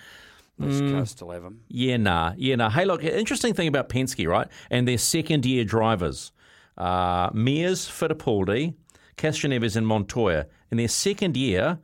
[0.56, 1.62] Most mm, still have them.
[1.66, 2.70] yeah, nah, yeah, nah.
[2.70, 4.46] Hey, look, interesting thing about Penske, right?
[4.70, 6.30] And their second year drivers,
[6.76, 8.74] uh, Mears, Fittipaldi,
[9.16, 11.78] Castroneves, and Montoya, in their second year,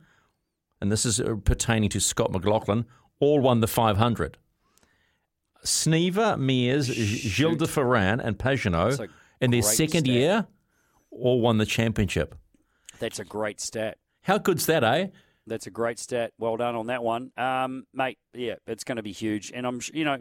[0.79, 2.85] and this is uh, pertaining to Scott McLaughlin,
[3.19, 4.37] all won the 500.
[5.63, 9.07] Sneva, Mears, Gilles de Ferran, and Pagenaud
[9.39, 10.15] in their second stat.
[10.15, 10.47] year,
[11.11, 12.35] all won the championship.
[12.99, 13.97] That's a great stat.
[14.23, 15.07] How good's that, eh?
[15.47, 16.33] That's a great stat.
[16.39, 18.17] Well done on that one, um, mate.
[18.33, 20.19] Yeah, it's going to be huge, and I'm you know.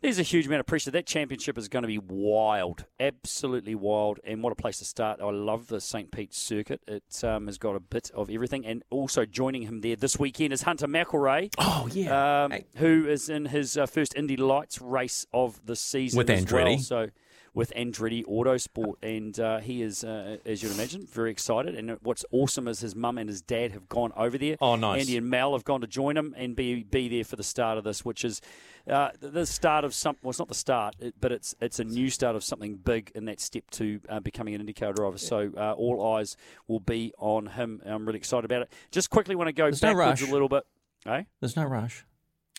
[0.00, 0.90] There's a huge amount of pressure.
[0.90, 5.20] That championship is going to be wild, absolutely wild, and what a place to start.
[5.20, 6.10] I love the St.
[6.10, 6.80] Pete circuit.
[6.88, 10.54] It um, has got a bit of everything, and also joining him there this weekend
[10.54, 11.52] is Hunter McElroy.
[11.58, 16.16] Oh yeah, um, who is in his uh, first Indy Lights race of the season
[16.16, 16.64] With as well.
[16.64, 16.80] Andretti.
[16.80, 17.10] So
[17.52, 21.74] with Andretti Autosport, and uh, he is, uh, as you'd imagine, very excited.
[21.74, 24.56] And what's awesome is his mum and his dad have gone over there.
[24.60, 25.00] Oh, nice.
[25.00, 27.76] Andy and Mel have gone to join him and be be there for the start
[27.76, 28.40] of this, which is
[28.88, 30.16] uh, the- start of some.
[30.22, 33.24] Well, it's not the start, but it's it's a new start of something big in
[33.26, 35.18] that step to uh, becoming an IndyCar driver.
[35.18, 36.36] So uh, all eyes
[36.68, 37.82] will be on him.
[37.84, 38.72] I'm really excited about it.
[38.90, 40.30] Just quickly want to go There's backwards rush.
[40.30, 40.64] a little bit.
[41.06, 41.22] Eh?
[41.40, 42.04] There's no rush.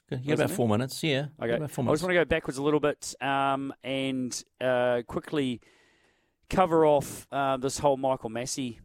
[0.10, 1.28] You got about four minutes, yeah.
[1.42, 1.54] Okay.
[1.54, 5.62] about four I just want to go backwards a little bit um, and uh, quickly
[6.50, 8.80] cover off uh, this whole Michael Masi.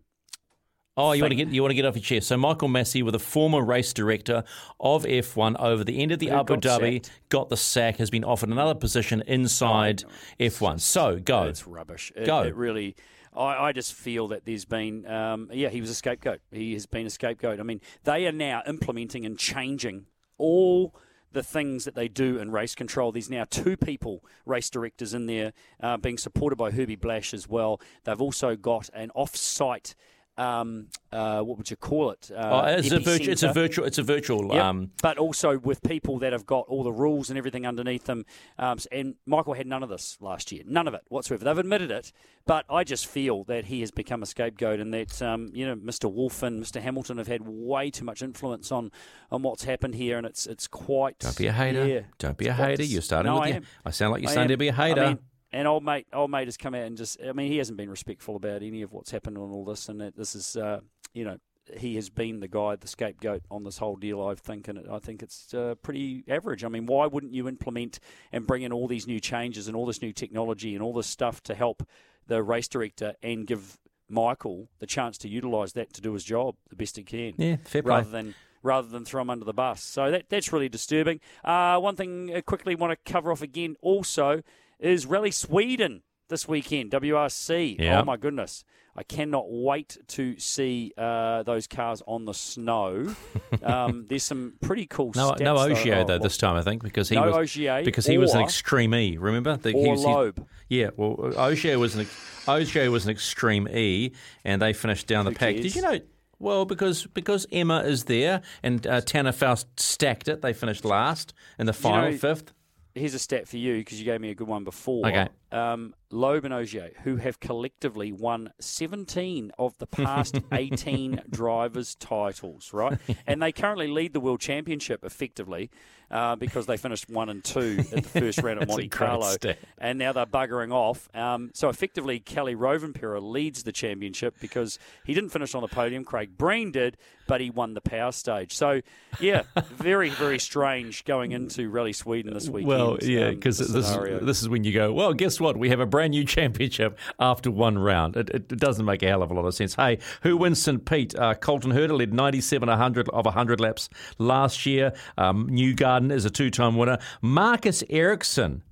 [0.99, 2.21] Oh, you want to get you want to get off your chair.
[2.23, 4.45] So Michael Masi, with a former race director
[4.81, 7.11] of F1 over the end of the Who Abu got Dhabi, sacked.
[7.29, 10.05] got the sack, has been offered another position inside
[10.41, 10.81] F1.
[10.81, 11.43] So go.
[11.45, 12.13] It's rubbish.
[12.17, 12.43] It, Go.
[12.43, 12.97] it really.
[13.37, 16.41] I, I just feel that there's been, um, yeah, he was a scapegoat.
[16.51, 17.61] He has been a scapegoat.
[17.61, 20.07] I mean, they are now implementing and changing
[20.39, 20.95] all
[21.33, 23.13] the things that they do in race control.
[23.13, 25.53] There's now two people, race directors in there,
[25.83, 27.79] uh, being supported by Herbie Blash as well.
[28.05, 29.95] They've also got an off-site.
[30.39, 32.31] Um, uh, what would you call it?
[32.31, 33.33] Uh, oh, it's a virtual.
[33.33, 33.85] It's a virtual.
[33.87, 34.53] It's a virtual.
[34.55, 34.63] Yep.
[34.63, 38.27] Um, but also with people that have got all the rules and everything underneath them.
[38.59, 41.45] Um, and Michael had none of this last year, none of it whatsoever.
[41.45, 42.13] They've admitted it,
[42.45, 45.77] but I just feel that he has become a scapegoat, and that um, you know
[45.77, 46.13] Mr.
[46.13, 46.83] Wolf and Mr.
[46.83, 48.91] Hamilton have had way too much influence on
[49.31, 51.19] on what's happened here, and it's it's quite.
[51.21, 51.87] don't be a hater.
[51.87, 52.83] Yeah, Don't be a hater.
[52.83, 53.67] You're starting No, with I your, am.
[53.85, 55.03] I sound like you're I starting to be a hater.
[55.03, 55.19] I mean,
[55.57, 57.19] and old mate, old mate has come out and just.
[57.27, 60.01] I mean, he hasn't been respectful about any of what's happened on all this, and
[60.03, 60.81] that this is, uh,
[61.15, 61.39] you know,
[61.79, 64.23] he has been the guy, the scapegoat on this whole deal.
[64.23, 66.63] I think, and I think it's uh, pretty average.
[66.63, 68.01] I mean, why wouldn't you implement
[68.33, 71.07] and bring in all these new changes and all this new technology and all this
[71.07, 71.89] stuff to help
[72.27, 73.79] the race director and give
[74.11, 77.33] Michael the chance to utilise that to do his job the best he can.
[77.39, 77.97] Yeah, fair play.
[77.97, 79.83] Rather than rather than throw him under the bus.
[79.83, 81.21] So that that's really disturbing.
[81.43, 84.43] Uh, one thing I quickly want to cover off again also
[84.81, 87.79] is Rally Sweden this weekend, WRC.
[87.79, 88.01] Yeah.
[88.01, 88.65] Oh my goodness.
[88.99, 93.15] I cannot wait to see uh, those cars on the snow.
[93.63, 95.41] um, there's some pretty cool No, stats.
[95.41, 95.75] no though.
[95.75, 98.33] Ogier Oh, though this time I think because he No was Ogier because he was
[98.35, 99.19] an extreme E.
[99.19, 100.47] Remember the, he or was, he- Loeb.
[100.71, 102.07] yeah, well Ogier was an
[102.49, 104.13] Ogier was an extreme E,
[104.45, 105.57] and they finished down the pack.
[105.57, 105.61] cares?
[105.63, 106.01] Did you know?
[106.39, 110.41] Well, because because Emma is there and uh, Tanner Faust stacked it.
[110.41, 112.53] They finished last in the You final, know, fifth.
[112.97, 115.07] Here's a stat for you because you gave me a good one before.
[115.07, 115.29] Okay.
[115.57, 122.73] Um, Loeb and Ogier, who have collectively won 17 of the past 18 drivers' titles,
[122.73, 122.99] right?
[123.27, 125.71] And they currently lead the World Championship effectively
[126.11, 129.35] uh, because they finished one and two at the first round at Monte Carlo.
[129.79, 131.09] And now they're buggering off.
[131.15, 136.05] Um, so effectively, Kalle Rovanperä leads the championship because he didn't finish on the podium.
[136.05, 136.97] Craig Breen did,
[137.27, 138.55] but he won the power stage.
[138.55, 138.81] So,
[139.21, 139.43] yeah,
[139.73, 142.69] very, very strange going into Rally Sweden this weekend.
[142.69, 143.91] Well, yeah, um, because the this
[144.23, 145.46] this is when you go, well, guess what?
[145.55, 148.17] We have a brand new championship after one round.
[148.17, 149.75] It, it doesn't make a hell of a lot of sense.
[149.75, 150.85] Hey, who wins St.
[150.85, 151.15] Pete?
[151.15, 154.93] Uh, Colton Herta led 97 100 of 100 laps last year.
[155.19, 156.99] Um, Newgarden is a two time winner.
[157.21, 158.63] Marcus Ericsson.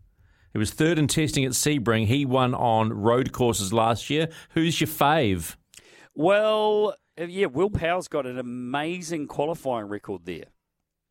[0.53, 2.07] He was third in testing at Sebring.
[2.07, 4.29] He won on road courses last year.
[4.51, 5.57] Who's your fave?
[6.15, 10.45] Well, uh, yeah, Will Power's got an amazing qualifying record there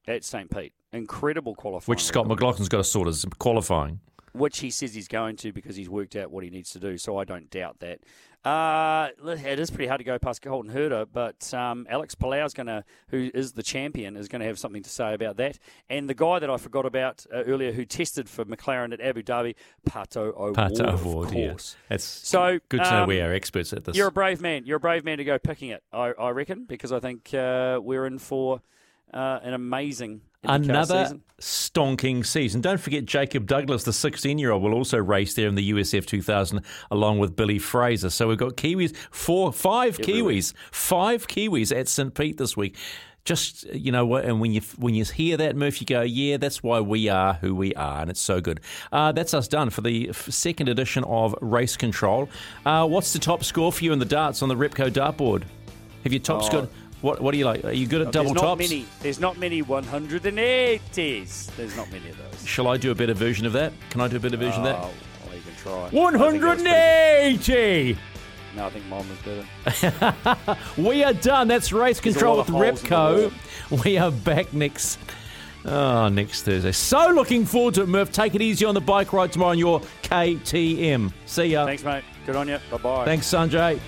[0.08, 0.50] at St.
[0.50, 0.74] Pete.
[0.94, 1.92] Incredible qualifying.
[1.94, 4.00] Which Scott record, McLaughlin's got to sort as qualifying.
[4.34, 6.98] Which he says he's going to because he's worked out what he needs to do,
[6.98, 8.00] so I don't doubt that.
[8.46, 12.68] Uh, it is pretty hard to go past Colton Herta, but um, Alex Palou's going
[12.68, 15.60] to, who is the champion, is going to have something to say about that.
[15.90, 19.24] And the guy that I forgot about uh, earlier who tested for McLaren at Abu
[19.24, 19.56] Dhabi,
[19.90, 21.50] Pato O'Ward, Pato O'Ward, of Award, yeah.
[21.52, 21.78] course.
[21.98, 23.96] So, good to know um, we are experts at this.
[23.96, 24.66] You're a brave man.
[24.66, 27.80] You're a brave man to go picking it, I, I reckon, because I think uh,
[27.82, 28.62] we're in for
[29.14, 31.24] uh, an amazing Another season.
[31.40, 32.62] stonking season.
[32.62, 36.06] Don't forget Jacob Douglas, the 16 year old, will also race there in the USF
[36.06, 36.62] 2000
[36.92, 38.10] along with Billy Fraser.
[38.10, 42.14] So we've got Kiwis, four, five Kiwis, five Kiwis at St.
[42.14, 42.76] Pete this week.
[43.26, 46.36] Just you know what, and when you when you hear that, Murph, you go, yeah,
[46.36, 48.60] that's why we are who we are, and it's so good.
[48.92, 52.28] Uh, that's us done for the second edition of Race Control.
[52.66, 55.44] Uh, what's the top score for you in the darts on the Repco dartboard?
[56.04, 56.46] Have you top Oh.
[56.46, 56.70] scored?
[57.04, 57.66] What What do you like?
[57.66, 58.70] Are you good at double there's not tops?
[58.70, 61.56] Many, there's not many 180s.
[61.58, 62.48] There's not many of those.
[62.48, 63.74] Shall I do a better version of that?
[63.90, 64.78] Can I do a better version of that?
[64.78, 64.90] Oh,
[65.30, 65.74] I'll even try.
[65.74, 67.94] I think One that was hundred pretty and eighty.
[67.94, 68.02] good.
[68.56, 69.20] No, I think mine was
[69.76, 70.58] better.
[70.82, 71.50] We are done.
[71.50, 73.84] That's race There's control with of holes in the Repco.
[73.84, 74.98] We are back next.
[75.66, 76.72] Oh, next Thursday.
[76.72, 78.12] So looking forward to it, Murph.
[78.14, 81.12] Take it easy on the bike ride tomorrow on your KTM.
[81.26, 81.66] See ya.
[81.66, 82.04] Thanks, mate.
[82.26, 82.60] Good on you.
[82.72, 83.06] Bye bye.
[83.06, 83.80] Thanks, Sanjay.